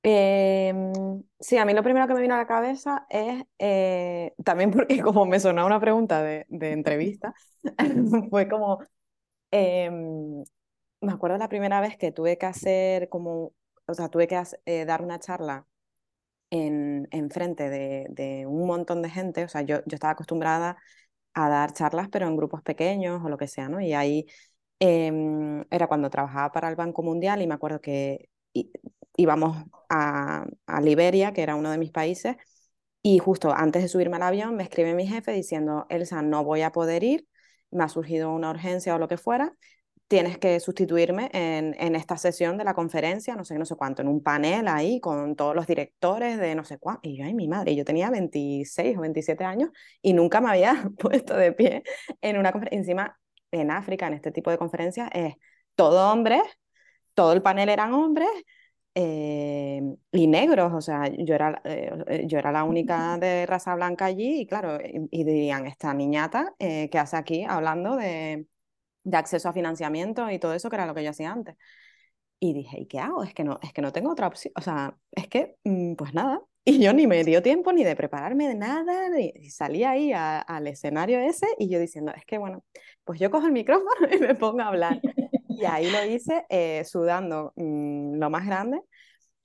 Em, 0.09 0.93
sí, 1.41 1.59
a 1.59 1.65
mí 1.65 1.73
lo 1.75 1.83
primero 1.83 2.07
que 2.07 2.15
me 2.15 2.21
vino 2.21 2.35
a 2.35 2.39
la 2.39 2.47
cabeza 2.47 3.07
es, 3.11 3.43
eh, 3.59 4.35
también 4.45 4.71
porque 4.71 5.03
como 5.03 5.27
me 5.27 5.41
sonaba 5.41 5.67
una 5.67 5.81
pregunta 5.81 6.23
de, 6.23 6.47
entrevista, 6.49 7.35
fue 8.31 8.49
como, 8.49 8.79
em, 9.51 10.45
me 11.01 11.13
acuerdo 11.13 11.39
la 11.39 11.49
primera 11.49 11.81
vez 11.81 11.97
que 11.97 12.13
tuve 12.13 12.39
que 12.39 12.47
hacer 12.47 13.09
como, 13.09 13.53
o 13.87 13.95
sea, 13.95 14.09
tuve 14.09 14.29
que 14.29 14.41
eh, 14.67 14.85
dar 14.85 15.03
una 15.03 15.19
charla 15.19 15.67
en, 16.51 17.09
en 17.11 17.31
frente 17.31 17.71
de, 17.71 18.07
de, 18.11 18.47
un 18.47 18.67
montón 18.67 19.03
de 19.03 19.11
gente, 19.11 19.45
o 19.45 19.49
sea, 19.49 19.63
yo, 19.63 19.79
yo 19.87 19.95
estaba 19.97 20.13
acostumbrada 20.13 20.77
a 21.35 21.49
dar 21.49 21.73
charlas, 21.75 22.09
pero 22.11 22.29
en 22.29 22.37
grupos 22.37 22.63
pequeños 22.63 23.23
o 23.25 23.29
lo 23.29 23.39
que 23.39 23.49
sea, 23.49 23.69
¿no? 23.69 23.81
Y 23.81 23.95
ahí 23.95 24.27
em, 24.81 25.65
era 25.71 25.89
cuando 25.89 26.11
trabajaba 26.11 26.53
para 26.53 26.69
el 26.69 26.77
Banco 26.77 27.03
Mundial 27.03 27.43
y 27.43 27.49
me 27.49 27.55
acuerdo 27.55 27.81
que 27.81 28.31
íbamos 29.17 29.64
a, 29.89 30.47
a, 30.67 30.81
Liberia, 30.81 31.33
que 31.33 31.43
era 31.43 31.55
uno 31.57 31.71
de 31.71 31.79
mis 31.79 31.91
países, 31.91 32.37
y 33.03 33.19
justo 33.19 33.53
antes 33.55 33.83
de 33.83 33.89
subirme 33.89 34.17
al 34.17 34.23
avión 34.23 34.57
me 34.57 34.64
escribe 34.64 34.95
mi 34.95 35.07
jefe 35.07 35.33
diciendo, 35.33 35.87
Elsa, 35.89 36.23
no 36.23 36.45
voy 36.45 36.62
a 36.62 36.73
poder 36.73 37.05
ir, 37.05 37.27
me 37.71 37.85
ha 37.85 37.89
surgido 37.89 38.33
una 38.33 38.51
urgencia 38.51 38.95
o 38.95 38.99
lo 38.99 39.09
que 39.09 39.17
fuera, 39.17 39.55
tienes 40.09 40.39
que 40.39 40.61
sustituirme 40.61 41.31
en, 41.33 41.75
en, 41.79 41.97
esta 41.97 42.17
sesión 42.17 42.59
de 42.59 42.64
la 42.64 42.75
conferencia, 42.75 43.35
no 43.35 43.45
sé, 43.45 43.59
no 43.59 43.64
sé 43.64 43.75
cuánto, 43.75 44.03
en 44.03 44.09
un 44.09 44.23
panel 44.23 44.69
ahí 44.69 45.01
con 45.01 45.35
todos 45.35 45.55
los 45.55 45.67
directores 45.67 46.39
de 46.39 46.55
no 46.55 46.64
sé 46.64 46.79
cuánto. 46.79 47.09
Y 47.09 47.19
yo, 47.19 47.25
ay, 47.25 47.35
mi 47.35 47.49
madre, 47.49 47.75
yo 47.75 47.85
tenía 47.85 48.11
26 48.11 48.97
o 48.97 49.01
27 49.01 49.45
años 49.45 49.71
y 50.03 50.12
nunca 50.12 50.41
me 50.41 50.51
había 50.51 50.91
puesto 50.99 51.37
de 51.37 51.53
pie 51.53 51.83
en 52.21 52.39
una 52.39 52.53
conferencia. 52.53 52.79
Encima, 52.79 53.19
en 53.51 53.71
África, 53.71 54.07
en 54.07 54.14
este 54.14 54.31
tipo 54.31 54.51
de 54.51 54.59
conferencias, 54.59 55.11
es 55.12 55.35
todo 55.75 56.12
hombres, 56.12 56.43
todo 57.14 57.33
el 57.33 57.43
panel 57.43 57.69
eran 57.69 57.93
hombres. 57.95 58.29
Eh, 58.99 59.83
y 60.11 60.27
negros, 60.27 60.73
o 60.73 60.81
sea, 60.81 61.07
yo 61.19 61.35
era, 61.35 61.61
eh, 61.65 62.25
yo 62.27 62.39
era 62.39 62.51
la 62.51 62.65
única 62.65 63.19
de 63.21 63.45
raza 63.45 63.75
blanca 63.75 64.07
allí 64.07 64.41
y 64.41 64.47
claro, 64.47 64.79
y, 64.83 65.25
dirían, 65.25 65.67
esta 65.67 65.93
niñata 65.93 66.55
eh, 66.59 66.89
que 66.89 66.99
hace 66.99 67.19
aquí 67.19 67.45
hablando 67.45 67.95
de, 67.97 68.47
de 69.05 69.17
acceso 69.19 69.51
a 69.51 69.53
financiamiento 69.53 70.31
y 70.31 70.39
todo 70.39 70.55
eso, 70.55 70.71
que 70.71 70.77
era 70.77 70.87
lo 70.87 70.95
que 70.95 71.05
yo 71.05 71.11
hacía 71.11 71.31
antes. 71.31 71.57
Y 72.41 72.55
dije, 72.55 72.81
¿y 72.81 72.87
qué 72.87 72.99
hago? 72.99 73.23
Es 73.23 73.35
que 73.35 73.45
no, 73.45 73.59
es 73.63 73.73
que 73.75 73.83
no 73.83 73.93
tengo 73.93 74.13
otra 74.13 74.29
opción. 74.29 74.53
O 74.57 74.63
sea, 74.63 74.97
es 75.13 75.29
que, 75.29 75.57
mm, 75.65 75.95
pues 75.97 76.15
nada. 76.15 76.41
Y 76.69 76.81
yo 76.81 76.93
ni 76.93 77.07
me 77.07 77.23
dio 77.23 77.43
tiempo 77.43 77.73
ni 77.73 77.85
de 77.85 77.95
prepararme 77.95 78.49
de 78.49 78.57
nada. 78.57 79.09
Y 79.21 79.51
salí 79.51 79.85
ahí 79.85 80.13
al 80.13 80.67
escenario 80.67 81.21
ese 81.21 81.47
y 81.59 81.69
yo 81.69 81.79
diciendo, 81.79 82.13
es 82.17 82.25
que 82.25 82.39
bueno, 82.39 82.65
pues 83.05 83.21
yo 83.21 83.31
cojo 83.31 83.47
el 83.47 83.53
micrófono 83.53 83.89
y 84.13 84.19
me 84.19 84.35
pongo 84.35 84.63
a 84.63 84.69
hablar. 84.69 85.01
Y 85.57 85.65
ahí 85.65 85.91
lo 85.91 86.05
hice 86.05 86.45
eh, 86.49 86.85
sudando 86.85 87.53
mm, 87.57 88.19
lo 88.19 88.31
más 88.31 88.47
grande. 88.47 88.81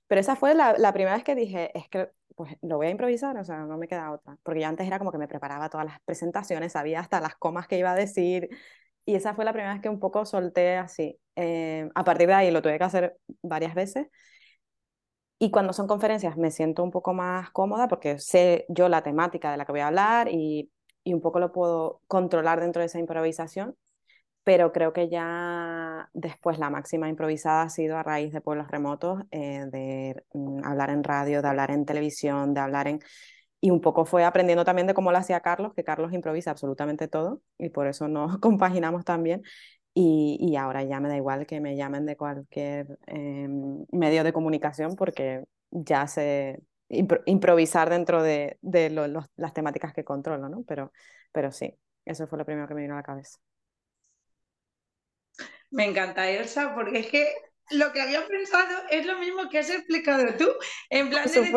Pero 0.06 0.20
esa 0.20 0.36
fue 0.36 0.54
la, 0.54 0.74
la, 0.78 0.92
primera 0.92 1.14
vez 1.14 1.24
que 1.24 1.34
dije, 1.34 1.76
es 1.76 1.88
que 1.88 2.10
pues 2.34 2.56
lo 2.62 2.76
voy 2.76 2.88
a 2.88 2.90
improvisar, 2.90 3.36
o 3.38 3.44
sea, 3.44 3.60
no 3.60 3.78
me 3.78 3.88
queda 3.88 4.12
otra. 4.12 4.36
Porque 4.42 4.60
yo 4.60 4.68
antes 4.68 4.86
era 4.86 4.98
como 4.98 5.12
que 5.12 5.18
me 5.18 5.28
preparaba 5.28 5.68
todas 5.68 5.86
las 5.86 6.00
presentaciones, 6.02 6.72
sabía 6.72 7.00
hasta 7.00 7.20
las 7.20 7.36
comas 7.36 7.66
que 7.68 7.78
iba 7.78 7.92
a 7.92 7.94
decir, 7.94 8.48
y 9.04 9.14
esa 9.16 9.34
fue 9.34 9.44
la 9.44 9.52
primera 9.52 9.72
vez 9.72 9.82
que 9.82 9.88
un 9.88 10.00
poco 10.00 10.24
solté 10.24 10.76
así. 10.76 11.18
Eh, 11.36 11.88
a 11.94 12.04
partir 12.04 12.28
de 12.28 12.34
ahí 12.34 12.50
lo 12.50 12.62
tuve 12.62 12.78
que 12.78 12.84
hacer 12.84 13.18
varias 13.42 13.74
veces. 13.74 14.08
Y 15.38 15.50
cuando 15.50 15.72
son 15.72 15.88
conferencias 15.88 16.36
me 16.36 16.50
siento 16.50 16.84
un 16.84 16.90
poco 16.92 17.14
más 17.14 17.50
cómoda 17.50 17.88
porque 17.88 18.18
sé 18.18 18.64
yo 18.68 18.88
la 18.88 19.02
temática 19.02 19.50
de 19.50 19.56
la 19.56 19.64
que 19.64 19.72
voy 19.72 19.80
a 19.80 19.88
hablar 19.88 20.28
y, 20.30 20.70
y 21.02 21.14
un 21.14 21.20
poco 21.20 21.40
lo 21.40 21.52
puedo 21.52 22.00
controlar 22.06 22.60
dentro 22.60 22.80
de 22.80 22.86
esa 22.86 23.00
improvisación. 23.00 23.76
Pero 24.44 24.72
creo 24.72 24.92
que 24.92 25.08
ya 25.08 26.10
después 26.14 26.58
la 26.58 26.68
máxima 26.70 27.08
improvisada 27.08 27.62
ha 27.62 27.68
sido 27.70 27.96
a 27.96 28.02
raíz 28.02 28.32
de 28.32 28.40
pueblos 28.40 28.68
remotos, 28.68 29.22
eh, 29.30 29.66
de 29.70 30.24
mm, 30.34 30.64
hablar 30.64 30.90
en 30.90 31.04
radio, 31.04 31.42
de 31.42 31.48
hablar 31.48 31.70
en 31.70 31.84
televisión, 31.86 32.52
de 32.54 32.60
hablar 32.60 32.88
en 32.88 33.00
y 33.60 33.70
un 33.70 33.80
poco 33.80 34.04
fue 34.04 34.24
aprendiendo 34.24 34.64
también 34.64 34.86
de 34.88 34.94
cómo 34.94 35.12
lo 35.12 35.18
hacía 35.18 35.40
Carlos, 35.40 35.72
que 35.74 35.84
Carlos 35.84 36.12
improvisa 36.12 36.50
absolutamente 36.50 37.08
todo 37.08 37.42
y 37.58 37.70
por 37.70 37.86
eso 37.86 38.08
nos 38.08 38.38
compaginamos 38.40 39.04
también. 39.04 39.42
Y, 39.94 40.38
y 40.40 40.56
ahora 40.56 40.82
ya 40.84 41.00
me 41.00 41.08
da 41.08 41.16
igual 41.16 41.46
que 41.46 41.60
me 41.60 41.76
llamen 41.76 42.06
de 42.06 42.16
cualquier 42.16 42.98
em, 43.06 43.84
medio 43.92 44.24
de 44.24 44.32
comunicación 44.32 44.96
porque 44.96 45.44
ya 45.70 46.06
sé 46.06 46.60
improvisar 47.26 47.90
dentro 47.90 48.22
de, 48.22 48.58
de 48.62 48.90
las 49.36 49.52
temáticas 49.54 49.92
que 49.94 50.04
controlo, 50.04 50.48
¿no? 50.48 50.62
Pero, 50.64 50.92
pero 51.32 51.52
sí, 51.52 51.74
eso 52.04 52.26
fue 52.26 52.38
lo 52.38 52.44
primero 52.46 52.66
que 52.68 52.74
me 52.74 52.82
vino 52.82 52.94
a 52.94 52.98
la 52.98 53.02
cabeza. 53.02 53.38
Me 55.72 55.86
encanta, 55.86 56.28
Elsa, 56.30 56.74
porque 56.74 57.00
es 57.00 57.06
que 57.08 57.28
lo 57.70 57.92
que 57.92 58.02
había 58.02 58.26
pensado 58.26 58.82
es 58.90 59.06
lo 59.06 59.18
mismo 59.18 59.48
que 59.48 59.58
has 59.58 59.70
explicado 59.70 60.34
tú. 60.38 60.50
En 60.90 61.08
plan 61.08 61.24
de 61.24 61.40
decir, 61.40 61.54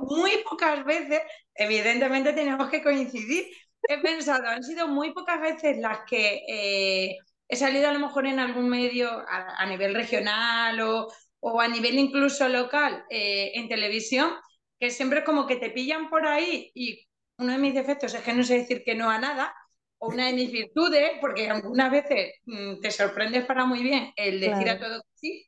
muy 0.00 0.32
pocas 0.42 0.84
veces, 0.84 1.20
evidentemente 1.54 2.32
tenemos 2.32 2.68
que 2.68 2.82
coincidir. 2.82 3.46
He 3.82 3.98
pensado, 3.98 4.48
han 4.48 4.64
sido 4.64 4.88
muy 4.88 5.12
pocas 5.12 5.40
veces 5.40 5.78
las 5.78 6.00
que 6.08 6.42
eh, 6.48 7.16
he 7.48 7.56
salido 7.56 7.88
a 7.88 7.92
lo 7.92 8.00
mejor 8.00 8.26
en 8.26 8.40
algún 8.40 8.68
medio 8.68 9.08
a, 9.28 9.64
nivel 9.66 9.94
regional 9.94 10.80
o, 10.80 11.08
o, 11.38 11.60
a 11.60 11.68
nivel 11.68 11.96
incluso 11.96 12.48
local 12.48 13.04
eh, 13.08 13.52
en 13.54 13.68
televisión, 13.68 14.32
que 14.80 14.90
siempre 14.90 15.22
como 15.22 15.46
que 15.46 15.56
te 15.56 15.70
pillan 15.70 16.10
por 16.10 16.26
ahí 16.26 16.72
y 16.74 17.06
uno 17.38 17.52
de 17.52 17.58
mis 17.58 17.74
defectos 17.74 18.14
es 18.14 18.22
que 18.22 18.32
no 18.32 18.42
sé 18.42 18.58
decir 18.58 18.82
que 18.84 18.96
no 18.96 19.08
a 19.08 19.20
nada 19.20 19.54
o 19.98 20.08
una 20.08 20.26
de 20.26 20.32
mis 20.32 20.50
virtudes, 20.50 21.12
porque 21.20 21.50
algunas 21.50 21.90
veces 21.90 22.34
mm, 22.46 22.80
te 22.80 22.90
sorprendes 22.90 23.44
para 23.44 23.64
muy 23.64 23.82
bien 23.82 24.12
el 24.16 24.40
decir 24.40 24.68
a 24.70 24.78
todo 24.78 25.02
que 25.02 25.18
sí. 25.18 25.44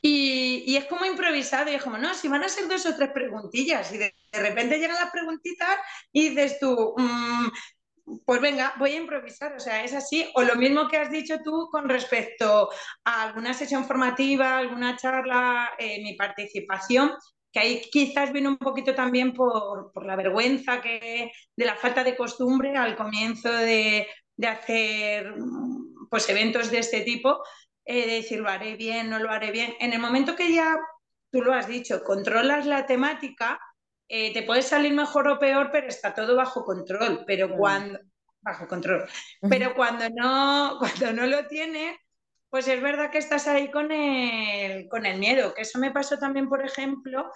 Y, 0.00 0.64
y, 0.66 0.76
es 0.76 0.84
como 0.84 1.06
improvisado, 1.06 1.70
y 1.70 1.74
es 1.74 1.82
como, 1.82 1.96
no, 1.96 2.12
si 2.12 2.28
van 2.28 2.44
a 2.44 2.48
ser 2.48 2.68
dos 2.68 2.84
o 2.84 2.94
tres 2.94 3.10
preguntillas, 3.10 3.90
y 3.90 3.96
de, 3.96 4.14
repente 4.32 4.78
llegan 4.78 4.96
las 4.96 5.10
preguntitas 5.10 5.78
y 6.12 6.28
dices 6.28 6.58
tú, 6.60 6.94
mmm, 6.98 7.48
pues 8.26 8.40
venga, 8.40 8.74
voy 8.78 8.92
a 8.92 8.96
improvisar, 8.98 9.54
o 9.54 9.60
sea, 9.60 9.82
es 9.82 9.94
así. 9.94 10.30
O 10.34 10.42
lo 10.42 10.56
mismo 10.56 10.88
que 10.88 10.98
has 10.98 11.10
dicho 11.10 11.38
tú 11.42 11.68
con 11.70 11.88
respecto 11.88 12.68
a 13.04 13.22
alguna 13.22 13.54
sesión 13.54 13.86
formativa, 13.86 14.58
alguna 14.58 14.96
charla, 14.96 15.72
eh, 15.78 16.02
mi 16.02 16.14
participación, 16.14 17.12
que 17.54 17.60
ahí 17.60 17.82
quizás 17.90 18.32
viene 18.32 18.48
un 18.48 18.58
poquito 18.58 18.96
también 18.96 19.32
por, 19.32 19.92
por, 19.92 20.04
la 20.04 20.16
vergüenza 20.16 20.80
que, 20.80 21.30
de 21.56 21.64
la 21.64 21.76
falta 21.76 22.02
de 22.02 22.16
costumbre 22.16 22.76
al 22.76 22.96
comienzo 22.96 23.48
de, 23.48 24.08
de 24.36 24.46
hacer 24.48 25.32
pues, 26.10 26.28
eventos 26.28 26.72
de 26.72 26.80
este 26.80 27.02
tipo, 27.02 27.44
eh, 27.84 28.08
de 28.08 28.14
decir 28.14 28.40
lo 28.40 28.50
haré 28.50 28.74
bien, 28.74 29.08
no 29.08 29.20
lo 29.20 29.30
haré 29.30 29.52
bien. 29.52 29.72
En 29.78 29.92
el 29.92 30.00
momento 30.00 30.34
que 30.34 30.52
ya, 30.52 30.76
tú 31.30 31.42
lo 31.42 31.54
has 31.54 31.68
dicho, 31.68 32.02
controlas 32.02 32.66
la 32.66 32.86
temática, 32.86 33.60
eh, 34.08 34.32
te 34.32 34.42
puede 34.42 34.62
salir 34.62 34.92
mejor 34.92 35.28
o 35.28 35.38
peor, 35.38 35.70
pero 35.70 35.86
está 35.86 36.12
todo 36.12 36.34
bajo 36.34 36.64
control. 36.64 37.22
Pero 37.24 37.56
cuando, 37.56 38.00
bajo 38.40 38.66
control. 38.66 39.08
Pero 39.48 39.76
cuando 39.76 40.06
no, 40.10 40.76
cuando 40.80 41.12
no 41.12 41.26
lo 41.28 41.46
tienes, 41.46 41.96
pues 42.54 42.68
es 42.68 42.80
verdad 42.80 43.10
que 43.10 43.18
estás 43.18 43.48
ahí 43.48 43.68
con 43.68 43.90
el, 43.90 44.88
con 44.88 45.06
el 45.06 45.18
miedo, 45.18 45.52
que 45.54 45.62
eso 45.62 45.80
me 45.80 45.90
pasó 45.90 46.20
también, 46.20 46.48
por 46.48 46.64
ejemplo, 46.64 47.28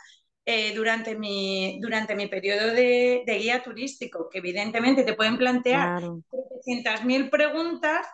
eh, 0.46 0.72
durante, 0.76 1.18
mi, 1.18 1.80
durante 1.82 2.14
mi 2.14 2.28
periodo 2.28 2.72
de, 2.72 3.24
guía 3.26 3.60
turístico, 3.60 4.28
que 4.28 4.38
evidentemente 4.38 5.02
te 5.02 5.14
pueden 5.14 5.36
plantear 5.36 5.98
claro. 5.98 6.22
preguntas 7.32 8.06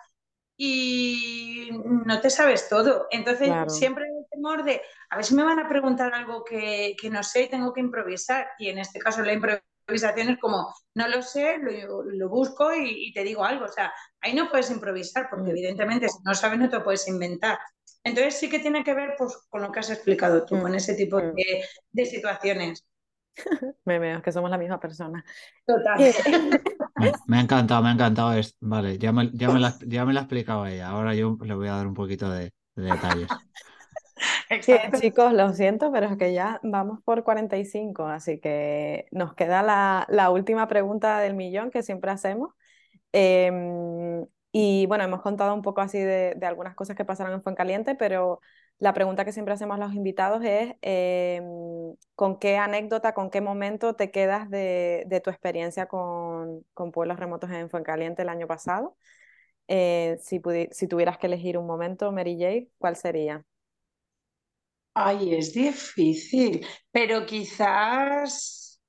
y 0.57 1.69
no 2.07 2.23
te 2.23 2.31
sabes 2.31 2.71
todo. 2.71 3.07
Entonces 3.11 3.51
siempre 3.69 4.05
hay 4.05 4.23
el 4.23 4.27
temor 4.31 4.65
de, 4.65 4.81
a 5.11 5.17
ver 5.17 5.27
si 5.27 5.35
me 5.35 5.45
van 5.45 5.59
a 5.59 5.69
preguntar 5.69 6.15
algo 6.15 6.43
que, 6.43 6.97
que 6.99 7.11
no 7.11 7.23
sé 7.23 7.43
y 7.43 7.51
tengo 7.51 7.75
que 7.75 7.81
improvisar. 7.81 8.49
Y 8.59 8.71
en 8.71 8.79
este 8.79 8.99
caso 8.99 9.21
la 9.21 9.35
improvisación 9.35 9.74
improvisación 9.85 10.31
es 10.31 10.39
como, 10.39 10.75
no 10.95 11.09
lo 11.09 11.23
sé, 11.23 11.59
lo, 11.59 12.03
lo 12.05 12.29
busco 12.29 12.75
y, 12.75 13.09
y, 13.09 13.13
te 13.13 13.23
digo 13.23 13.45
algo. 13.45 13.67
O 13.67 13.69
sea, 13.69 13.93
ahí 14.21 14.35
no 14.35 14.49
puedes 14.49 14.71
improvisar 14.71 15.29
porque 15.29 15.51
mm. 15.51 15.51
evidentemente 15.51 16.09
si 16.09 16.19
no 16.25 16.35
sabes 16.35 16.59
no 16.59 16.69
te 16.69 16.81
puedes 16.81 17.07
inventar. 17.07 17.59
Entonces 18.03 18.39
sí 18.39 18.49
que 18.49 18.59
tiene 18.59 18.83
que 18.83 18.95
ver 18.95 19.15
pues, 19.19 19.37
con 19.49 19.63
lo 19.63 19.71
que 19.71 19.81
has 19.81 19.91
explicado 19.91 20.45
tú, 20.45 20.57
mm. 20.57 20.63
con 20.63 20.75
ese 20.75 20.95
tipo 20.95 21.19
mm. 21.19 21.35
de, 21.35 21.65
de 21.93 22.07
situaciones. 22.07 22.87
me 23.85 23.99
veo 23.99 24.23
que 24.23 24.33
somos 24.33 24.51
la 24.51 24.59
misma 24.59 24.81
persona. 24.81 25.23
Total. 25.67 25.99
me, 27.27 27.37
ha 27.37 27.41
encantado, 27.41 27.83
me 27.83 27.91
ha 27.91 27.93
encantado. 27.93 28.33
Esto. 28.33 28.57
Vale, 28.61 28.99
ya 28.99 29.13
me, 29.13 29.31
ya, 29.35 29.51
me 29.51 29.61
la, 29.61 29.77
ya 29.87 30.05
me 30.07 30.15
la 30.15 30.21
ha 30.21 30.23
explicado 30.23 30.67
ella. 30.67 30.89
Ahora 30.89 31.15
yo 31.15 31.37
le 31.43 31.55
voy 31.55 31.69
a 31.69 31.73
dar 31.75 31.87
un 31.87 31.95
poquito 31.95 32.31
de, 32.31 32.53
de 32.75 32.85
detalles. 32.85 33.29
Exacto. 34.51 34.99
chicos, 35.01 35.33
lo 35.33 35.53
siento, 35.53 35.91
pero 35.93 36.07
es 36.07 36.17
que 36.17 36.33
ya 36.33 36.61
vamos 36.63 37.01
por 37.05 37.25
45, 37.25 38.07
así 38.07 38.39
que 38.41 39.07
nos 39.11 39.35
queda 39.35 39.63
la, 39.63 40.07
la 40.09 40.31
última 40.31 40.69
pregunta 40.69 41.21
del 41.21 41.35
millón 41.35 41.71
que 41.71 41.83
siempre 41.83 42.11
hacemos. 42.11 42.53
Em, 43.13 44.27
y 44.53 44.87
bueno, 44.87 45.05
hemos 45.05 45.23
contado 45.23 45.55
un 45.55 45.63
poco 45.63 45.81
así 45.81 45.99
de, 45.99 46.35
de 46.37 46.47
algunas 46.47 46.75
cosas 46.75 46.97
que 46.97 47.05
pasaron 47.05 47.33
en 47.33 47.43
Fuencaliente, 47.43 47.95
pero 47.95 48.41
la 48.79 48.93
pregunta 48.93 49.25
que 49.25 49.33
siempre 49.33 49.55
hacemos 49.55 49.77
a 49.77 49.81
los 49.81 49.95
invitados 49.95 50.43
es 50.45 50.75
em, 50.83 51.95
¿con 52.15 52.39
qué 52.39 52.57
anécdota, 52.57 53.15
con 53.15 53.31
qué 53.31 53.41
momento 53.41 53.95
te 53.95 54.11
quedas 54.11 54.51
de, 54.51 55.05
de 55.07 55.21
tu 55.21 55.31
experiencia 55.31 55.87
con, 55.87 56.65
con, 56.75 56.93
pueblos 56.93 57.19
remotos 57.19 57.51
en 57.51 57.71
Fuencaliente 57.71 58.23
el 58.23 58.29
año 58.29 58.47
pasado? 58.47 58.97
Eh, 59.69 60.19
si, 60.21 60.41
si, 60.73 60.89
tuvieras 60.89 61.19
que 61.19 61.27
elegir 61.29 61.59
un 61.59 61.67
momento, 61.67 62.13
Mary 62.13 62.37
J, 62.39 62.71
¿cuál 62.79 62.97
sería? 62.97 63.45
Ay, 64.95 65.35
es 65.35 65.53
difícil, 65.53 66.65
pero 66.93 67.27
quizás 67.27 68.81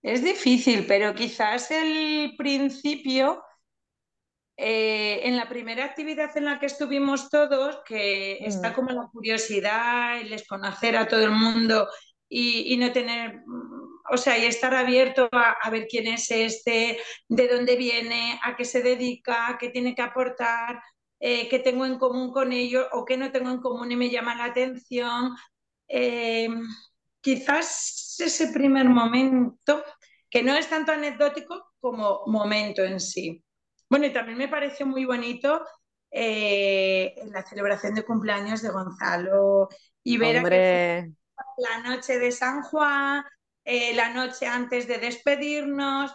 es 0.00 0.22
difícil, 0.22 0.86
pero 0.86 1.12
quizás 1.14 1.72
el 1.72 2.34
principio 2.38 3.42
eh, 4.56 5.20
en 5.24 5.36
la 5.36 5.48
primera 5.48 5.84
actividad 5.84 6.36
en 6.36 6.44
la 6.44 6.60
que 6.60 6.66
estuvimos 6.66 7.28
todos, 7.28 7.80
que 7.84 8.38
mm. 8.40 8.44
está 8.44 8.72
como 8.72 8.90
la 8.92 9.08
curiosidad, 9.12 10.20
el 10.20 10.30
desconocer 10.30 10.96
a 10.96 11.08
todo 11.08 11.24
el 11.24 11.32
mundo 11.32 11.88
y, 12.28 12.72
y 12.72 12.76
no 12.76 12.92
tener, 12.92 13.42
o 14.08 14.16
sea, 14.16 14.38
y 14.38 14.44
estar 14.44 14.72
abierto 14.74 15.28
a, 15.32 15.56
a, 15.60 15.70
ver 15.70 15.88
quién 15.88 16.06
es 16.06 16.30
este, 16.30 17.00
de 17.28 17.48
dónde 17.48 17.74
viene, 17.74 18.38
a 18.44 18.54
qué 18.54 18.64
se 18.64 18.82
dedica, 18.82 19.56
qué 19.58 19.70
tiene 19.70 19.96
que 19.96 20.02
aportar, 20.02 20.80
eh, 21.28 21.48
qué 21.48 21.58
tengo 21.58 21.84
en 21.84 21.98
común 21.98 22.32
con 22.32 22.52
ellos 22.52 22.86
o 22.92 23.04
qué 23.04 23.16
no 23.16 23.32
tengo 23.32 23.50
en 23.50 23.60
común 23.60 23.90
y 23.90 23.96
me 23.96 24.10
llama 24.10 24.36
la 24.36 24.44
atención. 24.44 25.34
Eh, 25.88 26.48
quizás 27.20 28.14
ese 28.20 28.52
primer 28.52 28.88
momento, 28.88 29.82
que 30.30 30.44
no 30.44 30.54
es 30.54 30.68
tanto 30.68 30.92
anecdótico 30.92 31.72
como 31.80 32.22
momento 32.26 32.84
en 32.84 33.00
sí. 33.00 33.42
Bueno, 33.90 34.06
y 34.06 34.12
también 34.12 34.38
me 34.38 34.46
pareció 34.46 34.86
muy 34.86 35.04
bonito 35.04 35.66
eh, 36.12 37.16
la 37.32 37.42
celebración 37.42 37.96
de 37.96 38.04
cumpleaños 38.04 38.62
de 38.62 38.70
Gonzalo 38.70 39.68
y 40.04 40.18
ver 40.18 40.44
la 41.56 41.80
noche 41.82 42.20
de 42.20 42.30
San 42.30 42.62
Juan, 42.62 43.24
eh, 43.64 43.92
la 43.96 44.10
noche 44.10 44.46
antes 44.46 44.86
de 44.86 44.98
despedirnos. 44.98 46.14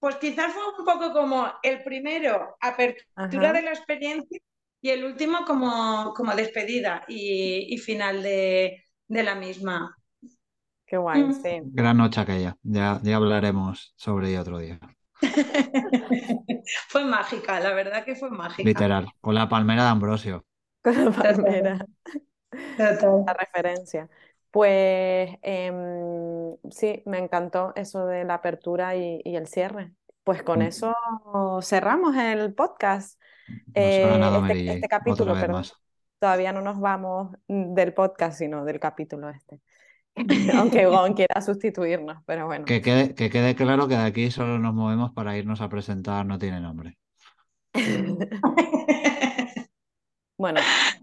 Pues 0.00 0.16
quizás 0.16 0.52
fue 0.52 0.62
un 0.66 0.84
poco 0.84 1.12
como 1.12 1.46
el 1.62 1.82
primero, 1.82 2.56
apertura 2.60 3.50
Ajá. 3.50 3.52
de 3.52 3.62
la 3.62 3.70
experiencia, 3.70 4.40
y 4.80 4.88
el 4.88 5.04
último 5.04 5.44
como, 5.46 6.14
como 6.14 6.34
despedida 6.34 7.04
y, 7.06 7.66
y 7.68 7.78
final 7.78 8.22
de, 8.22 8.82
de, 9.06 9.22
la 9.22 9.34
misma. 9.34 9.94
Qué 10.86 10.96
guay, 10.96 11.22
mm. 11.24 11.32
sí. 11.34 11.60
Gran 11.64 11.98
noche 11.98 12.20
aquella, 12.20 12.56
ya, 12.62 12.98
ya 13.02 13.16
hablaremos 13.16 13.92
sobre 13.96 14.30
ella 14.30 14.40
otro 14.40 14.58
día. 14.58 14.80
fue 16.88 17.04
mágica, 17.04 17.60
la 17.60 17.74
verdad 17.74 18.02
que 18.02 18.16
fue 18.16 18.30
mágica. 18.30 18.66
Literal, 18.66 19.12
con 19.20 19.34
la 19.34 19.50
palmera 19.50 19.84
de 19.84 19.90
Ambrosio. 19.90 20.46
Con 20.82 21.04
la 21.04 21.10
palmera. 21.10 21.86
Total. 22.76 23.24
La 23.26 23.34
referencia. 23.34 24.08
Pues 24.50 25.30
eh, 25.42 26.56
sí, 26.70 27.02
me 27.06 27.18
encantó 27.18 27.72
eso 27.76 28.06
de 28.06 28.24
la 28.24 28.34
apertura 28.34 28.96
y, 28.96 29.20
y 29.24 29.36
el 29.36 29.46
cierre. 29.46 29.92
Pues 30.24 30.42
con 30.42 30.62
eso 30.62 30.94
cerramos 31.62 32.16
el 32.16 32.54
podcast. 32.54 33.20
Eh, 33.74 34.20
este, 34.48 34.72
este, 34.74 34.88
capítulo, 34.88 35.34
pero 35.40 35.60
todavía 36.18 36.52
no 36.52 36.60
nos 36.60 36.78
vamos 36.78 37.36
del 37.48 37.94
podcast, 37.94 38.38
sino 38.38 38.64
del 38.64 38.78
capítulo 38.78 39.28
este. 39.30 39.60
Aunque 40.56 40.86
Gon 40.86 41.14
quiera 41.14 41.40
sustituirnos, 41.40 42.22
pero 42.26 42.46
bueno. 42.46 42.64
Que 42.64 42.80
quede, 42.80 43.14
que 43.14 43.30
quede 43.30 43.54
claro 43.54 43.88
que 43.88 43.96
de 43.96 44.04
aquí 44.04 44.30
solo 44.30 44.58
nos 44.58 44.74
movemos 44.74 45.12
para 45.12 45.36
irnos 45.36 45.60
a 45.60 45.68
presentar, 45.68 46.26
no 46.26 46.38
tiene 46.38 46.60
nombre. 46.60 46.98
bueno, 50.36 50.60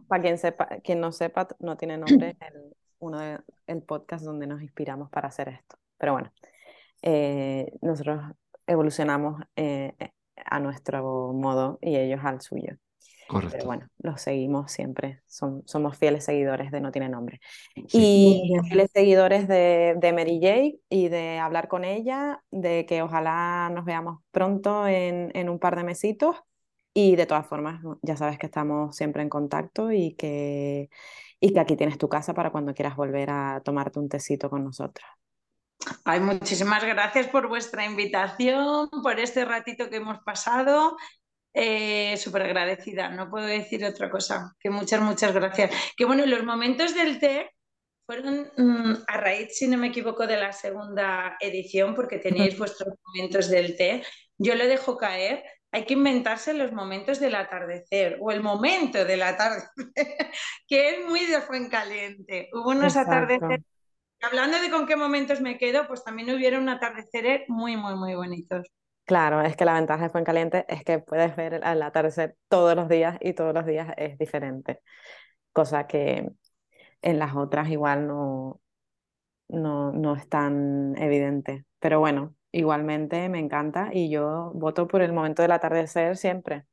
para 0.08 0.22
quien 0.22 0.38
sepa, 0.38 0.68
quien 0.84 1.00
no 1.00 1.12
sepa, 1.12 1.48
no 1.60 1.78
tiene 1.78 1.98
nombre 1.98 2.38
el, 2.40 2.76
uno 3.00 3.20
de, 3.20 3.40
el 3.68 3.82
podcast 3.82 4.26
donde 4.26 4.48
nos 4.48 4.62
inspiramos 4.62 5.10
para 5.10 5.28
hacer 5.28 5.50
esto. 5.50 5.78
Pero 5.98 6.14
bueno, 6.14 6.32
eh, 7.02 7.72
nosotros 7.82 8.22
evolucionamos 8.66 9.42
eh, 9.56 9.94
a 10.46 10.60
nuestro 10.60 11.34
modo 11.34 11.80
y 11.82 11.96
ellos 11.96 12.22
al 12.24 12.42
suyo. 12.42 12.78
Correcto. 13.28 13.58
Pero 13.58 13.66
bueno, 13.66 13.88
los 14.00 14.22
seguimos 14.22 14.72
siempre, 14.72 15.22
Son, 15.28 15.62
somos 15.66 15.98
fieles 15.98 16.24
seguidores 16.24 16.72
de 16.72 16.80
No 16.80 16.92
Tiene 16.92 17.10
Nombre. 17.10 17.42
Sí. 17.88 18.42
Y 18.46 18.60
fieles 18.68 18.90
seguidores 18.94 19.50
de, 19.50 19.96
de, 19.98 20.14
Mary 20.14 20.40
J 20.42 20.80
y 20.90 21.10
de 21.10 21.38
hablar 21.38 21.68
con 21.68 21.84
ella, 21.84 22.42
de 22.52 22.86
que 22.86 23.02
ojalá 23.02 23.70
nos 23.74 23.84
veamos 23.84 24.22
pronto 24.32 24.88
en, 24.88 25.32
en 25.34 25.50
un 25.50 25.60
par 25.60 25.76
de 25.76 25.84
mesitos. 25.84 26.38
Y 26.94 27.16
de 27.16 27.28
todas 27.28 27.46
formas, 27.46 27.82
ya 28.02 28.16
sabes 28.16 28.40
que 28.40 28.48
estamos 28.48 28.96
siempre 28.96 29.22
en 29.22 29.30
contacto 29.30 29.92
y 29.92 30.16
que, 30.16 30.90
y 31.40 31.54
que 31.54 31.60
aquí 31.60 31.76
tienes 31.76 31.98
tu 31.98 32.10
casa 32.10 32.34
para 32.34 32.52
cuando 32.52 32.74
quieras 32.74 32.96
volver 32.96 33.30
a 33.30 33.62
tomarte 33.64 34.00
un 34.00 34.10
tecito 34.10 34.50
con 34.50 34.64
nosotros. 34.64 35.08
Ay, 36.04 36.20
muchísimas 36.20 36.84
gracias 36.84 37.28
por 37.28 37.48
vuestra 37.48 37.86
invitación, 37.86 38.90
por 39.04 39.20
este 39.20 39.46
ratito 39.46 39.90
que 39.90 39.98
hemos 39.98 40.20
pasado. 40.20 40.98
Eh, 41.54 42.18
Súper 42.18 42.44
agradecida, 42.44 43.10
no 43.10 43.30
puedo 43.30 43.46
decir 43.46 43.84
otra 43.86 44.10
cosa. 44.10 44.56
Que 44.60 44.70
muchas, 44.70 45.02
muchas 45.02 45.34
gracias. 45.34 45.72
Que 45.96 46.06
bueno, 46.06 46.26
los 46.26 46.44
momentos 46.44 46.94
del 46.94 47.20
té 47.20 47.52
fueron 48.06 48.52
mmm, 48.58 48.94
a 49.08 49.18
raíz, 49.18 49.58
si 49.58 49.68
no 49.68 49.78
me 49.78 49.88
equivoco, 49.88 50.26
de 50.28 50.38
la 50.38 50.52
segunda 50.52 51.38
edición, 51.40 51.94
porque 51.94 52.20
teníais 52.20 52.58
vuestros 52.58 52.94
momentos 53.06 53.50
del 53.50 53.76
té. 53.76 54.04
Yo 54.38 54.56
lo 54.56 54.66
dejo 54.66 54.98
caer. 54.98 55.44
Hay 55.72 55.86
que 55.86 55.94
inventarse 55.94 56.54
los 56.54 56.72
momentos 56.72 57.20
del 57.20 57.36
atardecer 57.36 58.18
o 58.22 58.32
el 58.32 58.42
momento 58.42 59.04
del 59.06 59.22
atardecer, 59.22 59.70
que 60.68 60.90
es 60.90 61.06
muy 61.06 61.26
de 61.26 61.42
Fuencaliente. 61.42 62.50
Hubo 62.54 62.72
unos 62.72 62.96
Exacto. 62.96 63.12
atardeceres 63.12 63.66
Hablando 64.22 64.60
de 64.60 64.72
con 64.72 64.88
qué 64.88 64.96
momentos 64.96 65.42
me 65.42 65.58
quedo, 65.58 65.88
pues 65.88 66.04
también 66.04 66.32
hubiera 66.32 66.58
un 66.58 66.70
atardecer 66.70 67.46
muy, 67.48 67.78
muy, 67.78 67.96
muy 67.96 68.16
bonitos. 68.16 68.68
Claro, 69.06 69.42
es 69.42 69.56
que 69.56 69.64
la 69.64 69.76
ventaja 69.76 70.04
de 70.04 70.10
Fuencaliente 70.10 70.66
es 70.68 70.84
que 70.84 71.00
puedes 71.00 71.36
ver 71.36 71.54
el 71.54 71.82
atardecer 71.82 72.36
todos 72.50 72.76
los 72.76 72.90
días 72.90 73.18
y 73.22 73.34
todos 73.34 73.54
los 73.54 73.66
días 73.66 73.94
es 73.96 74.18
diferente, 74.18 74.82
cosa 75.54 75.88
que 75.88 76.30
en 77.02 77.20
las 77.20 77.36
otras 77.36 77.70
igual 77.70 78.08
no, 78.08 78.60
no, 79.50 79.92
no 79.92 80.16
es 80.16 80.28
tan 80.28 80.98
evidente. 80.98 81.66
Pero 81.80 82.00
bueno, 82.00 82.36
igualmente 82.52 83.30
me 83.30 83.40
encanta 83.40 83.90
y 83.94 84.10
yo 84.10 84.52
voto 84.56 84.88
por 84.88 85.02
el 85.02 85.14
momento 85.14 85.42
del 85.42 85.52
atardecer 85.52 86.18
siempre. 86.18 86.66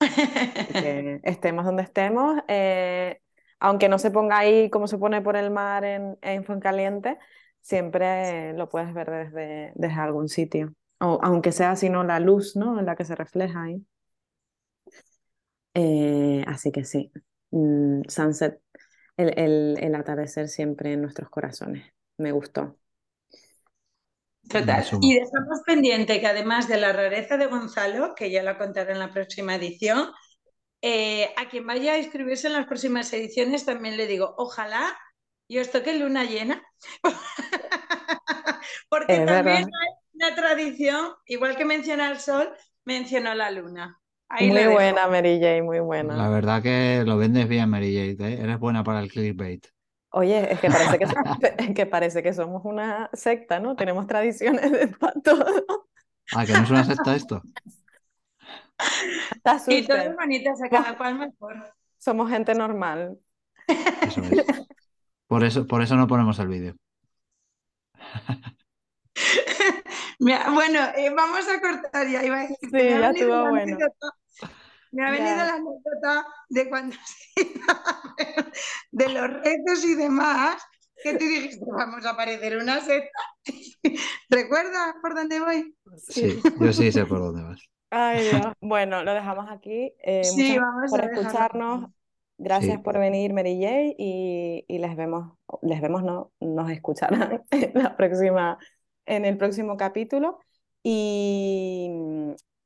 que 0.00 1.20
estemos 1.22 1.64
donde 1.64 1.82
estemos, 1.82 2.40
eh, 2.48 3.20
aunque 3.60 3.88
no 3.88 3.98
se 3.98 4.10
ponga 4.10 4.38
ahí 4.38 4.70
como 4.70 4.86
se 4.88 4.98
pone 4.98 5.22
por 5.22 5.36
el 5.36 5.50
mar 5.50 5.84
en, 5.84 6.18
en 6.22 6.44
Fuencaliente, 6.44 7.18
siempre 7.60 8.52
lo 8.54 8.68
puedes 8.68 8.92
ver 8.94 9.10
desde, 9.10 9.72
desde 9.76 10.00
algún 10.00 10.28
sitio. 10.28 10.74
O, 11.00 11.18
aunque 11.22 11.52
sea 11.52 11.76
sino 11.76 12.04
la 12.04 12.20
luz, 12.20 12.56
¿no? 12.56 12.78
En 12.78 12.86
la 12.86 12.96
que 12.96 13.04
se 13.04 13.14
refleja 13.14 13.62
ahí. 13.64 13.84
Eh, 15.74 16.44
así 16.46 16.70
que 16.72 16.84
sí, 16.84 17.10
mm, 17.50 18.02
Sunset, 18.08 18.60
el, 19.16 19.38
el, 19.38 19.76
el, 19.80 19.94
atardecer 19.94 20.48
siempre 20.48 20.92
en 20.92 21.02
nuestros 21.02 21.30
corazones. 21.30 21.92
Me 22.18 22.32
gustó. 22.32 22.78
Total. 24.52 24.84
Y 25.00 25.14
dejamos 25.14 25.60
pendiente 25.66 26.20
que 26.20 26.26
además 26.26 26.68
de 26.68 26.78
la 26.78 26.92
rareza 26.92 27.36
de 27.36 27.46
Gonzalo, 27.46 28.14
que 28.14 28.30
ya 28.30 28.42
la 28.42 28.58
contaré 28.58 28.92
en 28.92 28.98
la 28.98 29.10
próxima 29.10 29.54
edición, 29.54 30.10
eh, 30.82 31.32
a 31.36 31.48
quien 31.48 31.66
vaya 31.66 31.94
a 31.94 31.98
inscribirse 31.98 32.48
en 32.48 32.54
las 32.54 32.66
próximas 32.66 33.12
ediciones 33.12 33.64
también 33.64 33.96
le 33.96 34.06
digo, 34.06 34.34
ojalá 34.36 34.96
y 35.48 35.58
os 35.58 35.70
toque 35.70 35.98
luna 35.98 36.24
llena, 36.24 36.62
porque 38.88 39.14
Es 39.14 39.26
también 39.26 39.64
verdad. 39.64 39.70
hay 39.80 39.88
una 40.14 40.34
tradición, 40.34 41.12
igual 41.26 41.56
que 41.56 41.64
menciona 41.64 42.10
el 42.10 42.18
sol, 42.18 42.50
mencionó 42.84 43.34
la 43.34 43.50
luna. 43.50 43.98
Ahí 44.28 44.48
Muy 44.48 44.66
buena, 44.66 45.08
Mary 45.08 45.38
J, 45.40 45.62
muy 45.62 45.80
buena. 45.80 46.16
La 46.16 46.28
verdad 46.30 46.62
que 46.62 47.02
lo 47.04 47.18
vendes 47.18 47.46
bien, 47.48 47.68
Mary 47.68 47.94
Jade, 47.94 48.32
¿eh? 48.32 48.40
Eres 48.42 48.58
buena 48.58 48.82
para 48.82 49.00
el 49.00 49.10
clickbait. 49.10 49.66
Oye, 50.12 50.52
es 50.52 50.60
que 50.60 50.70
parece 50.70 50.98
que, 50.98 51.06
somos, 51.06 51.38
es 51.42 51.70
que 51.74 51.86
parece 51.86 52.22
que 52.22 52.34
somos 52.34 52.62
una 52.64 53.10
secta, 53.12 53.58
¿no? 53.58 53.76
Tenemos 53.76 54.06
tradiciones 54.06 54.70
de 54.70 54.94
todo. 55.24 55.44
Ah, 56.34 56.44
que 56.46 56.52
no 56.52 56.62
es 56.62 56.70
una 56.70 56.84
secta 56.84 57.16
esto. 57.16 57.42
Está 59.34 59.58
Y 59.68 59.86
todas 59.86 60.14
bonitas, 60.14 60.62
a 60.62 60.68
cada 60.68 60.96
cual 60.96 61.18
mejor. 61.18 61.74
Somos 61.98 62.30
gente 62.30 62.54
normal. 62.54 63.18
Eso 63.66 64.22
es. 64.22 64.44
Por 65.26 65.44
eso, 65.44 65.66
por 65.66 65.82
eso 65.82 65.96
no 65.96 66.06
ponemos 66.06 66.38
el 66.40 66.48
vídeo. 66.48 66.76
Mira, 70.18 70.50
bueno, 70.50 70.78
eh, 70.96 71.10
vamos 71.14 71.48
a 71.48 71.60
cortar 71.60 72.06
ya. 72.08 72.24
Iba 72.24 72.36
a 72.36 72.42
decir 72.42 72.58
Sí, 72.60 72.70
ya 72.70 73.10
estuvo 73.10 73.50
bueno. 73.50 73.78
Me 74.92 75.06
ha 75.06 75.10
venido 75.10 75.36
la 75.36 75.54
anécdota 75.54 76.26
de 76.48 76.68
cuando 76.68 76.96
de 78.92 79.08
los 79.08 79.28
retos 79.30 79.84
y 79.84 79.94
demás, 79.94 80.62
que 81.02 81.14
tú 81.14 81.24
dijiste, 81.24 81.64
vamos 81.76 82.04
a 82.06 82.10
aparecer 82.10 82.56
una 82.58 82.80
secta. 82.80 83.18
¿Recuerdas 84.30 84.94
por 85.02 85.14
dónde 85.14 85.40
voy? 85.40 85.76
Sí, 85.96 86.40
yo 86.60 86.72
sí 86.72 86.92
sé 86.92 87.06
por 87.06 87.18
dónde 87.20 87.42
vas. 87.42 87.60
Ay, 87.90 88.24
Dios. 88.28 88.46
Bueno, 88.60 89.02
lo 89.02 89.12
dejamos 89.14 89.46
aquí. 89.50 89.92
Eh, 90.02 90.24
Sí, 90.24 90.58
vamos 90.58 90.90
por 90.90 91.00
a 91.00 91.06
dejarlo. 91.06 91.20
escucharnos. 91.22 91.90
Gracias 92.38 92.76
Sí. 92.76 92.82
por 92.82 92.98
venir, 92.98 93.32
Mary 93.34 93.60
J. 93.62 93.94
Y, 93.98 94.64
y 94.66 94.78
les 94.78 94.96
vemos, 94.96 95.36
les 95.62 95.80
vemos, 95.80 96.02
no, 96.02 96.32
nos 96.40 96.70
escucharán 96.70 97.44
en 97.50 97.72
la 97.74 97.96
próxima, 97.96 98.58
en 99.06 99.24
el 99.24 99.36
próximo 99.38 99.76
capítulo. 99.76 100.38
Y, 100.82 101.90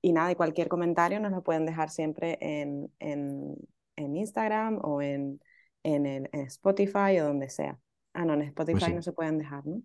y 0.08 0.12
nada, 0.12 0.30
y 0.32 0.36
cualquier 0.36 0.68
comentario 0.68 1.20
nos 1.20 1.32
lo 1.32 1.42
pueden 1.42 1.66
dejar 1.66 1.90
siempre 1.90 2.38
en, 2.40 2.92
en, 3.00 3.56
en 3.96 4.16
Instagram 4.16 4.78
o 4.84 5.02
en, 5.02 5.40
en, 5.82 6.06
el- 6.06 6.28
en 6.32 6.40
Spotify 6.42 7.18
o 7.20 7.24
donde 7.26 7.50
sea. 7.50 7.78
Ah, 8.14 8.24
no, 8.24 8.34
en 8.34 8.42
Spotify 8.42 8.92
sí. 8.92 8.92
no 8.94 9.02
se 9.02 9.12
pueden 9.12 9.38
dejar, 9.38 9.66
¿no? 9.66 9.82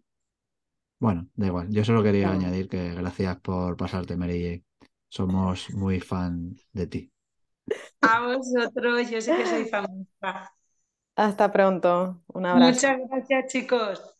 Bueno, 0.99 1.27
da 1.35 1.47
igual. 1.47 1.69
Yo 1.69 1.83
solo 1.83 2.01
quería 2.03 2.31
añadir 2.31 2.69
que 2.69 2.93
gracias 2.93 3.39
por 3.41 3.75
pasarte, 3.77 4.15
Mary 4.17 4.63
J. 4.79 4.87
Somos 5.09 5.69
muy 5.71 5.99
fan 5.99 6.55
de 6.73 6.87
ti. 6.87 7.11
A 8.01 8.21
vosotros, 8.21 9.09
yo 9.09 9.21
sé 9.21 9.35
que 9.35 9.45
soy 9.45 9.65
famosa. 9.65 10.53
Hasta 11.15 11.51
pronto. 11.51 12.23
Un 12.27 12.45
abrazo. 12.45 12.83
Muchas 12.83 12.97
gracias, 13.09 13.51
chicos. 13.51 14.17